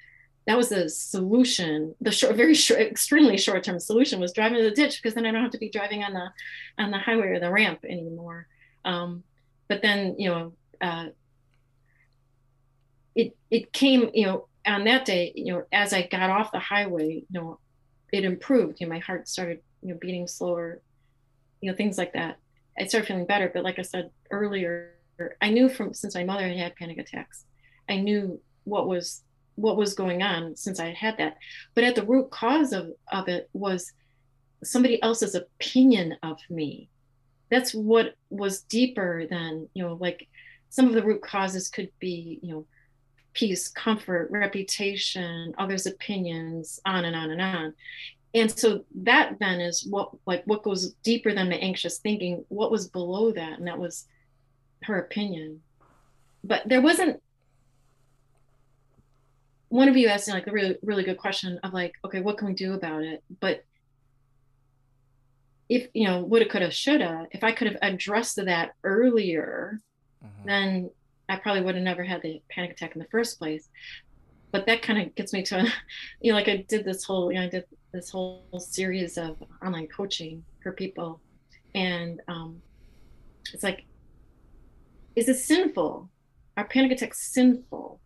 that 0.47 0.57
was 0.57 0.69
the 0.69 0.89
solution. 0.89 1.95
The 2.01 2.13
short, 2.13 2.37
very 2.37 2.55
short, 2.55 2.81
extremely 2.81 3.37
short-term 3.37 3.81
solution 3.81 4.21
was 4.21 4.33
driving 4.33 4.59
to 4.59 4.65
the 4.65 4.71
ditch 4.71 5.03
because 5.03 5.15
then 5.15 5.27
I 5.27 5.33
don't 5.33 5.43
have 5.43 5.51
to 5.53 5.59
be 5.59 5.69
driving 5.69 6.05
on 6.05 6.15
the 6.15 6.29
on 6.79 6.93
the 6.93 6.99
highway 6.99 7.29
or 7.29 7.41
the 7.41 7.51
ramp 7.51 7.81
anymore. 7.85 8.47
Um, 8.85 9.25
but 9.69 9.83
then 9.83 10.15
you 10.19 10.31
know, 10.31 10.53
uh, 10.81 11.07
it 13.17 13.37
it 13.51 13.73
came 13.73 14.11
you 14.15 14.27
know 14.27 14.49
on 14.67 14.85
that 14.85 15.05
day 15.05 15.33
you 15.35 15.53
know 15.53 15.65
as 15.73 15.93
I 15.93 16.07
got 16.07 16.31
off 16.31 16.53
the 16.53 16.59
highway 16.59 17.25
you 17.29 17.41
know 17.41 17.59
it 18.13 18.25
improved. 18.25 18.81
You 18.81 18.87
know, 18.87 18.95
my 18.95 18.99
heart 19.01 19.29
started 19.29 19.61
you 19.83 19.91
know 19.91 19.99
beating 20.01 20.27
slower. 20.27 20.81
You 21.61 21.71
know 21.71 21.77
things 21.77 21.99
like 21.99 22.13
that 22.13 22.39
I 22.79 22.87
started 22.87 23.07
feeling 23.07 23.27
better. 23.27 23.51
But 23.53 23.65
like 23.65 23.79
I 23.79 23.83
said 23.83 24.11
earlier, 24.31 24.93
I 25.41 25.51
knew 25.51 25.69
from 25.69 25.95
since 25.95 26.15
my 26.15 26.25
mother 26.25 26.47
had 26.47 26.57
had 26.57 26.77
panic 26.77 26.99
attacks, 26.99 27.45
I 27.89 27.97
knew 27.97 28.41
what 28.65 28.87
was 28.87 29.23
what 29.55 29.77
was 29.77 29.95
going 29.95 30.23
on 30.23 30.55
since 30.57 30.79
I 30.79 30.93
had 30.93 31.17
that. 31.19 31.39
But 31.75 31.85
at 31.85 31.95
the 31.95 32.05
root 32.05 32.31
cause 32.31 32.73
of, 32.73 32.91
of 33.11 33.29
it 33.29 33.49
was 33.55 33.91
somebody 34.63 35.03
else's 35.03 35.35
opinion 35.35 36.17
of 36.23 36.39
me. 36.51 36.91
That's 37.51 37.73
what 37.73 38.17
was 38.29 38.63
deeper 38.63 39.27
than, 39.31 39.69
you 39.73 39.83
know, 39.83 39.95
like 39.95 40.29
some 40.69 40.89
of 40.89 40.93
the 40.93 41.03
root 41.03 41.23
causes 41.23 41.71
could 41.71 41.91
be, 42.01 42.39
you 42.43 42.53
know, 42.53 42.67
peace, 43.37 43.69
comfort, 43.69 44.29
reputation, 44.31 45.55
others' 45.59 45.87
opinions, 45.87 46.81
on 46.87 47.05
and 47.05 47.15
on 47.15 47.31
and 47.31 47.43
on. 47.43 47.75
And 48.35 48.51
so 48.51 48.85
that 49.03 49.39
then 49.39 49.61
is 49.61 49.87
what 49.89 50.11
like 50.27 50.43
what 50.47 50.63
goes 50.63 50.95
deeper 51.03 51.33
than 51.33 51.51
the 51.51 51.57
anxious 51.57 51.99
thinking, 51.99 52.45
what 52.49 52.71
was 52.71 52.89
below 52.89 53.31
that, 53.33 53.59
and 53.59 53.69
that 53.69 53.79
was 53.79 54.07
her 54.83 54.99
opinion. 54.99 55.61
But 56.43 56.63
there 56.67 56.81
wasn't 56.81 57.23
one 59.69 59.89
of 59.89 59.97
you 59.97 60.09
asked 60.09 60.29
like 60.29 60.47
a 60.47 60.53
really 60.53 60.77
really 60.83 61.03
good 61.03 61.19
question 61.19 61.59
of 61.63 61.73
like 61.73 61.93
okay 62.05 62.21
what 62.21 62.39
can 62.39 62.47
we 62.47 62.55
do 62.55 62.73
about 62.73 63.03
it 63.03 63.23
but 63.41 63.65
if 65.69 65.89
you 65.93 66.07
know 66.07 66.23
woulda 66.23 66.49
coulda 66.49 66.71
shoulda 66.71 67.27
if 67.33 67.43
i 67.43 67.51
could 67.51 67.67
have 67.67 67.77
addressed 67.83 68.37
that 68.37 68.71
earlier 68.85 69.81
mm-hmm. 70.25 70.47
then 70.47 70.91
i 71.29 71.37
probably 71.37 71.63
would 71.63 71.75
have 71.75 71.85
never 71.85 72.03
had 72.03 72.23
the 72.23 72.41
panic 72.51 72.73
attack 72.73 72.95
in 72.95 73.01
the 73.01 73.09
first 73.09 73.39
place 73.39 73.69
but 74.53 74.67
that 74.67 74.83
kind 74.83 75.01
of 75.01 75.15
gets 75.15 75.33
me 75.33 75.43
to 75.43 75.73
you 76.21 76.33
know 76.33 76.37
like 76.37 76.49
i 76.49 76.65
did 76.69 76.85
this 76.85 77.05
whole 77.05 77.33
you 77.33 77.39
know 77.39 77.45
i 77.45 77.49
did 77.49 77.65
this 77.93 78.11
whole 78.11 78.43
series 78.59 79.17
of 79.19 79.37
online 79.65 79.87
coaching 79.89 80.45
for 80.63 80.73
people 80.73 81.21
and 81.75 82.21
um 82.29 82.61
it's 83.53 83.63
like 83.63 83.87
is 85.17 85.31
it 85.31 85.39
sinful? 85.39 86.11
Are 86.59 86.69
panic 86.69 86.93
attacks 86.93 87.33
sinful? 87.33 88.01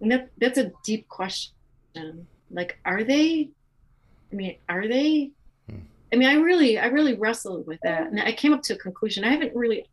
And 0.00 0.10
that 0.12 0.30
that's 0.38 0.58
a 0.58 0.72
deep 0.84 1.08
question. 1.08 2.26
Like 2.50 2.78
are 2.84 3.04
they? 3.04 3.50
I 4.32 4.34
mean 4.34 4.56
are 4.68 4.88
they? 4.88 5.32
Hmm. 5.68 5.80
i 6.12 6.16
mean 6.16 6.28
i 6.28 6.34
really 6.34 6.78
i 6.78 6.86
really 6.86 7.14
wrestled 7.14 7.66
with 7.66 7.78
that 7.82 8.06
and 8.06 8.20
i 8.20 8.32
came 8.32 8.52
up 8.52 8.62
to 8.62 8.74
a 8.74 8.78
conclusion. 8.78 9.24
I 9.24 9.30
haven't 9.30 9.54
really 9.54 9.86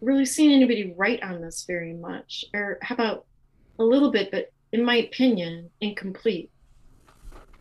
really 0.00 0.24
seen 0.24 0.50
anybody 0.50 0.94
write 0.96 1.22
on 1.22 1.40
this 1.40 1.64
very 1.66 1.92
much 1.92 2.44
or 2.54 2.78
how 2.82 2.94
about 2.94 3.26
a 3.78 3.84
little 3.84 4.10
bit 4.10 4.30
but 4.30 4.50
in 4.72 4.84
my 4.84 4.96
opinion 4.96 5.68
incomplete 5.80 6.50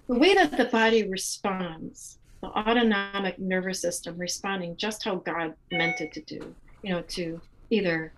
the 0.08 0.16
way 0.16 0.34
that 0.34 0.56
the 0.58 0.66
body 0.66 1.08
responds 1.08 2.20
the 2.42 2.48
autonomic 2.48 3.38
nervous 3.40 3.82
system 3.82 4.18
responding 4.18 4.76
just 4.78 5.04
how 5.04 5.16
god 5.16 5.54
meant 5.72 6.00
it 6.02 6.12
to 6.14 6.22
do 6.22 6.56
you 6.84 6.92
know 6.92 7.02
to 7.04 7.40
either 7.70 8.14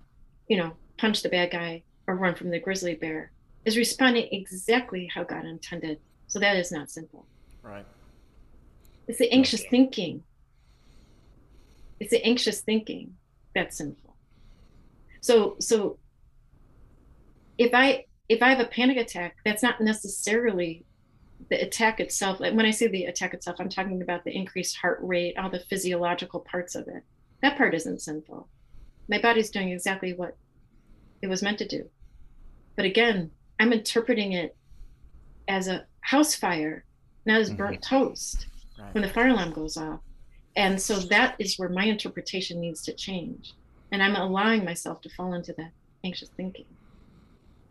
you 0.48 0.56
know 0.56 0.72
punch 0.98 1.22
the 1.22 1.28
bad 1.28 1.50
guy 1.50 1.82
or 2.06 2.16
run 2.16 2.34
from 2.34 2.50
the 2.50 2.58
grizzly 2.58 2.94
bear 2.94 3.32
is 3.64 3.76
responding 3.76 4.28
exactly 4.32 5.10
how 5.14 5.24
God 5.24 5.44
intended. 5.44 5.98
So 6.26 6.38
that 6.38 6.56
is 6.56 6.72
not 6.72 6.90
simple. 6.90 7.26
Right. 7.62 7.86
It's 9.06 9.18
the 9.18 9.30
anxious 9.30 9.64
thinking. 9.70 10.22
It's 12.00 12.10
the 12.10 12.24
anxious 12.24 12.60
thinking 12.60 13.14
that's 13.54 13.78
sinful. 13.78 14.01
So 15.22 15.56
so 15.60 15.98
if 17.56 17.72
I 17.72 18.04
if 18.28 18.42
I 18.42 18.50
have 18.50 18.60
a 18.60 18.68
panic 18.68 18.98
attack, 18.98 19.36
that's 19.44 19.62
not 19.62 19.80
necessarily 19.80 20.84
the 21.48 21.60
attack 21.62 22.00
itself. 22.00 22.40
Like 22.40 22.54
when 22.54 22.66
I 22.66 22.70
say 22.70 22.88
the 22.88 23.04
attack 23.04 23.34
itself, 23.34 23.56
I'm 23.58 23.68
talking 23.68 24.02
about 24.02 24.24
the 24.24 24.34
increased 24.34 24.76
heart 24.76 24.98
rate, 25.02 25.38
all 25.38 25.50
the 25.50 25.64
physiological 25.70 26.40
parts 26.40 26.74
of 26.74 26.88
it. 26.88 27.02
That 27.40 27.56
part 27.56 27.74
isn't 27.74 28.02
sinful. 28.02 28.48
My 29.08 29.20
body's 29.20 29.50
doing 29.50 29.70
exactly 29.70 30.12
what 30.12 30.36
it 31.22 31.26
was 31.28 31.42
meant 31.42 31.58
to 31.58 31.68
do. 31.68 31.88
But 32.76 32.84
again, 32.84 33.30
I'm 33.60 33.72
interpreting 33.72 34.32
it 34.32 34.56
as 35.48 35.68
a 35.68 35.86
house 36.00 36.34
fire, 36.34 36.84
not 37.26 37.40
as 37.40 37.50
burnt 37.50 37.80
mm-hmm. 37.80 37.96
toast 37.96 38.46
right. 38.78 38.94
when 38.94 39.02
the 39.02 39.08
fire 39.08 39.28
alarm 39.28 39.52
goes 39.52 39.76
off. 39.76 40.00
And 40.56 40.80
so 40.80 40.98
that 40.98 41.36
is 41.38 41.58
where 41.58 41.68
my 41.68 41.84
interpretation 41.84 42.60
needs 42.60 42.82
to 42.84 42.92
change. 42.92 43.52
And 43.92 44.02
I'm 44.02 44.16
allowing 44.16 44.64
myself 44.64 45.00
to 45.02 45.10
fall 45.10 45.34
into 45.34 45.52
that 45.54 45.70
anxious 46.02 46.30
thinking. 46.30 46.66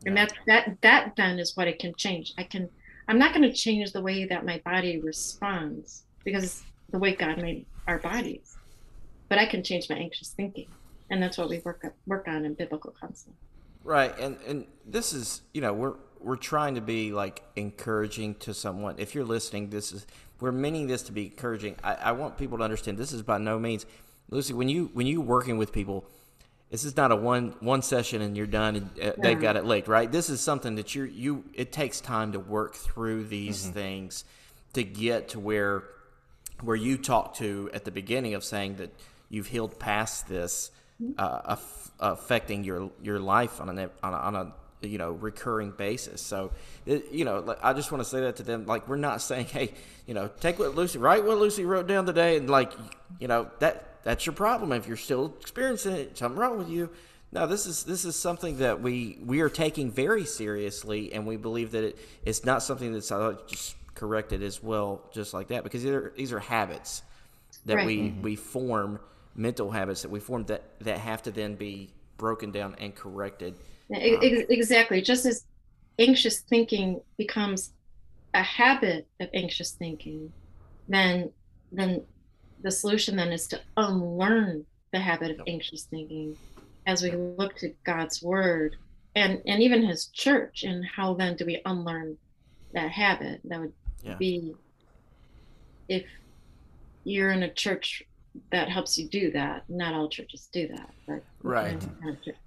And 0.05 0.15
that 0.15 0.33
that 0.47 0.77
that 0.81 1.15
then 1.17 1.37
is 1.37 1.57
what 1.57 1.67
I 1.67 1.73
can 1.73 1.93
change. 1.95 2.33
I 2.37 2.43
can 2.43 2.69
I'm 3.07 3.19
not 3.19 3.33
going 3.33 3.49
to 3.49 3.53
change 3.53 3.91
the 3.91 4.01
way 4.01 4.25
that 4.25 4.45
my 4.45 4.61
body 4.63 4.99
responds 4.99 6.03
because 6.23 6.63
the 6.91 6.99
way 6.99 7.15
God 7.15 7.41
made 7.41 7.65
our 7.87 7.99
bodies. 7.99 8.55
But 9.27 9.37
I 9.37 9.45
can 9.45 9.63
change 9.63 9.89
my 9.89 9.97
anxious 9.97 10.29
thinking 10.29 10.67
and 11.11 11.21
that's 11.21 11.37
what 11.37 11.49
we 11.49 11.59
work 11.59 11.85
work 12.07 12.27
on 12.27 12.45
in 12.45 12.55
biblical 12.55 12.95
counseling. 12.99 13.35
Right, 13.83 14.17
and 14.17 14.37
and 14.47 14.65
this 14.85 15.13
is 15.13 15.41
you 15.53 15.61
know 15.61 15.73
we're 15.73 15.95
we're 16.19 16.37
trying 16.37 16.75
to 16.75 16.81
be 16.81 17.11
like 17.11 17.43
encouraging 17.55 18.35
to 18.35 18.53
someone. 18.53 18.95
If 18.97 19.13
you're 19.13 19.25
listening, 19.25 19.69
this 19.69 19.91
is 19.91 20.07
we're 20.39 20.51
meaning 20.51 20.87
this 20.87 21.03
to 21.03 21.11
be 21.11 21.25
encouraging. 21.25 21.75
I, 21.83 21.95
I 21.95 22.11
want 22.13 22.37
people 22.37 22.57
to 22.57 22.63
understand 22.63 22.97
this 22.97 23.11
is 23.11 23.21
by 23.21 23.37
no 23.37 23.59
means, 23.59 23.85
Lucy. 24.31 24.53
When 24.53 24.69
you 24.69 24.89
when 24.93 25.05
you 25.05 25.21
working 25.21 25.57
with 25.57 25.71
people, 25.71 26.05
this 26.71 26.85
is 26.85 26.97
not 26.97 27.11
a 27.11 27.15
one 27.15 27.53
one 27.59 27.81
session 27.81 28.21
and 28.21 28.35
you're 28.35 28.47
done 28.47 28.75
and 28.77 28.99
uh, 28.99 29.11
they've 29.17 29.39
got 29.39 29.57
it 29.57 29.65
licked, 29.65 29.87
right? 29.87 30.11
This 30.11 30.29
is 30.29 30.41
something 30.41 30.75
that 30.75 30.95
you 30.95 31.03
you 31.03 31.43
it 31.53 31.71
takes 31.71 32.01
time 32.01 32.31
to 32.31 32.39
work 32.39 32.75
through 32.75 33.25
these 33.25 33.63
mm-hmm. 33.63 33.73
things 33.73 34.23
to 34.73 34.83
get 34.83 35.29
to 35.29 35.39
where 35.39 35.83
where 36.61 36.75
you 36.75 36.97
talked 36.97 37.37
to 37.37 37.69
at 37.73 37.85
the 37.85 37.91
beginning 37.91 38.33
of 38.33 38.43
saying 38.43 38.77
that 38.77 38.93
you've 39.29 39.47
healed 39.47 39.79
past 39.79 40.27
this 40.27 40.71
uh, 41.17 41.57
affecting 41.99 42.63
your 42.63 42.91
your 43.01 43.19
life 43.19 43.59
on 43.59 43.77
a, 43.77 43.89
on 44.03 44.13
a, 44.13 44.17
on 44.17 44.35
a 44.35 44.87
you 44.87 44.97
know 44.97 45.11
recurring 45.11 45.71
basis. 45.71 46.21
So 46.21 46.51
it, 46.85 47.11
you 47.11 47.25
know, 47.25 47.55
I 47.61 47.73
just 47.73 47.91
want 47.91 48.03
to 48.03 48.09
say 48.09 48.21
that 48.21 48.37
to 48.37 48.43
them. 48.43 48.65
Like 48.65 48.87
we're 48.87 48.95
not 48.95 49.21
saying, 49.21 49.45
hey, 49.45 49.73
you 50.07 50.13
know, 50.13 50.29
take 50.39 50.59
what 50.59 50.75
Lucy 50.75 50.99
write 50.99 51.25
what 51.25 51.37
Lucy 51.37 51.65
wrote 51.65 51.87
down 51.87 52.05
today, 52.05 52.37
and 52.37 52.49
like 52.49 52.71
you 53.19 53.27
know 53.27 53.49
that 53.59 53.90
that's 54.03 54.25
your 54.25 54.33
problem. 54.33 54.71
If 54.71 54.87
you're 54.87 54.97
still 54.97 55.35
experiencing 55.39 55.93
it, 55.93 56.17
something 56.17 56.39
wrong 56.39 56.57
with 56.57 56.69
you. 56.69 56.89
No, 57.31 57.47
this 57.47 57.65
is 57.65 57.83
this 57.83 58.03
is 58.03 58.15
something 58.15 58.57
that 58.57 58.81
we 58.81 59.17
we 59.23 59.41
are 59.41 59.49
taking 59.49 59.91
very 59.91 60.25
seriously, 60.25 61.13
and 61.13 61.25
we 61.25 61.37
believe 61.37 61.71
that 61.71 61.83
it, 61.83 61.97
it's 62.25 62.43
not 62.43 62.61
something 62.61 62.91
that's 62.91 63.09
just 63.47 63.75
corrected 63.95 64.43
as 64.43 64.61
well, 64.61 65.09
just 65.13 65.33
like 65.33 65.47
that, 65.47 65.63
because 65.63 65.83
these 65.83 65.91
are, 65.91 66.13
these 66.15 66.33
are 66.33 66.39
habits 66.39 67.03
that 67.65 67.75
right. 67.75 67.85
we 67.85 67.97
mm-hmm. 67.97 68.21
we 68.21 68.35
form 68.35 68.99
mental 69.35 69.71
habits 69.71 70.01
that 70.01 70.11
we 70.11 70.19
form 70.19 70.43
that 70.45 70.63
that 70.81 70.97
have 70.97 71.23
to 71.23 71.31
then 71.31 71.55
be 71.55 71.89
broken 72.17 72.51
down 72.51 72.75
and 72.79 72.95
corrected. 72.95 73.55
Exactly. 73.89 75.01
Just 75.01 75.25
as 75.25 75.45
anxious 75.99 76.39
thinking 76.41 77.01
becomes 77.17 77.73
a 78.33 78.43
habit 78.43 79.07
of 79.19 79.29
anxious 79.33 79.71
thinking, 79.71 80.31
then 80.87 81.31
then 81.71 82.01
the 82.61 82.71
solution 82.71 83.15
then 83.15 83.31
is 83.31 83.47
to 83.47 83.59
unlearn 83.77 84.65
the 84.91 84.99
habit 84.99 85.31
of 85.31 85.41
anxious 85.47 85.83
thinking 85.83 86.35
as 86.87 87.01
we 87.01 87.11
look 87.11 87.55
to 87.57 87.73
God's 87.85 88.21
word 88.21 88.75
and 89.15 89.41
and 89.45 89.61
even 89.61 89.83
his 89.83 90.07
church 90.07 90.63
and 90.63 90.85
how 90.85 91.13
then 91.13 91.35
do 91.35 91.45
we 91.45 91.61
unlearn 91.65 92.17
that 92.73 92.91
habit 92.91 93.41
that 93.43 93.59
would 93.59 93.73
yeah. 94.03 94.15
be 94.15 94.55
if 95.87 96.05
you're 97.03 97.31
in 97.31 97.43
a 97.43 97.53
church 97.53 98.03
that 98.51 98.69
helps 98.69 98.97
you 98.97 99.07
do 99.07 99.31
that. 99.31 99.63
Not 99.69 99.93
all 99.93 100.07
churches 100.07 100.47
do 100.51 100.67
that, 100.69 100.89
but 101.05 101.23
right. 101.43 101.77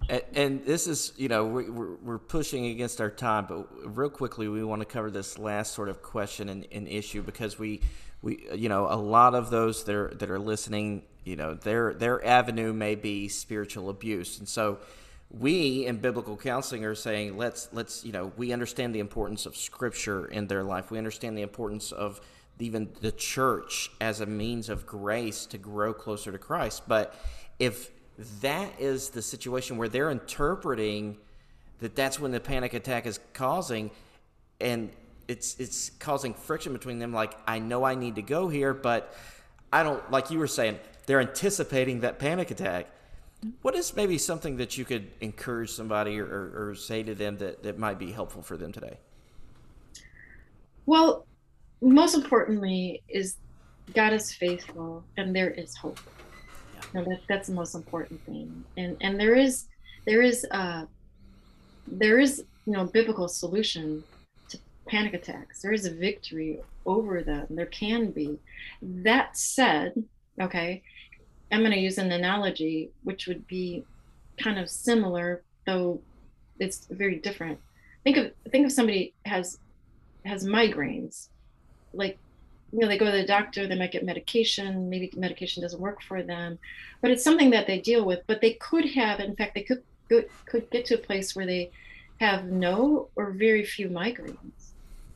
And, 0.08 0.22
and, 0.34 0.64
this 0.64 0.86
is, 0.86 1.12
you 1.16 1.28
know, 1.28 1.44
we, 1.44 1.68
we're, 1.68 1.94
we're 1.96 2.18
pushing 2.18 2.66
against 2.66 3.00
our 3.00 3.10
time, 3.10 3.46
but 3.46 3.66
real 3.96 4.08
quickly, 4.08 4.48
we 4.48 4.64
want 4.64 4.80
to 4.80 4.86
cover 4.86 5.10
this 5.10 5.38
last 5.38 5.74
sort 5.74 5.88
of 5.88 6.02
question 6.02 6.48
and, 6.48 6.66
and 6.72 6.88
issue 6.88 7.22
because 7.22 7.58
we, 7.58 7.82
we, 8.24 8.48
you 8.54 8.68
know, 8.68 8.86
a 8.90 8.96
lot 8.96 9.34
of 9.34 9.50
those 9.50 9.84
that 9.84 9.94
are 9.94 10.12
that 10.14 10.30
are 10.30 10.38
listening, 10.38 11.02
you 11.24 11.36
know, 11.36 11.54
their 11.54 11.92
their 11.94 12.24
avenue 12.24 12.72
may 12.72 12.94
be 12.94 13.28
spiritual 13.28 13.90
abuse, 13.90 14.38
and 14.38 14.48
so 14.48 14.78
we 15.30 15.86
in 15.86 15.98
biblical 15.98 16.36
counseling 16.36 16.84
are 16.84 16.94
saying 16.94 17.36
let's 17.36 17.68
let's 17.72 18.04
you 18.04 18.12
know 18.12 18.32
we 18.36 18.52
understand 18.52 18.94
the 18.94 19.00
importance 19.00 19.46
of 19.46 19.56
scripture 19.56 20.26
in 20.26 20.46
their 20.46 20.62
life 20.62 20.92
we 20.92 20.98
understand 20.98 21.36
the 21.36 21.42
importance 21.42 21.90
of 21.90 22.20
even 22.60 22.88
the 23.00 23.12
church 23.12 23.90
as 24.00 24.20
a 24.20 24.26
means 24.26 24.68
of 24.68 24.86
grace 24.86 25.46
to 25.46 25.58
grow 25.58 25.92
closer 25.92 26.30
to 26.30 26.38
Christ. 26.38 26.82
But 26.86 27.14
if 27.58 27.90
that 28.40 28.72
is 28.78 29.10
the 29.10 29.22
situation 29.22 29.76
where 29.76 29.88
they're 29.88 30.10
interpreting 30.10 31.16
that 31.80 31.96
that's 31.96 32.20
when 32.20 32.30
the 32.30 32.40
panic 32.40 32.72
attack 32.72 33.06
is 33.06 33.18
causing 33.32 33.90
and 34.60 34.90
it's 35.28 35.58
it's 35.58 35.90
causing 35.98 36.34
friction 36.34 36.72
between 36.72 36.98
them 36.98 37.12
like 37.12 37.36
I 37.46 37.58
know 37.58 37.84
I 37.84 37.94
need 37.94 38.16
to 38.16 38.22
go 38.22 38.48
here 38.48 38.74
but 38.74 39.14
I 39.72 39.82
don't 39.82 40.08
like 40.10 40.30
you 40.30 40.38
were 40.38 40.46
saying 40.46 40.78
they're 41.06 41.20
anticipating 41.20 42.00
that 42.00 42.18
panic 42.18 42.50
attack. 42.50 42.88
What 43.60 43.74
is 43.74 43.94
maybe 43.94 44.16
something 44.16 44.56
that 44.56 44.78
you 44.78 44.84
could 44.84 45.10
encourage 45.20 45.70
somebody 45.70 46.18
or, 46.18 46.24
or, 46.24 46.68
or 46.70 46.74
say 46.74 47.02
to 47.02 47.14
them 47.14 47.36
that, 47.38 47.62
that 47.62 47.78
might 47.78 47.98
be 47.98 48.10
helpful 48.10 48.40
for 48.40 48.56
them 48.56 48.72
today? 48.72 48.96
Well, 50.86 51.26
most 51.82 52.14
importantly 52.14 53.02
is 53.08 53.36
God 53.94 54.14
is 54.14 54.32
faithful 54.32 55.04
and 55.16 55.36
there 55.36 55.50
is 55.50 55.76
hope. 55.76 56.00
Yeah. 56.94 57.02
that, 57.02 57.20
that's 57.28 57.48
the 57.48 57.54
most 57.54 57.74
important 57.74 58.24
thing. 58.24 58.64
And 58.76 58.96
and 59.00 59.20
there 59.20 59.34
is 59.34 59.66
there 60.06 60.22
is 60.22 60.46
uh 60.50 60.86
there 61.86 62.18
is 62.18 62.44
you 62.66 62.72
know 62.72 62.84
biblical 62.86 63.28
solution 63.28 64.02
panic 64.86 65.14
attacks. 65.14 65.62
There 65.62 65.72
is 65.72 65.86
a 65.86 65.94
victory 65.94 66.60
over 66.86 67.22
them. 67.22 67.46
There 67.50 67.66
can 67.66 68.10
be. 68.10 68.38
That 68.82 69.36
said, 69.36 70.04
okay, 70.40 70.82
I'm 71.50 71.60
going 71.60 71.72
to 71.72 71.78
use 71.78 71.98
an 71.98 72.12
analogy 72.12 72.90
which 73.02 73.26
would 73.26 73.46
be 73.46 73.84
kind 74.38 74.58
of 74.58 74.68
similar, 74.68 75.42
though 75.66 76.00
it's 76.58 76.86
very 76.90 77.16
different. 77.16 77.58
Think 78.02 78.16
of 78.16 78.32
think 78.50 78.66
of 78.66 78.72
somebody 78.72 79.14
has 79.24 79.58
has 80.26 80.46
migraines, 80.46 81.28
like 81.92 82.18
you 82.72 82.80
know 82.80 82.88
they 82.88 82.98
go 82.98 83.06
to 83.06 83.12
the 83.12 83.26
doctor, 83.26 83.66
they 83.66 83.78
might 83.78 83.92
get 83.92 84.04
medication, 84.04 84.90
maybe 84.90 85.10
medication 85.16 85.62
doesn't 85.62 85.80
work 85.80 86.02
for 86.02 86.22
them, 86.22 86.58
but 87.00 87.10
it's 87.10 87.24
something 87.24 87.50
that 87.50 87.66
they 87.66 87.80
deal 87.80 88.04
with. 88.04 88.20
But 88.26 88.40
they 88.40 88.54
could 88.54 88.84
have, 88.90 89.20
in 89.20 89.34
fact, 89.36 89.54
they 89.54 89.62
could 89.62 89.82
could, 90.08 90.28
could 90.44 90.70
get 90.70 90.84
to 90.86 90.96
a 90.96 90.98
place 90.98 91.34
where 91.34 91.46
they 91.46 91.70
have 92.20 92.44
no 92.44 93.08
or 93.16 93.30
very 93.30 93.64
few 93.64 93.88
migraines 93.88 94.63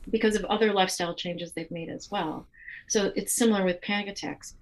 because 0.09 0.35
of 0.35 0.45
other 0.45 0.73
lifestyle 0.73 1.15
changes 1.15 1.51
they've 1.51 1.71
made 1.71 1.89
as 1.89 2.09
well. 2.11 2.47
So 2.87 3.11
it's 3.15 3.33
similar 3.33 3.63
with 3.63 3.81
panic 3.81 4.07
attacks. 4.07 4.55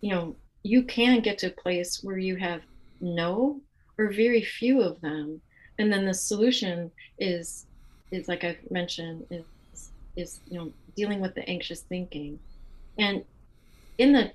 You 0.00 0.14
know, 0.14 0.36
you 0.62 0.82
can 0.82 1.20
get 1.20 1.38
to 1.38 1.48
a 1.48 1.62
place 1.62 2.02
where 2.02 2.18
you 2.18 2.36
have 2.36 2.62
no 3.00 3.60
or 3.96 4.10
very 4.10 4.42
few 4.42 4.80
of 4.80 5.00
them 5.00 5.40
and 5.78 5.92
then 5.92 6.04
the 6.04 6.14
solution 6.14 6.90
is 7.18 7.66
is 8.10 8.28
like 8.28 8.44
i've 8.44 8.70
mentioned 8.70 9.24
is 9.30 9.90
is 10.16 10.40
you 10.48 10.58
know 10.58 10.72
dealing 10.96 11.20
with 11.20 11.34
the 11.34 11.48
anxious 11.48 11.82
thinking 11.82 12.38
and 12.98 13.24
in 13.98 14.12
the 14.12 14.32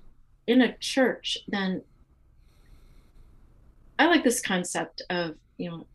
in 0.48 0.62
a 0.62 0.78
church 0.78 1.38
then 1.48 1.82
i 4.00 4.06
like 4.06 4.24
this 4.24 4.42
concept 4.42 5.02
of 5.10 5.36
you 5.58 5.70
know 5.70 5.86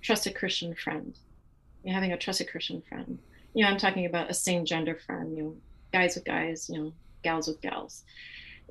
trusted 0.00 0.34
christian 0.34 0.74
friend 0.74 1.18
you 1.82 1.90
know, 1.90 1.94
having 1.94 2.12
a 2.12 2.18
trusted 2.18 2.48
christian 2.48 2.82
friend 2.88 3.18
you 3.54 3.64
know 3.64 3.70
i'm 3.70 3.78
talking 3.78 4.06
about 4.06 4.30
a 4.30 4.34
same 4.34 4.64
gender 4.64 4.98
friend 5.06 5.36
you 5.36 5.42
know 5.42 5.56
guys 5.92 6.14
with 6.14 6.24
guys 6.24 6.68
you 6.70 6.78
know 6.78 6.92
gals 7.22 7.48
with 7.48 7.60
gals 7.60 8.04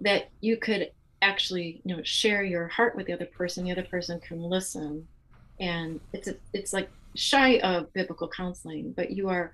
that 0.02 0.30
you 0.42 0.58
could 0.58 0.92
actually 1.22 1.82
you 1.86 1.96
know 1.96 2.04
share 2.04 2.44
your 2.44 2.68
heart 2.68 2.96
with 2.96 3.06
the 3.06 3.14
other 3.14 3.26
person. 3.26 3.64
The 3.64 3.72
other 3.72 3.84
person 3.84 4.20
can 4.20 4.42
listen. 4.42 5.08
And 5.60 6.00
it's 6.12 6.28
a, 6.28 6.36
it's 6.54 6.74
like 6.74 6.90
shy 7.16 7.60
of 7.60 7.92
biblical 7.94 8.28
counseling 8.28 8.94
but 8.94 9.12
you 9.12 9.30
are 9.30 9.52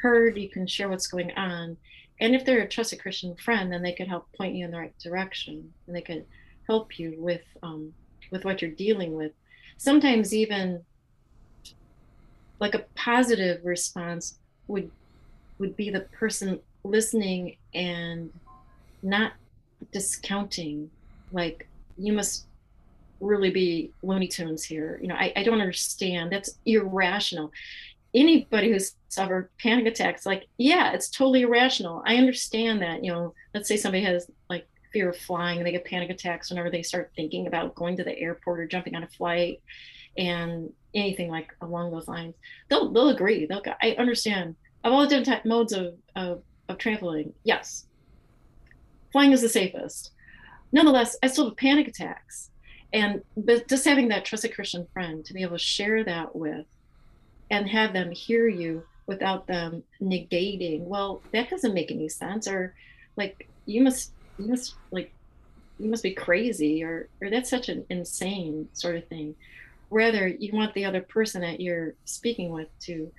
heard 0.00 0.38
you 0.38 0.48
can 0.48 0.66
share 0.66 0.88
what's 0.88 1.06
going 1.06 1.30
on. 1.32 1.76
And 2.20 2.34
if 2.34 2.44
they're 2.44 2.62
a 2.62 2.68
trusted 2.68 3.00
christian 3.00 3.36
friend 3.36 3.72
then 3.72 3.82
they 3.82 3.92
could 3.92 4.08
help 4.08 4.32
point 4.32 4.54
you 4.54 4.64
in 4.64 4.70
the 4.70 4.78
right 4.78 4.98
direction. 4.98 5.72
And 5.86 5.94
they 5.94 6.02
could 6.02 6.24
help 6.66 6.98
you 6.98 7.14
with 7.18 7.42
um, 7.62 7.92
with 8.30 8.44
what 8.44 8.62
you're 8.62 8.70
dealing 8.70 9.14
with. 9.14 9.32
Sometimes 9.76 10.34
even 10.34 10.84
like 12.58 12.74
a 12.74 12.84
positive 12.94 13.64
response 13.64 14.38
would 14.70 14.90
would 15.58 15.76
be 15.76 15.90
the 15.90 16.00
person 16.00 16.58
listening 16.84 17.56
and 17.74 18.32
not 19.02 19.32
discounting 19.92 20.90
like 21.32 21.68
you 21.98 22.12
must 22.12 22.46
really 23.20 23.50
be 23.50 23.92
Looney 24.02 24.28
Tunes 24.28 24.64
here. 24.64 24.98
You 25.02 25.08
know, 25.08 25.14
I, 25.14 25.32
I 25.36 25.42
don't 25.42 25.60
understand. 25.60 26.32
That's 26.32 26.58
irrational. 26.64 27.52
Anybody 28.14 28.72
who's 28.72 28.96
suffered 29.08 29.50
panic 29.62 29.86
attacks, 29.86 30.26
like, 30.26 30.46
yeah, 30.56 30.92
it's 30.92 31.10
totally 31.10 31.42
irrational. 31.42 32.02
I 32.06 32.16
understand 32.16 32.82
that. 32.82 33.04
You 33.04 33.12
know, 33.12 33.34
let's 33.54 33.68
say 33.68 33.76
somebody 33.76 34.02
has 34.04 34.28
like 34.48 34.66
fear 34.92 35.10
of 35.10 35.16
flying 35.16 35.58
and 35.58 35.66
they 35.66 35.72
get 35.72 35.84
panic 35.84 36.10
attacks 36.10 36.50
whenever 36.50 36.70
they 36.70 36.82
start 36.82 37.12
thinking 37.14 37.46
about 37.46 37.74
going 37.74 37.96
to 37.98 38.04
the 38.04 38.18
airport 38.18 38.60
or 38.60 38.66
jumping 38.66 38.96
on 38.96 39.04
a 39.04 39.08
flight 39.08 39.60
and 40.18 40.72
anything 40.94 41.30
like 41.30 41.54
along 41.60 41.92
those 41.92 42.08
lines. 42.08 42.34
They'll 42.68 42.90
they'll 42.90 43.10
agree. 43.10 43.46
They'll 43.46 43.62
I 43.80 43.92
understand. 43.92 44.56
Of 44.84 44.92
all 44.92 45.06
the 45.06 45.08
different 45.08 45.46
modes 45.46 45.72
of, 45.72 45.94
of 46.16 46.42
of 46.68 46.78
traveling, 46.78 47.32
yes, 47.44 47.86
flying 49.12 49.32
is 49.32 49.42
the 49.42 49.48
safest 49.48 50.12
nonetheless, 50.72 51.16
I 51.22 51.26
still 51.28 51.46
have 51.46 51.56
panic 51.56 51.88
attacks. 51.88 52.50
And 52.92 53.22
but 53.36 53.68
just 53.68 53.84
having 53.84 54.08
that 54.08 54.24
trusted 54.24 54.54
Christian 54.54 54.86
friend 54.92 55.24
to 55.24 55.32
be 55.34 55.42
able 55.42 55.56
to 55.56 55.62
share 55.62 56.02
that 56.04 56.34
with 56.34 56.66
and 57.50 57.68
have 57.68 57.92
them 57.92 58.10
hear 58.10 58.48
you 58.48 58.84
without 59.06 59.46
them 59.46 59.82
negating, 60.00 60.80
well, 60.82 61.22
that 61.32 61.50
doesn't 61.50 61.74
make 61.74 61.90
any 61.90 62.08
sense. 62.08 62.48
Or 62.48 62.74
like 63.16 63.48
you 63.66 63.82
must 63.82 64.12
you 64.38 64.48
must 64.48 64.74
like 64.90 65.12
you 65.78 65.88
must 65.88 66.02
be 66.02 66.12
crazy 66.12 66.82
or 66.82 67.08
or 67.20 67.30
that's 67.30 67.50
such 67.50 67.68
an 67.68 67.86
insane 67.90 68.68
sort 68.72 68.96
of 68.96 69.06
thing. 69.06 69.36
Rather, 69.90 70.26
you 70.26 70.52
want 70.52 70.74
the 70.74 70.84
other 70.84 71.00
person 71.00 71.42
that 71.42 71.60
you're 71.60 71.94
speaking 72.04 72.50
with 72.50 72.68
to 72.80 73.10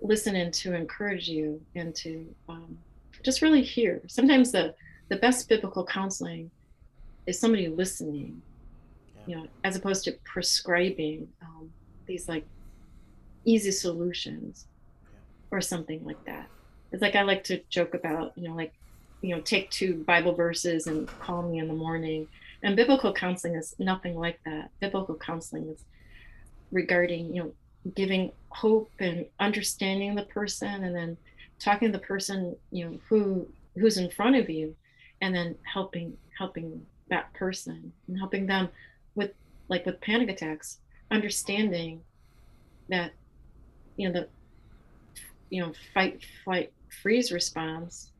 listen 0.00 0.36
and 0.36 0.52
to 0.54 0.74
encourage 0.74 1.28
you 1.28 1.60
and 1.74 1.94
to 1.96 2.26
um, 2.48 2.78
just 3.22 3.42
really 3.42 3.62
hear. 3.62 4.02
Sometimes 4.06 4.52
the 4.52 4.74
the 5.08 5.16
best 5.16 5.48
biblical 5.48 5.84
counseling 5.84 6.50
is 7.26 7.38
somebody 7.38 7.68
listening 7.68 8.40
yeah. 9.14 9.22
you 9.26 9.36
know 9.36 9.48
as 9.64 9.76
opposed 9.76 10.04
to 10.04 10.12
prescribing 10.24 11.28
um, 11.42 11.70
these 12.06 12.28
like 12.28 12.44
easy 13.44 13.70
solutions 13.70 14.66
yeah. 15.04 15.18
or 15.50 15.60
something 15.60 16.04
like 16.04 16.22
that 16.24 16.48
it's 16.92 17.02
like 17.02 17.16
i 17.16 17.22
like 17.22 17.44
to 17.44 17.60
joke 17.68 17.94
about 17.94 18.32
you 18.36 18.48
know 18.48 18.54
like 18.54 18.72
you 19.22 19.34
know 19.34 19.40
take 19.42 19.70
two 19.70 19.94
bible 20.04 20.34
verses 20.34 20.86
and 20.86 21.08
call 21.20 21.42
me 21.42 21.58
in 21.58 21.68
the 21.68 21.74
morning 21.74 22.26
and 22.62 22.76
biblical 22.76 23.12
counseling 23.12 23.54
is 23.54 23.74
nothing 23.78 24.16
like 24.16 24.40
that 24.44 24.70
biblical 24.80 25.14
counseling 25.14 25.68
is 25.68 25.84
regarding 26.72 27.34
you 27.34 27.42
know 27.42 27.52
giving 27.94 28.32
hope 28.48 28.90
and 28.98 29.26
understanding 29.38 30.14
the 30.14 30.24
person 30.24 30.84
and 30.84 30.94
then 30.94 31.16
talking 31.58 31.92
to 31.92 31.98
the 31.98 32.04
person 32.04 32.56
you 32.70 32.84
know 32.84 32.98
who 33.08 33.46
who's 33.74 33.98
in 33.98 34.10
front 34.10 34.36
of 34.36 34.50
you 34.50 34.74
and 35.20 35.34
then 35.34 35.54
helping 35.62 36.16
helping 36.38 36.84
that 37.08 37.32
person 37.34 37.92
and 38.08 38.18
helping 38.18 38.46
them 38.46 38.68
with 39.14 39.30
like 39.68 39.86
with 39.86 40.00
panic 40.00 40.28
attacks 40.28 40.78
understanding 41.10 42.00
that 42.88 43.12
you 43.96 44.08
know 44.08 44.20
the 44.20 44.28
you 45.50 45.62
know 45.62 45.72
fight 45.94 46.20
flight 46.44 46.72
freeze 47.02 47.30
response 47.30 48.10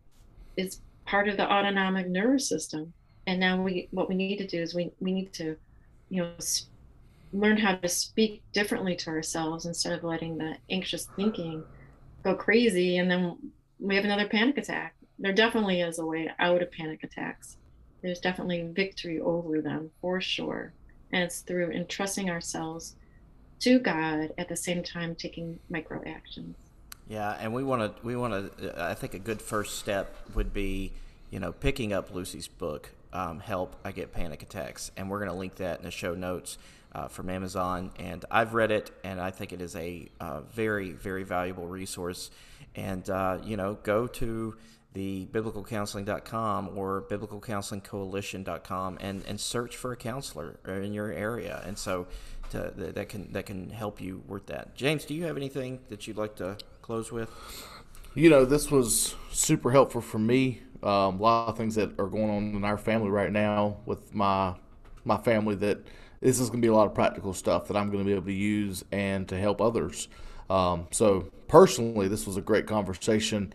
is 0.56 0.80
part 1.04 1.28
of 1.28 1.36
the 1.36 1.50
autonomic 1.50 2.08
nervous 2.08 2.48
system. 2.48 2.92
And 3.26 3.40
now 3.40 3.60
we 3.60 3.88
what 3.90 4.08
we 4.08 4.14
need 4.14 4.36
to 4.38 4.46
do 4.46 4.60
is 4.60 4.74
we 4.74 4.90
we 5.00 5.12
need 5.12 5.32
to 5.34 5.56
you 6.10 6.22
know 6.22 6.32
learn 7.38 7.56
how 7.56 7.74
to 7.74 7.88
speak 7.88 8.42
differently 8.52 8.96
to 8.96 9.10
ourselves 9.10 9.66
instead 9.66 9.92
of 9.92 10.04
letting 10.04 10.38
the 10.38 10.56
anxious 10.70 11.06
thinking 11.16 11.62
go 12.22 12.34
crazy 12.34 12.98
and 12.98 13.10
then 13.10 13.36
we 13.78 13.94
have 13.94 14.04
another 14.04 14.28
panic 14.28 14.56
attack 14.58 14.94
there 15.18 15.32
definitely 15.32 15.80
is 15.80 15.98
a 15.98 16.04
way 16.04 16.30
out 16.38 16.62
of 16.62 16.70
panic 16.70 17.02
attacks 17.02 17.56
there's 18.06 18.20
definitely 18.20 18.62
victory 18.72 19.20
over 19.20 19.60
them 19.60 19.90
for 20.00 20.20
sure. 20.20 20.72
And 21.12 21.22
it's 21.22 21.40
through 21.40 21.70
entrusting 21.72 22.30
ourselves 22.30 22.94
to 23.60 23.78
God 23.78 24.32
at 24.38 24.48
the 24.48 24.56
same 24.56 24.82
time 24.82 25.14
taking 25.14 25.58
micro 25.70 26.02
actions. 26.06 26.56
Yeah, 27.08 27.36
and 27.40 27.52
we 27.52 27.62
want 27.62 27.96
to 27.96 28.06
we 28.06 28.16
want 28.16 28.58
to 28.58 28.74
I 28.82 28.94
think 28.94 29.14
a 29.14 29.18
good 29.18 29.40
first 29.40 29.78
step 29.78 30.14
would 30.34 30.52
be, 30.52 30.92
you 31.30 31.40
know, 31.40 31.52
picking 31.52 31.92
up 31.92 32.12
Lucy's 32.12 32.48
book, 32.48 32.90
um, 33.12 33.40
Help 33.40 33.76
I 33.84 33.92
Get 33.92 34.12
Panic 34.12 34.42
Attacks, 34.42 34.90
and 34.96 35.08
we're 35.08 35.18
going 35.18 35.30
to 35.30 35.36
link 35.36 35.56
that 35.56 35.78
in 35.78 35.84
the 35.84 35.90
show 35.90 36.14
notes. 36.14 36.58
Uh, 36.96 37.08
from 37.08 37.28
Amazon, 37.28 37.90
and 37.98 38.24
I've 38.30 38.54
read 38.54 38.70
it, 38.70 38.90
and 39.04 39.20
I 39.20 39.30
think 39.30 39.52
it 39.52 39.60
is 39.60 39.76
a 39.76 40.08
uh, 40.18 40.40
very, 40.40 40.92
very 40.92 41.24
valuable 41.24 41.66
resource. 41.66 42.30
And 42.74 43.10
uh, 43.10 43.36
you 43.44 43.58
know, 43.58 43.74
go 43.82 44.06
to 44.06 44.56
the 44.94 45.26
biblicalcounseling.com 45.26 46.70
or 46.74 47.04
biblicalcounselingcoalition.com 47.10 48.96
and, 48.98 49.22
and 49.28 49.38
search 49.38 49.76
for 49.76 49.92
a 49.92 49.96
counselor 49.96 50.58
in 50.66 50.94
your 50.94 51.12
area. 51.12 51.62
And 51.66 51.76
so 51.76 52.06
to, 52.52 52.72
that 52.74 53.10
can 53.10 53.30
that 53.32 53.44
can 53.44 53.68
help 53.68 54.00
you 54.00 54.22
with 54.26 54.46
that. 54.46 54.74
James, 54.74 55.04
do 55.04 55.12
you 55.12 55.24
have 55.24 55.36
anything 55.36 55.80
that 55.90 56.06
you'd 56.06 56.16
like 56.16 56.36
to 56.36 56.56
close 56.80 57.12
with? 57.12 57.28
You 58.14 58.30
know, 58.30 58.46
this 58.46 58.70
was 58.70 59.14
super 59.30 59.70
helpful 59.70 60.00
for 60.00 60.18
me. 60.18 60.62
Um, 60.82 61.20
a 61.20 61.22
lot 61.22 61.48
of 61.48 61.58
things 61.58 61.74
that 61.74 61.90
are 62.00 62.06
going 62.06 62.30
on 62.30 62.54
in 62.54 62.64
our 62.64 62.78
family 62.78 63.10
right 63.10 63.30
now 63.30 63.76
with 63.84 64.14
my 64.14 64.54
my 65.04 65.18
family 65.18 65.56
that 65.56 65.80
this 66.20 66.40
is 66.40 66.48
going 66.48 66.60
to 66.60 66.66
be 66.66 66.70
a 66.70 66.74
lot 66.74 66.86
of 66.86 66.94
practical 66.94 67.32
stuff 67.32 67.68
that 67.68 67.76
I'm 67.76 67.90
going 67.90 68.02
to 68.02 68.04
be 68.04 68.12
able 68.12 68.26
to 68.26 68.32
use 68.32 68.84
and 68.92 69.28
to 69.28 69.38
help 69.38 69.60
others. 69.60 70.08
Um, 70.48 70.86
so 70.90 71.30
personally, 71.48 72.08
this 72.08 72.26
was 72.26 72.36
a 72.36 72.40
great 72.40 72.66
conversation. 72.66 73.52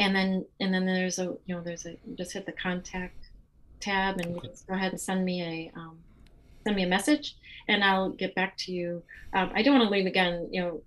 and 0.00 0.16
then 0.16 0.44
and 0.58 0.74
then 0.74 0.86
there's 0.86 1.20
a 1.20 1.36
you 1.46 1.54
know 1.54 1.60
there's 1.60 1.86
a 1.86 1.96
just 2.16 2.32
hit 2.32 2.46
the 2.46 2.52
contact 2.52 3.30
tab 3.78 4.18
and 4.18 4.42
just 4.42 4.66
go 4.66 4.74
ahead 4.74 4.90
and 4.90 5.00
send 5.00 5.24
me 5.24 5.40
a 5.40 5.70
um, 5.78 6.00
send 6.64 6.74
me 6.74 6.82
a 6.82 6.88
message, 6.88 7.36
and 7.68 7.84
I'll 7.84 8.10
get 8.10 8.34
back 8.34 8.56
to 8.64 8.72
you. 8.72 9.04
Um, 9.34 9.52
I 9.54 9.62
don't 9.62 9.78
want 9.78 9.88
to 9.88 9.96
leave 9.96 10.06
again, 10.06 10.48
you 10.50 10.62
know, 10.62 10.82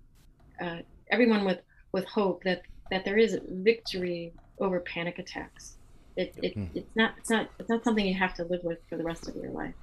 uh, 0.62 0.82
everyone 1.10 1.46
with 1.46 1.60
with 1.92 2.04
hope 2.04 2.44
that 2.44 2.64
that 2.90 3.06
there 3.06 3.16
is 3.16 3.40
victory 3.48 4.34
over 4.62 4.80
panic 4.80 5.18
attacks. 5.18 5.76
It, 6.16 6.34
it 6.42 6.54
Hmm. 6.54 6.66
it's 6.74 6.94
not 6.94 7.14
it's 7.18 7.30
not 7.30 7.50
it's 7.58 7.68
not 7.68 7.84
something 7.84 8.06
you 8.06 8.14
have 8.14 8.34
to 8.34 8.44
live 8.44 8.60
with 8.64 8.78
for 8.88 8.96
the 8.96 9.04
rest 9.04 9.28
of 9.28 9.36
your 9.36 9.50
life. 9.50 9.74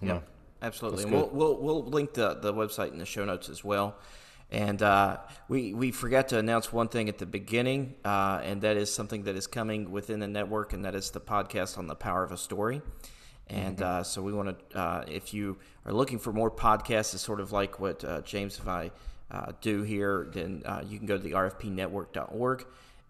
No. 0.00 0.22
Absolutely. 0.62 1.02
And 1.02 1.12
we'll, 1.12 1.28
we'll 1.28 1.58
we'll 1.58 1.84
link 1.84 2.14
the, 2.14 2.34
the 2.34 2.52
website 2.52 2.90
in 2.90 2.98
the 2.98 3.04
show 3.04 3.24
notes 3.26 3.48
as 3.50 3.62
well. 3.62 3.96
And 4.50 4.80
uh, 4.80 5.18
we 5.48 5.74
we 5.74 5.90
forgot 5.90 6.28
to 6.28 6.38
announce 6.38 6.72
one 6.72 6.88
thing 6.88 7.08
at 7.08 7.18
the 7.18 7.26
beginning, 7.26 7.94
uh, 8.04 8.40
and 8.42 8.62
that 8.62 8.76
is 8.76 8.92
something 8.92 9.24
that 9.24 9.36
is 9.36 9.46
coming 9.46 9.90
within 9.90 10.18
the 10.20 10.28
network, 10.28 10.72
and 10.72 10.84
that 10.84 10.94
is 10.94 11.10
the 11.10 11.20
podcast 11.20 11.76
on 11.76 11.88
the 11.88 11.94
power 11.94 12.22
of 12.24 12.32
a 12.32 12.38
story. 12.38 12.80
And 13.48 13.82
uh, 13.82 14.02
so 14.02 14.22
we 14.22 14.32
want 14.32 14.70
to, 14.70 14.78
uh, 14.78 15.04
if 15.06 15.34
you 15.34 15.58
are 15.84 15.92
looking 15.92 16.18
for 16.18 16.32
more 16.32 16.50
podcasts, 16.50 17.12
it's 17.14 17.22
sort 17.22 17.38
of 17.38 17.52
like 17.52 17.78
what 17.78 18.02
uh, 18.02 18.22
James 18.22 18.58
and 18.58 18.68
I 18.70 18.90
uh, 19.30 19.52
do 19.60 19.82
here, 19.82 20.28
then 20.32 20.62
uh, 20.64 20.82
you 20.88 20.96
can 20.98 21.06
go 21.06 21.16
to 21.16 21.22
the 21.22 21.32
rfpnetwork.org 21.32 22.66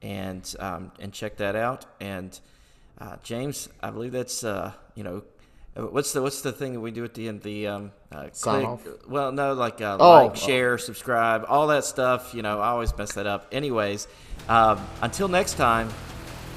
and 0.07 0.55
um, 0.61 0.93
and 1.01 1.13
check 1.13 1.37
that 1.39 1.57
out. 1.57 1.85
And 2.01 2.39
uh, 3.01 3.17
James, 3.25 3.69
I 3.83 3.91
believe 3.91 4.13
that's 4.13 4.45
uh, 4.45 4.73
you 4.95 5.03
know, 5.03 5.25
what's 5.75 6.13
the 6.13 6.23
what's 6.23 6.43
the 6.43 6.53
thing 6.53 6.75
that 6.75 6.81
we 6.81 6.93
do 6.93 7.03
at 7.05 7.15
the 7.15 7.27
end? 7.29 7.43
The 7.43 7.67
um, 7.67 7.93
uh, 8.13 8.29
Sign 8.33 8.65
click- 8.79 8.95
off? 9.03 9.09
Well, 9.09 9.33
no, 9.33 9.53
like 9.55 9.81
uh, 9.81 9.97
Oh, 9.99 10.27
like, 10.27 10.37
share, 10.37 10.79
subscribe, 10.79 11.45
all 11.49 11.67
that 11.69 11.85
stuff. 11.85 12.33
You 12.35 12.43
know, 12.43 12.61
I 12.61 12.69
always 12.69 12.97
mess 12.97 13.15
that 13.15 13.27
up. 13.27 13.49
Anyways, 13.51 14.07
um, 14.49 14.81
until 15.03 15.27
next 15.29 15.55
time, 15.55 15.89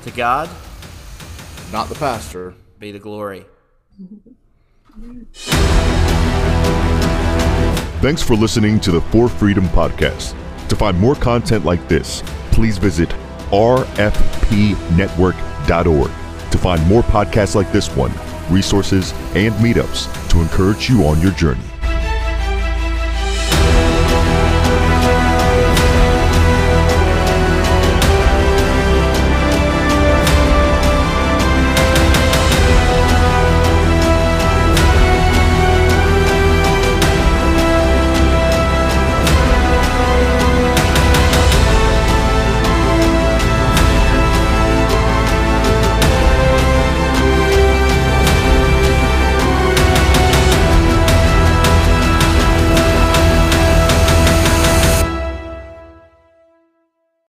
to 0.03 0.11
God 0.11 0.47
Not 1.71 1.89
the 1.89 1.95
pastor. 1.95 2.53
be 2.77 2.91
the 2.91 2.99
glory. 2.99 3.45
Thanks 8.01 8.21
for 8.23 8.35
listening 8.35 8.79
to 8.81 8.91
the 8.91 9.01
For 9.11 9.27
Freedom 9.27 9.65
Podcast. 9.69 10.35
To 10.69 10.75
find 10.75 10.97
more 10.99 11.15
content 11.15 11.65
like 11.65 11.85
this, 11.89 12.21
please 12.51 12.77
visit 12.77 13.09
rfpnetwork.org 13.51 16.11
to 16.51 16.57
find 16.57 16.85
more 16.87 17.03
podcasts 17.03 17.53
like 17.55 17.71
this 17.71 17.89
one, 17.95 18.11
resources, 18.49 19.13
and 19.35 19.53
meetups 19.55 20.29
to 20.29 20.41
encourage 20.41 20.89
you 20.89 21.05
on 21.05 21.21
your 21.21 21.31
journey. 21.31 21.68